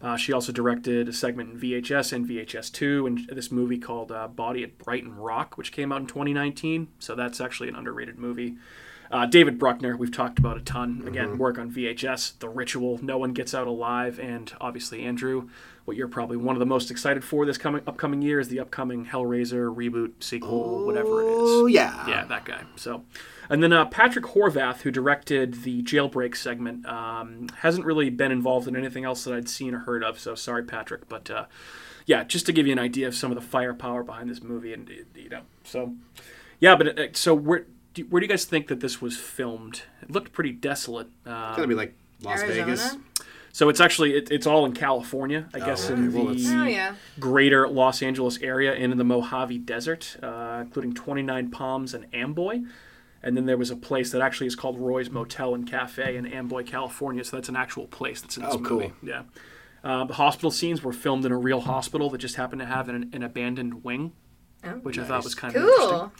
Uh, 0.00 0.16
she 0.16 0.32
also 0.32 0.52
directed 0.52 1.08
a 1.08 1.12
segment 1.12 1.50
in 1.52 1.58
VHS 1.58 2.12
and 2.12 2.28
VHS2 2.28 3.06
and 3.06 3.26
this 3.32 3.50
movie 3.50 3.78
called 3.78 4.12
uh, 4.12 4.28
Body 4.28 4.62
at 4.62 4.78
Brighton 4.78 5.16
Rock, 5.16 5.56
which 5.58 5.72
came 5.72 5.90
out 5.92 6.00
in 6.00 6.06
2019. 6.06 6.88
So 6.98 7.14
that's 7.14 7.40
actually 7.40 7.70
an 7.70 7.76
underrated 7.76 8.18
movie. 8.18 8.54
Uh, 9.10 9.26
David 9.26 9.58
Bruckner, 9.58 9.96
we've 9.96 10.12
talked 10.12 10.38
about 10.38 10.56
a 10.56 10.60
ton. 10.60 11.04
Again, 11.06 11.38
work 11.38 11.58
on 11.58 11.70
VHS, 11.70 12.38
The 12.38 12.48
Ritual, 12.48 12.98
No 13.02 13.18
One 13.18 13.32
Gets 13.32 13.54
Out 13.54 13.66
Alive, 13.66 14.18
and 14.18 14.52
obviously 14.60 15.02
Andrew. 15.04 15.48
What 15.84 15.96
you're 15.96 16.08
probably 16.08 16.36
one 16.36 16.54
of 16.56 16.60
the 16.60 16.66
most 16.66 16.90
excited 16.90 17.22
for 17.22 17.44
this 17.44 17.58
coming 17.58 17.82
upcoming 17.86 18.22
year 18.22 18.40
is 18.40 18.48
the 18.48 18.58
upcoming 18.60 19.04
Hellraiser 19.06 19.74
reboot 19.74 20.12
sequel, 20.22 20.86
whatever 20.86 21.22
it 21.22 21.26
is. 21.26 21.32
Oh 21.34 21.66
yeah. 21.66 22.06
Yeah, 22.08 22.24
that 22.24 22.44
guy. 22.44 22.62
So, 22.76 23.04
and 23.50 23.62
then 23.62 23.72
uh, 23.72 23.84
Patrick 23.84 24.24
Horvath, 24.24 24.80
who 24.80 24.90
directed 24.90 25.62
the 25.62 25.82
Jailbreak 25.82 26.34
segment, 26.36 26.86
um, 26.86 27.48
hasn't 27.58 27.84
really 27.84 28.08
been 28.08 28.32
involved 28.32 28.66
in 28.66 28.76
anything 28.76 29.04
else 29.04 29.24
that 29.24 29.34
I'd 29.34 29.48
seen 29.48 29.74
or 29.74 29.80
heard 29.80 30.02
of. 30.02 30.18
So 30.18 30.34
sorry, 30.34 30.64
Patrick. 30.64 31.08
But 31.08 31.30
uh, 31.30 31.44
yeah, 32.06 32.24
just 32.24 32.46
to 32.46 32.52
give 32.52 32.66
you 32.66 32.72
an 32.72 32.78
idea 32.78 33.06
of 33.06 33.14
some 33.14 33.30
of 33.30 33.34
the 33.34 33.46
firepower 33.46 34.02
behind 34.02 34.30
this 34.30 34.42
movie, 34.42 34.72
and 34.72 34.88
you 35.14 35.28
know, 35.28 35.42
so 35.64 35.94
yeah. 36.60 36.76
But 36.76 36.98
uh, 36.98 37.06
so 37.12 37.34
where 37.34 37.66
do, 37.92 38.04
where 38.04 38.20
do 38.20 38.24
you 38.24 38.30
guys 38.30 38.46
think 38.46 38.68
that 38.68 38.80
this 38.80 39.02
was 39.02 39.18
filmed? 39.18 39.82
It 40.00 40.10
looked 40.10 40.32
pretty 40.32 40.52
desolate. 40.52 41.08
It's 41.26 41.28
Um, 41.30 41.56
gonna 41.56 41.66
be 41.68 41.74
like 41.74 41.94
Las 42.22 42.40
Arizona? 42.40 42.64
Vegas. 42.64 42.96
So 43.54 43.68
it's 43.68 43.80
actually 43.80 44.14
it, 44.16 44.30
it's 44.32 44.46
all 44.46 44.66
in 44.66 44.72
California, 44.74 45.46
I 45.54 45.60
guess, 45.60 45.84
okay. 45.88 45.94
in 45.94 46.12
Well, 46.12 46.24
the 46.26 46.32
it's- 46.32 46.50
Oh 46.52 46.64
yeah. 46.64 46.94
greater 47.20 47.68
Los 47.68 48.02
Angeles 48.02 48.38
area 48.42 48.74
and 48.74 48.90
in 48.90 48.98
the 48.98 49.04
Mojave 49.04 49.58
Desert, 49.58 50.16
uh, 50.22 50.58
including 50.62 50.92
29 50.92 51.50
Palms 51.50 51.94
and 51.94 52.06
Amboy. 52.12 52.62
And 53.22 53.36
then 53.36 53.46
there 53.46 53.56
was 53.56 53.70
a 53.70 53.76
place 53.76 54.10
that 54.12 54.20
actually 54.20 54.48
is 54.48 54.56
called 54.56 54.78
Roy's 54.78 55.08
Motel 55.08 55.54
and 55.54 55.66
Cafe 55.70 56.16
in 56.16 56.26
Amboy, 56.26 56.64
California. 56.64 57.24
So 57.24 57.36
that's 57.36 57.48
an 57.48 57.56
actual 57.56 57.86
place 57.86 58.20
that's 58.20 58.36
in 58.36 58.42
this 58.42 58.54
Oh, 58.54 58.58
cool. 58.58 58.80
movie. 58.80 58.92
Yeah. 59.02 59.22
Uh, 59.82 60.04
the 60.04 60.14
hospital 60.14 60.50
scenes 60.50 60.82
were 60.82 60.92
filmed 60.92 61.24
in 61.24 61.32
a 61.32 61.38
real 61.38 61.60
hospital 61.60 62.10
that 62.10 62.18
just 62.18 62.36
happened 62.36 62.60
to 62.60 62.66
have 62.66 62.88
an, 62.88 63.10
an 63.14 63.22
abandoned 63.22 63.82
wing, 63.84 64.12
Oh. 64.64 64.70
which 64.82 64.98
I 64.98 65.04
thought 65.04 65.24
was 65.24 65.34
kind 65.34 65.54
of 65.56 65.62
interesting. 65.62 65.88
Cool. 65.90 66.12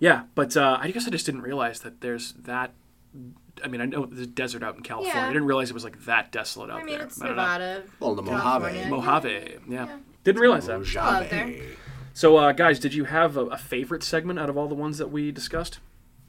Yeah, 0.00 0.22
but 0.34 0.56
uh, 0.56 0.78
I 0.80 0.90
guess 0.90 1.06
I 1.06 1.10
just 1.10 1.26
didn't 1.26 1.42
realize 1.42 1.80
that 1.80 2.00
there's 2.00 2.32
that. 2.32 2.72
I 3.62 3.68
mean, 3.68 3.80
I 3.80 3.86
know 3.86 4.06
there's 4.06 4.20
a 4.22 4.26
desert 4.26 4.62
out 4.62 4.76
in 4.76 4.82
California. 4.82 5.20
Yeah. 5.20 5.26
I 5.28 5.32
didn't 5.32 5.46
realize 5.46 5.70
it 5.70 5.74
was 5.74 5.84
like 5.84 6.04
that 6.04 6.32
desolate 6.32 6.70
out 6.70 6.74
there. 6.76 6.82
I 6.82 6.84
mean, 6.86 6.98
there. 6.98 7.06
it's 7.06 7.20
I 7.20 7.26
don't 7.26 7.36
know. 7.36 7.42
Nevada. 7.42 7.82
Well, 7.98 8.14
the 8.14 8.22
California. 8.22 8.86
Mojave. 8.88 9.28
Mojave, 9.28 9.58
yeah. 9.68 9.98
Didn't 10.24 10.40
realize 10.40 10.66
that. 10.66 10.78
Mojave. 10.78 11.62
So, 12.12 12.36
uh, 12.36 12.52
guys, 12.52 12.78
did 12.78 12.94
you 12.94 13.04
have 13.04 13.36
a, 13.36 13.46
a 13.46 13.58
favorite 13.58 14.02
segment 14.02 14.38
out 14.38 14.48
of 14.50 14.56
all 14.56 14.68
the 14.68 14.74
ones 14.74 14.98
that 14.98 15.10
we 15.10 15.30
discussed? 15.32 15.78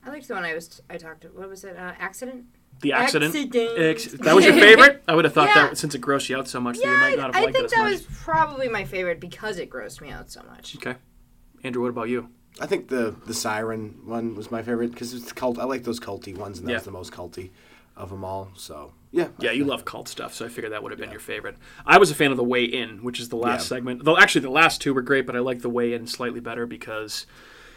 I 0.04 0.10
liked 0.10 0.28
the 0.28 0.34
one 0.34 0.44
I 0.46 0.54
was 0.54 0.82
I 0.90 0.98
talked. 0.98 1.22
To. 1.22 1.28
What 1.30 1.50
was 1.50 1.64
it? 1.64 1.76
Uh, 1.78 1.94
accident. 2.00 2.46
The 2.82 2.94
accident. 2.94 3.36
Accident. 3.36 4.24
That 4.24 4.36
was 4.36 4.46
your 4.46 4.54
favorite? 4.60 5.04
I 5.08 5.14
would 5.16 5.26
have 5.26 5.34
thought 5.34 5.50
Yeah. 5.56 5.68
that 5.68 5.78
since 5.78 5.94
it 5.94 6.02
grossed 6.02 6.30
you 6.30 6.38
out 6.38 6.48
so 6.48 6.60
much 6.60 6.78
that 6.78 6.86
Yeah, 6.86 6.94
you 6.94 6.98
might 7.00 7.14
I, 7.14 7.16
not 7.16 7.36
have 7.36 7.36
I 7.36 7.46
liked 7.46 7.56
it 7.56 7.60
think 7.60 7.70
that 7.72 7.84
much. 7.84 7.92
was 7.92 8.02
probably 8.24 8.68
my 8.68 8.84
favorite 8.86 9.20
because 9.20 9.58
it 9.60 9.70
grossed 9.70 10.02
me 10.02 10.10
out 10.10 10.32
so 10.32 10.42
much. 10.44 10.76
Okay. 10.78 10.96
Andrew, 11.64 11.84
what 11.84 11.90
about 11.90 12.10
you? 12.10 12.30
I 12.60 12.66
think 12.66 12.90
the 12.90 13.16
the 13.26 13.34
siren 13.34 14.00
one 14.06 14.36
was 14.36 14.52
my 14.52 14.62
favorite 14.62 14.92
because 14.92 15.14
it's 15.14 15.32
cult. 15.32 15.58
I 15.60 15.64
like 15.64 15.84
those 15.84 16.00
culty 16.00 16.36
ones, 16.36 16.60
and 16.60 16.68
that 16.68 16.72
Yeah. 16.72 16.78
was 16.78 16.86
the 16.86 16.92
most 16.92 17.12
culty 17.14 17.50
of 17.96 18.10
them 18.10 18.24
all. 18.24 18.52
So 18.56 18.94
yeah. 19.12 19.30
Yeah, 19.40 19.52
you 19.52 19.66
love 19.66 19.84
cult 19.86 20.08
stuff, 20.08 20.34
so 20.34 20.46
I 20.46 20.50
figured 20.50 20.72
that 20.72 20.84
would 20.84 20.92
have 20.92 21.00
been 21.00 21.12
your 21.12 21.20
favorite. 21.20 21.58
I 21.86 21.98
was 21.98 22.12
a 22.12 22.16
fan 22.16 22.32
of 22.32 22.38
the 22.38 22.44
Way 22.44 22.64
In, 22.64 23.04
which 23.04 23.20
is 23.20 23.30
the 23.30 23.36
last 23.36 23.64
Yeah. 23.64 23.76
segment. 23.78 24.06
Though 24.06 24.18
actually, 24.18 24.42
the 24.42 24.50
last 24.50 24.82
two 24.82 24.94
were 24.94 25.02
great, 25.02 25.26
but 25.26 25.36
I 25.36 25.40
like 25.40 25.62
the 25.62 25.70
Way 25.70 25.94
In 25.94 26.08
slightly 26.08 26.40
better 26.40 26.66
because 26.66 27.26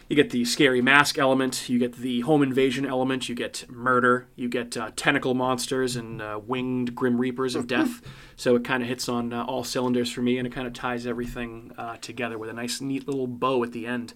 you 0.09 0.15
get 0.17 0.31
the 0.31 0.45
scary 0.45 0.83
mask 0.83 1.19
element, 1.19 1.69
you 1.69 1.79
get 1.79 1.95
the 1.97 2.21
home 2.21 2.43
invasion 2.43 2.85
element, 2.85 3.29
you 3.29 3.35
get 3.35 3.65
murder, 3.71 4.27
you 4.37 4.49
get 4.49 4.77
uh, 4.77 4.91
tentacle 4.97 5.35
monsters 5.35 5.97
and 5.97 6.21
uh, 6.21 6.39
winged 6.47 6.95
grim 6.95 7.19
reapers 7.21 7.55
of 7.55 7.67
death. 7.67 8.01
so 8.37 8.55
it 8.55 8.63
kind 8.65 8.83
of 8.83 8.89
hits 8.89 9.09
on 9.09 9.33
uh, 9.33 9.43
all 9.45 9.65
cylinders 9.65 10.11
for 10.13 10.21
me, 10.23 10.37
and 10.39 10.47
it 10.47 10.53
kind 10.53 10.67
of 10.67 10.73
ties 10.75 11.07
everything 11.07 11.73
uh, 11.79 11.97
together 12.01 12.37
with 12.39 12.51
a 12.51 12.53
nice, 12.53 12.81
neat 12.83 13.09
little 13.09 13.27
bow 13.27 13.63
at 13.65 13.73
the 13.73 13.87
end. 13.87 14.13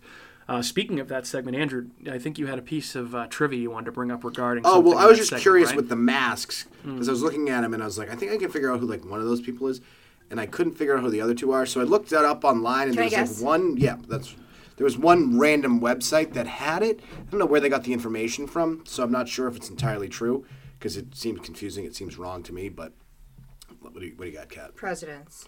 Uh, 0.49 0.62
speaking 0.62 0.99
of 0.99 1.09
that 1.09 1.26
segment, 1.26 1.57
Andrew, 1.57 1.88
I 2.11 2.18
think 2.18 2.38
you 2.38 2.46
had 2.46 2.59
a 2.59 2.62
piece 2.62 2.94
of 2.94 3.14
uh, 3.14 3.26
trivia 3.26 3.61
you 3.61 3.70
wanted 3.70 3.84
to 3.86 3.92
bring 3.92 4.11
up 4.11 4.24
regarding. 4.24 4.64
Oh 4.66 4.80
well, 4.80 4.96
I 4.96 5.05
was 5.07 5.18
just 5.18 5.28
segment, 5.28 5.42
curious 5.42 5.68
right? 5.70 5.76
with 5.76 5.88
the 5.90 5.96
masks 5.96 6.64
because 6.82 7.07
I 7.07 7.11
was 7.12 7.22
looking 7.22 7.51
at 7.51 7.61
them 7.61 7.74
and 7.74 7.82
I 7.82 7.86
was 7.86 7.99
like, 7.99 8.11
I 8.11 8.14
think 8.14 8.32
I 8.32 8.38
can 8.38 8.51
figure 8.51 8.72
out 8.72 8.80
who 8.80 8.86
like 8.86 9.05
one 9.05 9.20
of 9.20 9.26
those 9.26 9.42
people 9.42 9.68
is, 9.68 9.82
and 10.30 10.40
I 10.40 10.46
couldn't 10.46 10.72
figure 10.74 10.96
out 10.96 11.03
who 11.03 11.11
the 11.11 11.20
other 11.20 11.34
two 11.34 11.53
are. 11.53 11.66
So 11.66 11.82
I 11.82 11.84
looked 11.84 12.09
that 12.11 12.24
up 12.24 12.44
online 12.44 12.88
and 12.88 12.96
Can 12.96 13.07
I 13.07 13.09
there 13.11 13.20
was 13.20 13.30
guess? 13.30 13.40
like 13.42 13.46
one. 13.46 13.76
Yeah, 13.76 13.96
that's 14.09 14.34
there 14.76 14.84
was 14.84 14.96
one 14.96 15.38
random 15.38 15.80
website 15.80 16.32
that 16.32 16.46
had 16.46 16.82
it. 16.82 17.01
I 17.01 17.30
don't 17.30 17.40
know 17.40 17.46
where 17.46 17.61
they 17.61 17.68
got 17.68 17.84
the 17.84 17.92
information 17.92 18.46
from, 18.46 18.84
so 18.86 19.03
I'm 19.03 19.12
not 19.12 19.28
sure 19.28 19.49
if 19.49 19.57
it's 19.57 19.68
entirely 19.68 20.09
true 20.09 20.46
because 20.78 20.96
it 20.96 21.14
seems 21.14 21.40
confusing. 21.40 21.84
It 21.84 21.94
seems 21.94 22.16
wrong 22.16 22.42
to 22.44 22.53
me, 22.55 22.68
but. 22.68 22.92
What 23.80 23.94
do 23.94 24.07
you, 24.07 24.12
what 24.16 24.24
do 24.24 24.30
you 24.30 24.36
got, 24.36 24.49
Kat? 24.49 24.74
Presidents. 24.74 25.46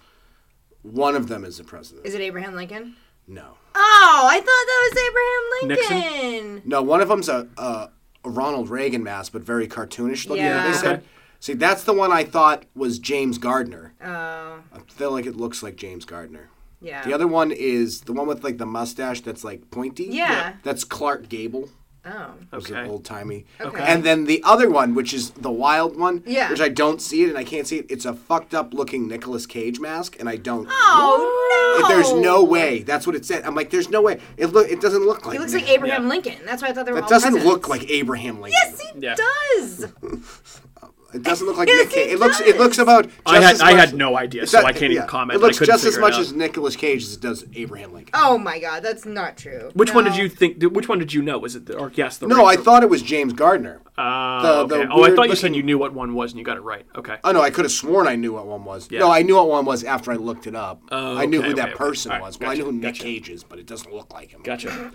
One 0.82 1.16
of 1.16 1.26
them 1.28 1.44
is 1.44 1.58
a 1.58 1.64
president. 1.64 2.06
Is 2.06 2.14
it 2.14 2.20
Abraham 2.20 2.54
Lincoln? 2.54 2.96
No. 3.30 3.56
Oh, 3.74 4.26
I 4.28 4.36
thought 4.36 4.44
that 4.44 4.90
was 4.90 5.78
Abraham 5.78 6.40
Lincoln. 6.50 6.68
No, 6.68 6.82
one 6.82 7.00
of 7.00 7.08
them's 7.08 7.28
a, 7.28 7.48
a, 7.56 7.90
a 8.24 8.30
Ronald 8.30 8.68
Reagan 8.68 9.02
mask, 9.02 9.32
but 9.32 9.42
very 9.42 9.66
cartoonish 9.68 10.28
looking. 10.28 10.44
Yeah. 10.44 10.66
They 10.66 10.76
said. 10.76 10.96
Okay. 10.98 11.06
See, 11.38 11.54
that's 11.54 11.84
the 11.84 11.94
one 11.94 12.12
I 12.12 12.24
thought 12.24 12.64
was 12.74 12.98
James 12.98 13.38
Gardner. 13.38 13.94
Oh, 14.04 14.60
I 14.74 14.78
feel 14.88 15.10
like 15.12 15.24
it 15.24 15.36
looks 15.36 15.62
like 15.62 15.76
James 15.76 16.04
Gardner. 16.04 16.50
yeah. 16.82 17.02
The 17.02 17.14
other 17.14 17.26
one 17.26 17.50
is 17.50 18.02
the 18.02 18.12
one 18.12 18.26
with 18.26 18.44
like 18.44 18.58
the 18.58 18.66
mustache 18.66 19.20
that's 19.22 19.42
like 19.44 19.70
pointy. 19.70 20.04
Yeah. 20.10 20.54
That's 20.64 20.84
Clark 20.84 21.28
Gable. 21.30 21.70
Oh. 22.02 22.30
Who's 22.50 22.70
Okay. 22.70 22.80
an 22.80 22.88
old 22.88 23.04
timey. 23.04 23.44
Okay. 23.60 23.82
And 23.86 24.02
then 24.04 24.24
the 24.24 24.42
other 24.42 24.70
one, 24.70 24.94
which 24.94 25.12
is 25.12 25.30
the 25.32 25.50
wild 25.50 25.98
one, 25.98 26.22
Yeah. 26.26 26.48
which 26.50 26.60
I 26.60 26.70
don't 26.70 27.00
see 27.02 27.24
it 27.24 27.28
and 27.28 27.36
I 27.36 27.44
can't 27.44 27.66
see 27.66 27.76
it. 27.78 27.86
It's 27.90 28.06
a 28.06 28.14
fucked 28.14 28.54
up 28.54 28.72
looking 28.72 29.06
Nicolas 29.06 29.44
Cage 29.46 29.80
mask, 29.80 30.16
and 30.18 30.26
I 30.28 30.36
don't. 30.36 30.66
Oh 30.70 31.78
no. 31.82 31.88
There's 31.88 32.12
no 32.14 32.42
way. 32.42 32.82
That's 32.82 33.06
what 33.06 33.14
it 33.16 33.24
said. 33.26 33.44
I'm 33.44 33.54
like, 33.54 33.68
there's 33.70 33.90
no 33.90 34.00
way. 34.00 34.18
It 34.38 34.46
look. 34.46 34.70
It 34.70 34.80
doesn't 34.80 35.04
look 35.04 35.26
like. 35.26 35.34
He 35.34 35.38
looks 35.38 35.52
Nic- 35.52 35.64
like 35.64 35.70
Abraham 35.72 36.02
Yeah. 36.04 36.08
Lincoln. 36.08 36.34
That's 36.46 36.62
why 36.62 36.68
I 36.68 36.72
thought 36.72 36.86
they 36.86 36.92
were 36.92 36.96
That 37.00 37.04
all 37.04 37.10
doesn't 37.10 37.32
presidents. 37.32 37.52
look 37.54 37.68
like 37.68 37.90
Abraham 37.90 38.40
Lincoln. 38.40 38.58
Yes, 38.64 38.80
he 38.80 38.98
Yeah. 39.00 39.16
does. 39.58 39.86
It 41.12 41.22
doesn't 41.22 41.46
look 41.46 41.56
like 41.56 41.68
Yes, 41.68 41.86
Nick 41.86 41.94
Cage. 41.94 42.12
It 42.12 42.18
looks. 42.18 42.40
It 42.40 42.56
looks 42.56 42.78
about. 42.78 43.04
Just 43.04 43.18
I 43.26 43.40
had 43.40 43.54
as 43.54 43.60
I 43.60 43.72
had 43.72 43.94
no 43.94 44.16
idea, 44.16 44.46
so 44.46 44.60
not- 44.60 44.66
I 44.66 44.72
can't 44.72 44.92
yeah. 44.92 44.98
even 44.98 45.08
comment. 45.08 45.36
It 45.36 45.42
looks 45.42 45.60
I 45.60 45.64
just 45.64 45.84
as 45.84 45.98
much 45.98 46.16
as 46.18 46.32
Nicolas 46.32 46.76
Cage 46.76 47.02
as 47.02 47.14
it 47.14 47.20
does 47.20 47.44
Abraham 47.54 47.92
Lincoln. 47.92 48.12
Oh 48.14 48.38
my 48.38 48.58
God, 48.58 48.82
that's 48.82 49.04
not 49.04 49.36
true. 49.36 49.70
Which 49.74 49.92
one 49.94 50.04
did 50.04 50.16
you 50.16 50.28
think? 50.28 50.62
Which 50.62 50.88
one 50.88 50.98
did 50.98 51.12
you 51.12 51.22
know? 51.22 51.38
Was 51.38 51.56
it 51.56 51.66
the, 51.66 51.76
or 51.76 51.90
guess 51.90 52.18
the? 52.18 52.28
No, 52.28 52.44
I 52.44 52.54
right- 52.54 52.60
thought 52.60 52.82
it 52.82 52.90
was 52.90 53.02
James 53.02 53.32
Gardner. 53.32 53.80
Oh, 53.98 54.66
the- 54.66 54.76
the 54.78 54.88
oh, 54.90 55.02
I 55.02 55.14
thought 55.14 55.28
you 55.28 55.36
said 55.36 55.54
you 55.54 55.62
knew 55.62 55.78
what 55.78 55.92
one 55.92 56.14
was 56.14 56.32
and 56.32 56.38
you 56.38 56.44
got 56.44 56.56
it 56.56 56.62
right. 56.62 56.86
Okay. 56.96 57.16
Oh 57.24 57.32
no, 57.32 57.40
I 57.42 57.50
could 57.50 57.64
have 57.64 57.72
sworn 57.72 58.06
I 58.06 58.16
knew 58.16 58.32
what 58.32 58.46
one 58.46 58.64
was. 58.64 58.88
Yeah. 58.90 59.00
No, 59.00 59.10
I 59.10 59.22
knew 59.22 59.36
what 59.36 59.48
one 59.48 59.64
was 59.64 59.84
after 59.84 60.12
I 60.12 60.16
looked 60.16 60.46
it 60.46 60.54
up. 60.54 60.80
Oh, 60.90 61.16
I 61.16 61.26
knew 61.26 61.42
who 61.42 61.48
okay, 61.48 61.56
that 61.56 61.68
okay. 61.70 61.76
person 61.76 62.12
All 62.12 62.18
right, 62.18 62.26
was. 62.26 62.38
Well, 62.38 62.50
gotcha, 62.50 62.62
I 62.62 62.64
knew 62.64 62.70
who 62.70 62.72
Nick 62.78 62.94
gotcha. 62.94 63.02
Cage 63.02 63.30
is, 63.30 63.44
but 63.44 63.58
it 63.58 63.66
doesn't 63.66 63.92
look 63.92 64.12
like 64.12 64.30
him. 64.30 64.42
Gotcha. 64.42 64.92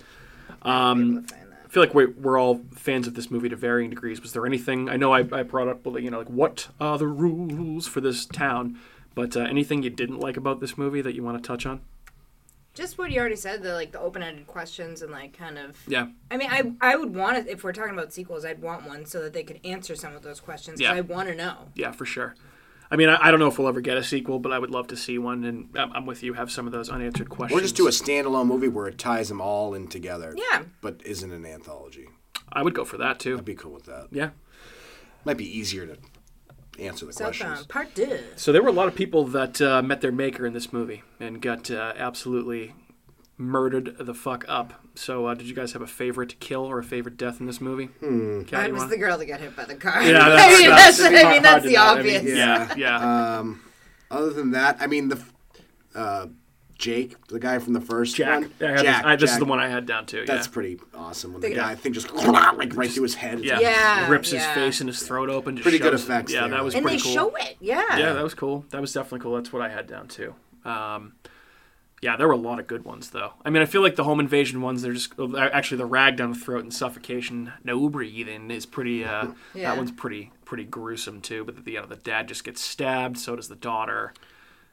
Um, 0.62 1.26
I 1.32 1.45
feel 1.76 1.84
like 1.84 1.94
we're, 1.94 2.12
we're 2.12 2.40
all 2.40 2.62
fans 2.74 3.06
of 3.06 3.16
this 3.16 3.30
movie 3.30 3.50
to 3.50 3.56
varying 3.58 3.90
degrees. 3.90 4.22
Was 4.22 4.32
there 4.32 4.46
anything? 4.46 4.88
I 4.88 4.96
know 4.96 5.12
I, 5.12 5.20
I 5.34 5.44
brought 5.44 5.68
up, 5.68 5.86
you 5.86 6.10
know, 6.10 6.20
like 6.20 6.30
what 6.30 6.70
are 6.80 6.98
the 6.98 7.06
rules 7.06 7.86
for 7.86 8.00
this 8.00 8.26
town? 8.26 8.80
But 9.14 9.36
uh, 9.36 9.42
anything 9.42 9.84
you 9.84 9.90
didn't 9.90 10.22
like 10.22 10.38
about 10.38 10.62
this 10.62 10.78
movie 10.78 11.02
that 11.02 11.16
you 11.16 11.22
want 11.22 11.44
to 11.44 11.46
touch 11.46 11.66
on? 11.66 11.82
just 12.74 12.98
what 12.98 13.10
you 13.10 13.20
already 13.20 13.38
said, 13.38 13.64
the 13.64 13.74
like 13.74 13.94
the 13.94 14.00
open-ended 14.02 14.48
questions 14.48 15.02
and 15.02 15.10
like 15.10 15.38
kind 15.38 15.58
of. 15.58 15.82
Yeah. 15.88 16.08
I 16.30 16.36
mean, 16.36 16.50
I 16.52 16.74
I 16.82 16.98
would 16.98 17.16
want 17.16 17.38
it 17.38 17.48
if 17.48 17.64
we're 17.64 17.72
talking 17.72 17.94
about 17.94 18.12
sequels. 18.12 18.44
I'd 18.44 18.62
want 18.62 18.86
one 18.86 19.06
so 19.06 19.22
that 19.22 19.32
they 19.32 19.44
could 19.44 19.62
answer 19.64 19.96
some 19.96 20.14
of 20.14 20.24
those 20.24 20.42
questions. 20.42 20.82
Yeah. 20.82 20.92
I 20.92 21.00
want 21.00 21.30
to 21.30 21.36
know. 21.36 21.70
Yeah, 21.74 21.92
for 21.92 22.06
sure. 22.06 22.36
I 22.96 22.98
mean, 22.98 23.10
I, 23.10 23.18
I 23.28 23.30
don't 23.32 23.42
know 23.42 23.48
if 23.50 23.60
we'll 23.60 23.68
ever 23.68 23.82
get 23.82 23.98
a 23.98 24.04
sequel, 24.06 24.40
but 24.40 24.54
I 24.54 24.58
would 24.58 24.72
love 24.72 24.88
to 24.88 24.96
see 24.96 25.18
one. 25.18 25.44
And 25.44 25.70
I'm, 25.78 25.92
I'm 25.92 26.06
with 26.06 26.24
you. 26.24 26.32
Have 26.32 26.50
some 26.50 26.66
of 26.66 26.72
those 26.72 26.90
unanswered 26.90 27.30
questions. 27.30 27.60
Or 27.60 27.62
just 27.62 27.76
do 27.76 27.88
a 27.88 27.92
standalone 27.92 28.48
movie 28.48 28.70
where 28.70 28.88
it 28.88 28.98
ties 28.98 29.28
them 29.28 29.42
all 29.42 29.74
in 29.74 29.90
together. 29.90 30.34
Yeah. 30.38 30.64
But 30.80 31.02
isn't 31.04 31.30
an 31.30 31.46
anthology. 31.46 32.08
I 32.54 32.64
would 32.64 32.74
go 32.74 32.86
for 32.86 32.98
that 33.00 33.20
too. 33.20 33.38
I'd 33.38 33.44
be 33.44 33.54
cool 33.54 33.74
with 33.74 33.84
that. 33.88 34.08
Yeah. 34.14 34.30
Might 35.26 35.36
be 35.36 35.58
easier 35.60 35.86
to 35.88 35.98
answer 36.80 37.06
the 37.06 37.12
So 37.12 37.26
questions. 37.26 37.60
um, 37.60 37.66
part 37.66 37.94
two. 37.94 38.18
So 38.38 38.54
there 38.54 38.64
were 38.64 38.70
a 38.70 38.72
lot 38.72 38.88
of 38.88 38.96
people 38.96 39.26
that 39.26 39.60
uh, 39.62 39.82
met 39.82 40.00
their 40.00 40.14
maker 40.14 40.46
in 40.46 40.54
this 40.54 40.72
movie 40.72 41.04
and 41.20 41.42
got 41.42 41.70
uh, 41.70 41.92
absolutely 41.98 42.76
murdered 43.38 43.98
the 44.00 44.14
fuck 44.14 44.46
up. 44.48 44.85
So 44.98 45.26
uh, 45.26 45.34
did 45.34 45.48
you 45.48 45.54
guys 45.56 45.74
have 45.74 45.82
a 45.82 45.88
favorite 45.88 46.40
kill 46.40 46.64
or 46.66 46.80
a 46.80 46.84
favorite 46.84 47.18
death 47.18 47.40
in 47.40 47.46
this 47.48 47.60
movie? 47.60 47.86
Hmm. 48.00 48.44
That 48.44 48.72
was 48.72 48.88
the 48.90 48.98
girl 48.98 49.18
that 49.18 49.26
got 49.26 49.42
hit 49.42 49.56
by 49.56 49.66
the 49.66 49.76
car. 49.76 50.02
Yeah, 50.04 50.20
I 50.26 50.30
that's- 50.30 50.60
mean, 50.60 50.70
that's 50.70 50.98
that's, 50.98 51.16
I 51.16 51.22
hard- 51.24 51.44
that's 51.44 51.48
hard 51.48 51.62
to 51.64 51.68
the 51.70 51.74
know. 51.76 51.82
I 51.82 52.02
mean, 52.02 52.16
obvious. 52.18 52.38
yeah, 52.38 52.76
yeah. 52.76 53.40
Um, 53.40 53.62
other 54.12 54.30
than 54.30 54.52
that, 54.52 54.78
I 54.80 54.88
mean 54.88 55.10
the 55.10 55.22
uh, 55.94 56.28
Jake, 56.78 57.16
the 57.28 57.40
guy 57.40 57.58
from 57.60 57.74
the 57.74 57.82
first 57.82 58.16
Jack. 58.16 58.42
one. 58.42 58.52
I 58.62 58.82
Jack. 58.82 58.84
this, 58.84 59.06
I, 59.06 59.16
this 59.16 59.32
is 59.32 59.40
the 59.40 59.46
one 59.46 59.60
I 59.60 59.68
had 59.70 59.86
down 59.86 60.06
too. 60.06 60.26
That's 60.26 60.48
pretty 60.48 60.80
awesome. 60.94 61.34
When 61.34 61.42
the 61.42 61.50
The- 61.50 61.56
guy 61.56 61.76
think 61.76 61.96
just 61.96 62.12
like 62.14 62.76
right 62.76 62.90
through 62.92 63.04
his 63.04 63.16
head. 63.16 63.44
Yeah. 63.44 63.56
like- 63.56 63.64
Yeah, 63.64 64.10
rips 64.10 64.32
his 64.32 64.46
face 64.48 64.80
and 64.82 64.90
his 64.90 65.02
throat 65.02 65.30
open. 65.30 65.56
Just 65.56 65.64
Pretty 65.64 65.80
good 65.80 65.92
shows- 65.94 66.04
effects 66.04 66.32
Yeah, 66.34 66.42
there. 66.42 66.50
that 66.52 66.64
was 66.64 66.76
And 66.76 66.84
pretty 66.84 67.02
they 67.02 67.14
show 67.14 67.36
it. 67.36 67.58
Yeah. 67.60 67.98
Yeah, 67.98 68.14
that 68.14 68.24
was 68.24 68.34
cool. 68.34 68.66
That 68.72 68.80
was 68.82 68.94
definitely 68.94 69.20
cool. 69.20 69.36
That's 69.36 69.52
what 69.52 69.62
I 69.62 69.70
had 69.70 69.88
down 69.88 70.08
too. 70.08 70.36
Um, 70.66 71.14
yeah, 72.02 72.18
there 72.18 72.28
were 72.28 72.34
a 72.34 72.38
lot 72.38 72.60
of 72.60 72.68
good 72.68 72.86
ones 72.86 73.10
though. 73.12 73.34
I 73.44 73.50
mean, 73.50 73.62
I 73.62 73.66
feel 73.66 73.82
like 73.82 73.96
the 73.96 74.04
home 74.04 74.20
invasion 74.20 74.62
ones, 74.62 74.82
they're 74.82 74.94
just 74.94 75.14
actually 75.38 75.78
the 75.78 75.86
rag 75.86 76.18
down 76.18 76.32
the 76.34 76.40
throat 76.40 76.64
and 76.64 76.74
suffocation, 76.74 77.54
no 77.64 77.90
breathing 77.90 78.52
is 78.52 78.66
pretty. 78.66 79.04
Uh, 79.06 79.28
Yeah. 79.54 79.70
That 79.72 79.78
one's 79.78 79.92
pretty 79.92 80.32
pretty 80.44 80.66
gruesome 80.66 81.22
too. 81.22 81.44
But 81.46 81.64
the, 81.66 81.72
you 81.72 81.80
know, 81.82 81.86
the 81.88 81.96
dad 81.96 82.28
just 82.28 82.44
gets 82.44 82.62
stabbed. 82.62 83.18
So 83.18 83.36
does 83.36 83.48
the 83.48 83.56
daughter. 83.56 84.14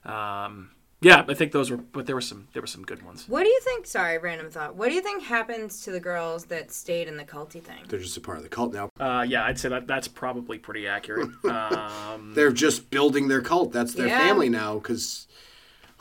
Um, 0.05 0.71
yeah, 1.01 1.25
I 1.27 1.35
think 1.35 1.51
those 1.51 1.69
were. 1.71 1.77
But 1.79 2.07
there 2.07 2.15
were 2.15 2.21
some 2.21 2.47
there 2.53 2.63
were 2.63 2.67
some 2.69 2.85
good 2.85 3.03
ones. 3.03 3.29
What 3.29 3.43
do 3.43 3.49
you 3.49 3.61
think? 3.65 3.87
Sorry, 3.87 4.19
random 4.19 4.51
thought. 4.51 4.77
What 4.77 4.89
do 4.89 4.95
you 4.95 5.01
think 5.03 5.25
happens 5.25 5.83
to 5.85 5.91
the 5.91 5.99
girls 5.99 6.45
that 6.47 6.71
stayed 6.71 7.09
in 7.09 7.17
the 7.17 7.25
culty 7.25 7.61
thing? 7.61 7.81
They're 7.89 7.99
just 7.99 8.17
a 8.17 8.21
part 8.21 8.37
of 8.37 8.45
the 8.45 8.49
cult 8.49 8.73
now. 8.73 8.89
Uh, 9.01 9.25
yeah, 9.29 9.45
I'd 9.45 9.59
say 9.59 9.69
that 9.69 9.89
that's 9.89 10.07
probably 10.07 10.59
pretty 10.59 10.87
accurate. 10.87 11.29
Um, 11.45 12.33
They're 12.35 12.53
just 12.53 12.91
building 12.91 13.27
their 13.29 13.41
cult. 13.41 13.73
That's 13.73 13.95
their 13.95 14.07
Yeah. 14.07 14.19
family 14.19 14.49
now 14.49 14.75
because 14.75 15.27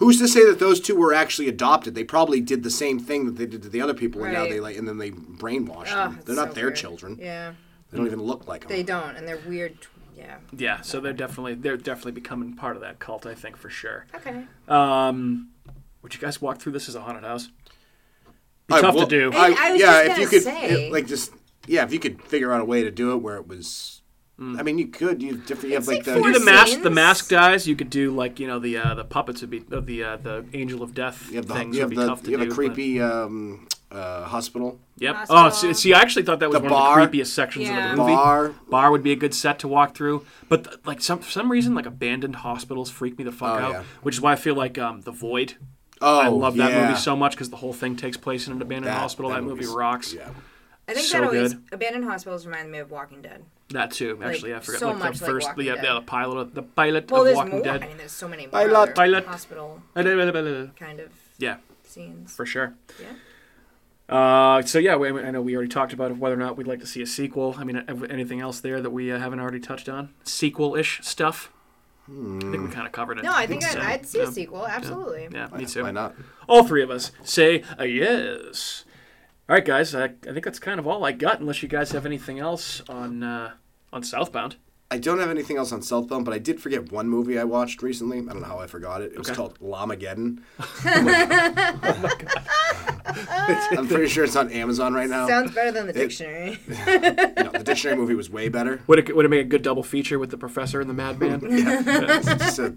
Who's 0.02 0.18
to 0.18 0.28
say 0.28 0.44
that 0.48 0.58
those 0.58 0.80
two 0.82 0.96
were 0.96 1.14
actually 1.14 1.48
adopted? 1.48 1.94
They 1.94 2.04
probably 2.04 2.42
did 2.42 2.64
the 2.64 2.72
same 2.72 3.00
thing 3.00 3.28
that 3.28 3.36
they 3.38 3.46
did 3.46 3.62
to 3.62 3.70
the 3.70 3.82
other 3.82 3.94
people, 3.94 4.24
and 4.24 4.34
now 4.34 4.42
Right. 4.42 4.50
they 4.50 4.60
like, 4.60 4.76
and 4.76 4.88
then 4.88 4.98
they 4.98 5.12
brainwashed 5.12 5.92
Oh, 5.94 6.06
them. 6.10 6.16
it's 6.18 6.26
They're 6.26 6.36
not 6.36 6.50
so 6.50 6.54
their 6.56 6.66
weird. 6.66 6.76
children. 6.76 7.18
Yeah, 7.22 7.54
They 7.92 7.98
don't 7.98 8.08
even 8.08 8.22
look 8.24 8.48
like 8.48 8.62
them. 8.62 8.70
they 8.70 8.82
don't, 8.84 9.16
and 9.16 9.28
they're 9.28 9.38
weird. 9.48 9.78
Yeah. 10.18 10.38
Yeah, 10.58 10.82
so 10.82 11.00
they're 11.00 11.14
definitely 11.14 11.54
they're 11.54 11.78
definitely 11.78 12.14
becoming 12.14 12.54
part 12.54 12.76
of 12.76 12.82
that 12.82 12.98
cult, 13.00 13.26
I 13.28 13.36
think 13.36 13.58
for 13.58 13.70
sure. 13.70 14.08
Okay. 14.16 14.44
Um, 14.68 15.50
would 16.02 16.14
you 16.16 16.20
guys 16.20 16.42
walk 16.42 16.60
through 16.60 16.72
this 16.74 16.90
as 16.90 16.96
a 16.96 17.02
haunted 17.02 17.24
house? 17.24 17.50
Be 18.68 18.76
I 18.76 18.82
tough 18.82 18.96
will- 18.96 19.08
to 19.08 19.30
do. 19.30 19.32
I- 19.38 19.56
I 19.58 19.72
was 19.74 19.82
yeah, 19.82 19.88
just 19.88 20.02
if 20.02 20.08
gonna 20.10 20.22
you 20.22 20.28
could, 20.30 20.42
say. 20.44 20.92
like, 20.92 21.06
just 21.08 21.32
yeah, 21.68 21.84
if 21.84 21.94
you 21.94 22.00
could 22.00 22.22
figure 22.24 22.52
out 22.52 22.60
a 22.62 22.66
way 22.66 22.84
to 22.84 22.90
do 22.92 23.12
it 23.14 23.18
where 23.18 23.38
it 23.38 23.48
was. 23.48 24.01
I 24.42 24.64
mean, 24.64 24.80
you 24.80 24.88
could. 24.88 25.22
You 25.22 25.38
different. 25.38 25.70
You 25.70 25.76
have 25.76 25.88
like, 25.88 26.08
like 26.08 26.16
the. 26.18 26.22
do 26.24 26.34
the 26.34 26.44
mask 26.44 26.82
the 26.82 26.90
mask 26.90 27.30
guys. 27.30 27.68
You 27.68 27.76
could 27.76 27.92
do 27.92 28.12
like 28.12 28.40
you 28.40 28.48
know 28.48 28.58
the 28.58 28.78
uh, 28.78 28.96
the 28.96 29.04
puppets 29.04 29.42
would 29.42 29.52
be 29.52 29.60
uh, 29.72 29.80
the 29.80 30.04
uh, 30.04 30.18
the 30.18 30.46
angel 30.54 30.82
of 30.82 30.96
death 30.96 31.30
you 31.30 31.36
have 31.38 31.48
the, 31.48 31.54
things 31.54 31.76
you 31.76 31.82
have 31.82 31.90
would 31.92 31.96
be 31.96 32.02
the, 32.02 32.08
tough 32.08 32.24
to 32.24 32.32
you 32.32 32.38
have 32.40 32.48
do. 32.48 32.52
a 32.52 32.56
creepy 32.56 33.00
um, 33.00 33.68
uh, 33.92 34.24
hospital 34.24 34.80
yep. 34.98 35.16
Hospital. 35.16 35.44
Oh, 35.46 35.50
see, 35.50 35.74
see, 35.76 35.94
I 35.94 36.00
actually 36.00 36.24
thought 36.24 36.40
that 36.40 36.50
was 36.50 36.58
The 36.58 36.64
one 36.64 36.70
bar. 36.72 37.00
of 37.02 37.12
the 37.12 37.20
creepiest 37.20 37.28
sections 37.28 37.68
Yeah. 37.68 37.92
of 37.92 37.98
the 37.98 38.04
movie. 38.04 38.14
bar. 38.16 38.56
Bar 38.70 38.90
would 38.92 39.04
be 39.04 39.12
a 39.12 39.16
good 39.16 39.36
set 39.36 39.60
to 39.60 39.68
walk 39.68 39.94
through, 39.96 40.26
but 40.50 40.64
th- 40.64 40.78
like 40.86 41.02
some 41.02 41.20
for 41.20 41.30
some 41.30 41.52
reason, 41.52 41.76
like 41.76 41.86
abandoned 41.86 42.38
hospitals 42.38 42.90
freak 42.90 43.18
me 43.20 43.24
the 43.24 43.32
fuck 43.32 43.60
Oh, 43.60 43.64
out. 43.64 43.72
yeah. 43.72 43.84
Which 44.02 44.16
is 44.16 44.22
why 44.22 44.32
I 44.32 44.38
feel 44.38 44.56
like 44.56 44.78
um, 44.80 45.02
the 45.02 45.12
Void. 45.12 45.54
Oh, 46.02 46.20
I 46.20 46.30
love 46.30 46.56
that 46.56 46.72
yeah. 46.72 46.88
movie 46.88 47.00
so 47.00 47.16
much 47.16 47.34
because 47.34 47.52
the 47.52 47.58
whole 47.58 47.74
thing 47.74 47.96
takes 47.96 48.18
place 48.18 48.48
in 48.48 48.54
an 48.54 48.62
abandoned 48.62 48.88
That- 48.88 49.00
hospital. 49.00 49.30
That, 49.30 49.42
that 49.42 49.44
movie 49.44 49.68
rocks. 49.68 50.14
Yeah. 50.14 50.30
I 50.92 50.94
think 50.96 51.08
So 51.08 51.20
that 51.20 51.28
always 51.28 51.54
good. 51.54 51.64
abandoned 51.74 52.06
hospitals 52.06 52.46
remind 52.46 52.72
me 52.72 52.80
of 52.80 52.92
Walking 52.92 53.22
Dead. 53.22 53.44
That 53.70 53.92
too. 53.92 54.20
Actually, 54.24 54.54
I 54.54 54.60
forgot. 54.60 54.80
so 54.80 54.88
like 54.90 54.98
much 55.00 55.20
the 55.20 55.26
like 55.26 55.34
first, 55.34 55.48
Walking 55.48 55.66
yeah, 55.66 55.76
Dead. 55.76 55.84
yeah, 55.86 55.94
the 55.96 56.02
pilot, 56.02 56.38
of, 56.38 56.54
the 56.54 56.64
pilot 56.64 57.10
Well, 57.10 57.22
of 57.22 57.26
there's 57.26 57.38
Walking 57.38 57.52
more. 57.54 57.64
Dead. 57.64 57.84
I 57.84 57.88
mean, 57.88 57.98
there's 57.98 58.12
so 58.12 58.28
many 58.28 58.44
more 58.44 58.52
Pilot. 58.52 58.76
other 58.76 58.92
Pilot. 58.94 59.26
hospital 59.26 59.82
kind 59.96 61.00
of 61.00 61.12
yeah 61.38 61.58
scenes. 61.84 62.36
for 62.36 62.46
sure. 62.46 62.74
Yeah. 63.00 63.08
Uh, 64.10 64.62
so 64.64 64.78
yeah, 64.78 64.98
we, 64.98 65.10
I 65.10 65.32
know 65.32 65.42
we 65.42 65.56
already 65.56 65.70
talked 65.70 65.94
about 65.94 66.18
whether 66.18 66.36
or 66.36 66.38
not 66.38 66.58
we'd 66.58 66.68
like 66.68 66.82
to 66.82 66.86
see 66.86 67.02
a 67.02 67.06
sequel. 67.06 67.56
I 67.58 67.64
mean, 67.64 67.78
uh, 67.78 68.06
anything 68.10 68.42
else 68.42 68.60
there 68.60 68.82
that 68.82 68.90
we 68.90 69.10
uh, 69.10 69.18
haven't 69.18 69.40
already 69.40 69.62
touched 69.62 69.88
on? 69.88 70.10
Sequel-ish 70.26 71.00
stuff. 71.02 71.50
I 72.10 72.12
think 72.42 72.62
we 72.62 72.68
kind 72.70 72.86
of 72.86 72.92
covered 72.92 73.20
it. 73.20 73.24
No, 73.24 73.32
I 73.34 73.48
think 73.48 73.62
so. 73.64 73.80
I'd, 73.80 73.86
I'd 73.86 74.06
see 74.06 74.18
yeah. 74.20 74.28
a 74.28 74.32
sequel. 74.32 74.68
Absolutely. 74.68 75.30
Yeah, 75.32 75.48
Why, 75.48 75.60
me 75.60 75.66
too. 75.66 75.84
Why 75.84 75.92
not? 75.92 76.16
All 76.50 76.64
three 76.66 76.84
of 76.84 76.90
us 76.92 77.14
say 77.24 77.64
a 77.78 77.86
yes. 77.86 78.84
All 79.52 79.56
right, 79.56 79.66
guys. 79.66 79.94
I, 79.94 80.06
I 80.06 80.08
think 80.32 80.46
that's 80.46 80.60
kind 80.60 80.80
of 80.80 80.88
all 80.88 81.04
I 81.04 81.12
got. 81.12 81.42
Unless 81.42 81.62
you 81.62 81.68
guys 81.68 81.92
have 81.92 82.06
anything 82.06 82.40
else 82.40 82.82
on 82.88 83.22
uh, 83.22 83.52
on 83.92 84.02
Southbound. 84.02 84.56
I 84.90 84.98
don't 84.98 85.20
have 85.20 85.30
anything 85.30 85.58
else 85.58 85.74
on 85.74 85.82
Southbound, 85.82 86.24
but 86.24 86.34
I 86.34 86.38
did 86.38 86.62
forget 86.62 86.90
one 86.90 87.10
movie 87.10 87.38
I 87.38 87.44
watched 87.44 87.84
recently. 87.84 88.20
I 88.20 88.22
don't 88.22 88.40
know 88.40 88.48
how 88.48 88.60
I 88.60 88.68
forgot 88.68 89.02
it. 89.02 89.12
It 89.12 89.18
was 89.18 89.28
Okay. 89.28 89.36
called 89.36 89.60
Llamageddon. 89.60 90.40
I'm 93.78 93.90
pretty 93.90 94.08
sure 94.08 94.24
it's 94.24 94.38
on 94.38 94.50
Amazon 94.54 94.94
right 94.94 95.10
now. 95.10 95.28
Sounds 95.28 95.54
better 95.54 95.74
than 95.74 95.88
the 95.88 95.92
dictionary. 95.94 96.58
No, 97.44 97.52
the 97.52 97.64
dictionary 97.66 97.98
movie 97.98 98.16
was 98.16 98.30
way 98.30 98.48
better. 98.48 98.82
Would 98.88 99.00
it 99.00 99.14
would 99.14 99.26
it 99.26 99.30
make 99.30 99.42
a 99.42 99.50
good 99.50 99.64
double 99.64 99.84
feature 99.84 100.18
with 100.18 100.30
the 100.30 100.38
professor 100.38 100.80
and 100.80 100.90
the 100.90 100.94
madman? 100.94 101.42
Yeah. 101.42 102.20
It's 102.20 102.26
just 102.26 102.60
a 102.60 102.74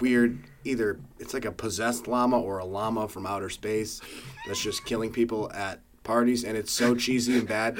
weird, 0.00 0.38
either 0.64 0.98
it's 1.18 1.34
like 1.34 1.44
a 1.44 1.52
possessed 1.52 2.08
llama 2.08 2.40
or 2.40 2.60
a 2.60 2.64
llama 2.64 3.08
from 3.08 3.26
outer 3.26 3.50
space 3.50 4.00
that's 4.46 4.62
just 4.62 4.86
killing 4.86 5.12
people 5.12 5.52
at 5.52 5.80
parties, 6.04 6.44
and 6.44 6.56
it's 6.56 6.70
so 6.72 6.94
cheesy 6.94 7.38
and 7.38 7.48
bad, 7.48 7.78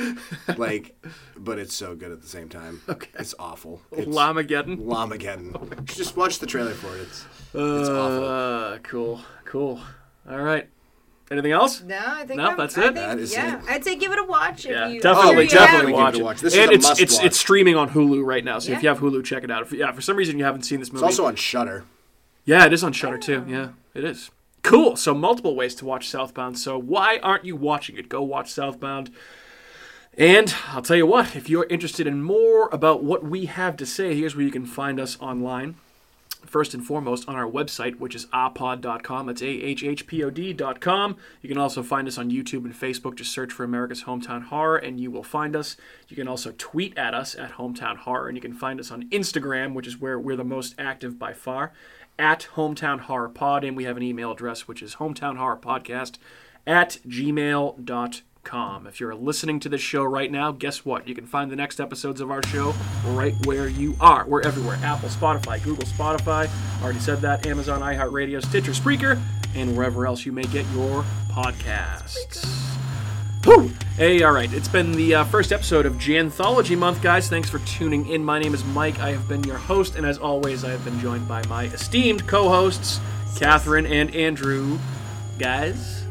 like, 0.57 0.97
but 1.37 1.59
it's 1.59 1.75
so 1.75 1.95
good 1.95 2.11
at 2.11 2.21
the 2.21 2.27
same 2.29 2.49
time. 2.49 2.81
Okay, 2.89 3.09
it's 3.19 3.35
awful. 3.39 3.81
It's 3.93 4.09
Llamageddon. 4.09 4.79
Llamageddon. 4.85 5.85
Just 5.85 6.17
watch 6.17 6.39
the 6.41 6.47
trailer 6.47 6.73
for 6.75 6.97
it. 6.97 7.03
It's 7.03 7.25
it's 7.55 7.89
awful. 7.89 8.25
Uh, 8.25 8.79
cool, 8.79 9.21
cool. 9.45 9.81
All 10.29 10.39
right. 10.43 10.69
Anything 11.31 11.53
else? 11.53 11.81
No, 11.83 11.99
I 12.05 12.27
think 12.27 12.37
No, 12.39 12.49
I'm- 12.49 12.57
that's 12.59 12.77
I 12.77 12.81
it? 12.83 12.85
think- 12.87 12.97
That 12.97 13.19
is 13.19 13.33
yeah, 13.33 13.59
it. 13.59 13.65
I'd 13.71 13.83
say 13.85 13.97
give 13.97 14.13
it 14.13 14.19
a 14.19 14.25
watch. 14.25 14.67
If 14.67 14.73
Yeah, 14.73 14.89
you, 14.89 15.01
definitely, 15.01 15.31
if 15.31 15.37
Oh, 15.39 15.41
you 15.41 15.49
definitely 15.49 15.93
have- 15.95 15.99
yeah. 15.99 16.03
watch 16.05 16.13
Give 16.13 16.15
it 16.15 16.19
it. 16.19 16.21
a 16.21 16.25
watch. 16.25 16.41
This 16.43 16.55
and 16.55 16.63
is 16.65 16.69
a 16.69 16.73
it's 16.75 16.83
must 16.89 17.01
it's 17.01 17.15
watch. 17.17 17.25
it's 17.25 17.39
streaming 17.39 17.77
on 17.77 17.89
Hulu 17.91 18.25
right 18.25 18.45
now. 18.45 18.59
So 18.59 18.73
if 18.73 18.83
you 18.83 18.89
have 18.91 18.99
Hulu, 18.99 19.25
check 19.25 19.43
it 19.43 19.51
out. 19.51 19.63
If, 19.63 19.73
yeah, 19.73 19.91
for 19.93 20.03
some 20.03 20.17
reason 20.17 20.39
you 20.39 20.45
haven't 20.45 20.63
seen 20.65 20.81
this 20.81 20.93
movie, 20.93 21.07
It's 21.07 21.13
movie, 21.19 21.23
also 21.23 21.27
on 21.29 21.37
Shudder. 21.37 21.85
yeah, 22.45 22.67
it 22.67 22.73
is 22.75 22.85
on 22.85 22.93
Shudder 22.93 23.17
too. 23.19 23.45
Yeah, 23.49 23.69
it 23.95 24.05
is. 24.05 24.31
Cool. 24.65 24.97
So 24.97 25.15
multiple 25.15 25.55
ways 25.55 25.75
to 25.77 25.85
watch 25.85 26.09
Southbound. 26.09 26.59
So 26.59 26.79
why 26.79 27.19
aren't 27.23 27.45
you 27.45 27.55
watching 27.55 27.97
it? 27.99 28.09
Go 28.09 28.23
watch 28.23 28.51
Southbound. 28.51 29.11
And 30.17 30.55
I'll 30.69 30.81
tell 30.81 30.97
you 30.97 31.07
what, 31.07 31.37
if 31.37 31.51
you're 31.51 31.67
interested 31.69 32.07
in 32.07 32.23
more 32.23 32.69
about 32.73 33.05
what 33.05 33.23
we 33.23 33.45
have 33.45 33.77
to 33.77 33.87
say, 33.87 34.15
here's 34.15 34.35
where 34.35 34.45
you 34.45 34.51
can 34.51 34.65
find 34.65 34.99
us 34.99 35.21
online. 35.21 35.77
First 36.47 36.73
and 36.73 36.85
foremost, 36.85 37.29
on 37.29 37.37
our 37.37 37.51
website, 37.51 37.99
which 37.99 38.15
is 38.15 38.27
ahhpod.com. 38.27 39.29
It's 39.29 39.43
A-H-H-P-O-D.com. 39.43 41.17
You 41.43 41.49
can 41.49 41.59
also 41.59 41.83
find 41.83 42.07
us 42.07 42.19
on 42.19 42.31
YouTube 42.31 42.65
and 42.65 42.75
Facebook. 42.75 43.17
Just 43.17 43.33
search 43.33 43.53
for 43.53 43.65
America's 43.65 44.05
Hometown 44.05 44.45
Horror, 44.45 44.77
and 44.77 45.01
you 45.01 45.11
will 45.11 45.23
find 45.23 45.57
us. 45.57 45.77
You 46.09 46.17
can 46.17 46.29
also 46.29 46.55
tweet 46.57 46.97
at 46.99 47.15
us 47.15 47.35
at 47.35 47.53
Hometown 47.53 47.97
Horror, 47.97 48.29
and 48.29 48.37
you 48.37 48.43
can 48.43 48.55
find 48.55 48.79
us 48.79 48.91
on 48.91 49.09
Instagram, 49.09 49.75
which 49.75 49.87
is 49.87 50.01
where 50.01 50.19
we're 50.19 50.37
the 50.37 50.45
most 50.45 50.75
active 50.79 51.19
by 51.19 51.33
far, 51.33 51.73
at 52.19 52.49
Hometown 52.55 53.01
Horror 53.01 53.29
Pod, 53.29 53.65
and 53.65 53.77
we 53.77 53.85
have 53.85 53.97
an 53.97 54.03
email 54.03 54.33
address, 54.33 54.69
which 54.69 54.83
is 54.83 54.97
Hometown 54.97 55.37
Horror 55.37 55.57
Podcast 55.57 56.17
at 56.67 56.99
gmail.com. 57.07 58.87
If 58.87 59.01
you're 59.01 59.15
listening 59.15 59.59
to 59.61 59.69
this 59.69 59.81
show 59.81 60.05
right 60.05 60.31
now, 60.31 60.53
guess 60.53 60.85
what? 60.85 61.09
You 61.09 61.15
can 61.15 61.27
find 61.27 61.51
the 61.51 61.57
next 61.57 61.81
episodes 61.81 62.21
of 62.21 62.31
our 62.31 62.43
show 62.47 62.75
right 63.07 63.35
where 63.47 63.69
you 63.69 63.97
are. 64.01 64.27
We're 64.27 64.43
everywhere 64.43 64.79
Apple, 64.83 65.09
Spotify, 65.09 65.63
Google, 65.63 65.85
Spotify. 65.85 66.51
Already 66.83 67.01
said 67.01 67.21
that. 67.23 67.47
Amazon, 67.47 67.81
iHeartRadio, 67.81 68.45
Stitcher, 68.45 68.73
Spreaker, 68.73 69.21
and 69.55 69.77
wherever 69.77 70.07
else 70.07 70.27
you 70.27 70.33
may 70.33 70.45
get 70.45 70.67
your 70.75 71.05
podcasts. 71.31 72.74
Whew. 73.45 73.71
Hey, 73.99 74.23
all 74.23 74.33
right. 74.33 74.51
It's 74.51 74.69
been 74.69 74.93
the 74.93 75.17
uh, 75.17 75.25
first 75.25 75.53
episode 75.53 75.85
of 75.85 75.97
Janthology 75.97 76.79
Month, 76.79 77.03
guys. 77.03 77.29
Thanks 77.29 77.51
for 77.51 77.59
tuning 77.59 78.09
in. 78.09 78.25
My 78.25 78.39
name 78.39 78.55
is 78.55 78.65
Mike. 78.65 78.99
I 79.01 79.11
have 79.11 79.29
been 79.29 79.45
your 79.45 79.59
host, 79.59 79.97
and 79.97 80.07
as 80.07 80.17
always, 80.17 80.65
I 80.65 80.71
have 80.71 80.83
been 80.83 80.99
joined 80.99 81.29
by 81.29 81.45
my 81.47 81.65
esteemed 81.65 82.27
co-hosts, 82.27 83.01
Catherine 83.37 83.85
and 83.85 84.15
Andrew. 84.15 84.79
Guys, 85.39 86.04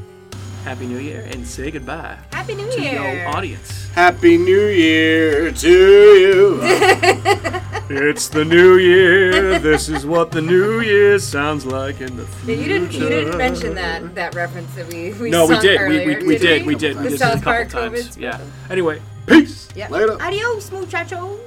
Happy 0.63 0.85
New 0.87 0.97
Year, 0.99 1.27
and 1.31 1.45
say 1.45 1.71
goodbye 1.71 2.17
Happy 2.31 2.55
New 2.55 2.71
to 2.71 2.81
Year. 2.81 2.93
your 3.17 3.27
audience. 3.29 3.89
Happy 3.91 4.37
New 4.37 4.67
Year 4.67 5.51
to 5.51 5.69
you. 5.69 6.59
It's 7.89 8.29
the 8.29 8.45
new 8.45 8.77
year. 8.77 9.59
This 9.59 9.89
is 9.89 10.05
what 10.05 10.31
the 10.31 10.41
new 10.41 10.79
year 10.79 11.19
sounds 11.19 11.65
like 11.65 11.99
in 11.99 12.15
the 12.15 12.23
Yeah, 12.23 12.29
future. 12.45 12.61
you 12.61 12.67
didn't. 12.69 12.93
You 12.93 12.99
didn't 13.09 13.37
mention 13.37 13.75
that 13.75 14.15
that 14.15 14.33
reference 14.35 14.73
that 14.75 14.87
we 14.87 15.11
we 15.13 15.29
No, 15.29 15.45
we 15.45 15.55
sung 15.55 15.61
did. 15.61 15.79
We, 15.81 15.85
Earlier, 15.99 16.19
we, 16.21 16.27
we 16.27 16.37
did. 16.37 16.65
We 16.65 16.75
did. 16.75 16.95
The 16.97 17.01
We 17.03 17.09
did 17.09 17.13
it 17.13 17.15
a 17.15 17.17
South 17.17 17.33
couple 17.43 17.43
Park 17.43 17.69
times. 17.69 17.93
COVID 18.15 18.17
Yeah. 18.21 18.31
special. 18.37 18.51
Anyway, 18.71 19.01
peace. 19.27 19.67
Yeah. 19.75 19.89
Later. 19.89 20.17
Adios, 20.21 20.71
muchacho. 20.71 21.37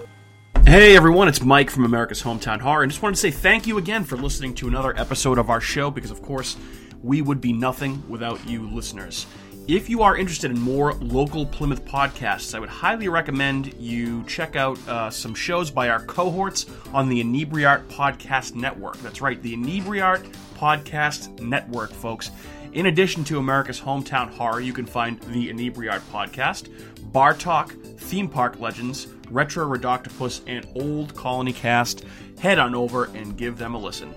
Hey 0.67 0.95
everyone, 0.95 1.27
it's 1.27 1.41
Mike 1.43 1.71
from 1.71 1.85
America's 1.85 2.23
Hometown 2.23 2.61
Horror, 2.61 2.83
and 2.83 2.93
just 2.93 3.03
wanted 3.03 3.15
to 3.15 3.21
say 3.21 3.31
thank 3.31 3.67
you 3.67 3.79
again 3.79 4.05
for 4.05 4.17
listening 4.17 4.55
to 4.57 4.69
another 4.69 4.95
episode 4.99 5.39
of 5.39 5.49
our 5.49 5.61
show 5.61 5.91
because, 5.91 6.11
of 6.11 6.21
course, 6.23 6.57
we 7.03 7.23
would 7.23 7.41
be 7.41 7.53
nothing 7.53 8.03
without 8.09 8.47
you 8.49 8.69
listeners. 8.71 9.27
If 9.69 9.91
you 9.91 10.03
are 10.03 10.17
interested 10.17 10.53
in 10.53 10.61
more 10.61 10.95
local 10.95 11.45
Plymouth 11.45 11.85
podcasts, 11.85 12.55
I 12.55 12.61
would 12.61 12.69
highly 12.69 13.09
recommend 13.09 13.75
you 13.81 14.23
check 14.23 14.55
out 14.55 14.79
uh, 14.87 15.11
some 15.11 15.35
shows 15.35 15.73
by 15.73 15.89
our 15.89 16.01
cohorts 16.05 16.67
on 16.95 17.09
the 17.09 17.21
Inebriart 17.21 17.89
Podcast 17.89 18.55
Network. 18.55 18.97
That's 18.99 19.21
right, 19.21 19.43
the 19.43 19.57
Inebriart 19.57 20.33
Podcast 20.55 21.41
Network, 21.41 21.91
folks. 21.91 22.31
In 22.75 22.87
addition 22.87 23.25
to 23.25 23.39
America's 23.39 23.81
Hometown 23.81 24.31
Horror, 24.31 24.61
you 24.61 24.73
can 24.73 24.87
find 24.87 25.19
the 25.23 25.51
Inebriart 25.51 26.03
Podcast, 26.13 26.71
Bar 27.11 27.35
Talk, 27.35 27.73
Theme 27.99 28.29
Park 28.29 28.61
Legends, 28.61 29.09
Retro 29.31 29.67
Redoctopus, 29.67 30.43
and 30.47 30.65
Old 30.77 31.13
Colony 31.17 31.53
Cast. 31.53 32.05
Head 32.39 32.61
on 32.61 32.77
over 32.77 33.07
and 33.07 33.37
give 33.37 33.59
them 33.59 33.75
a 33.75 33.79
listen. 33.79 34.15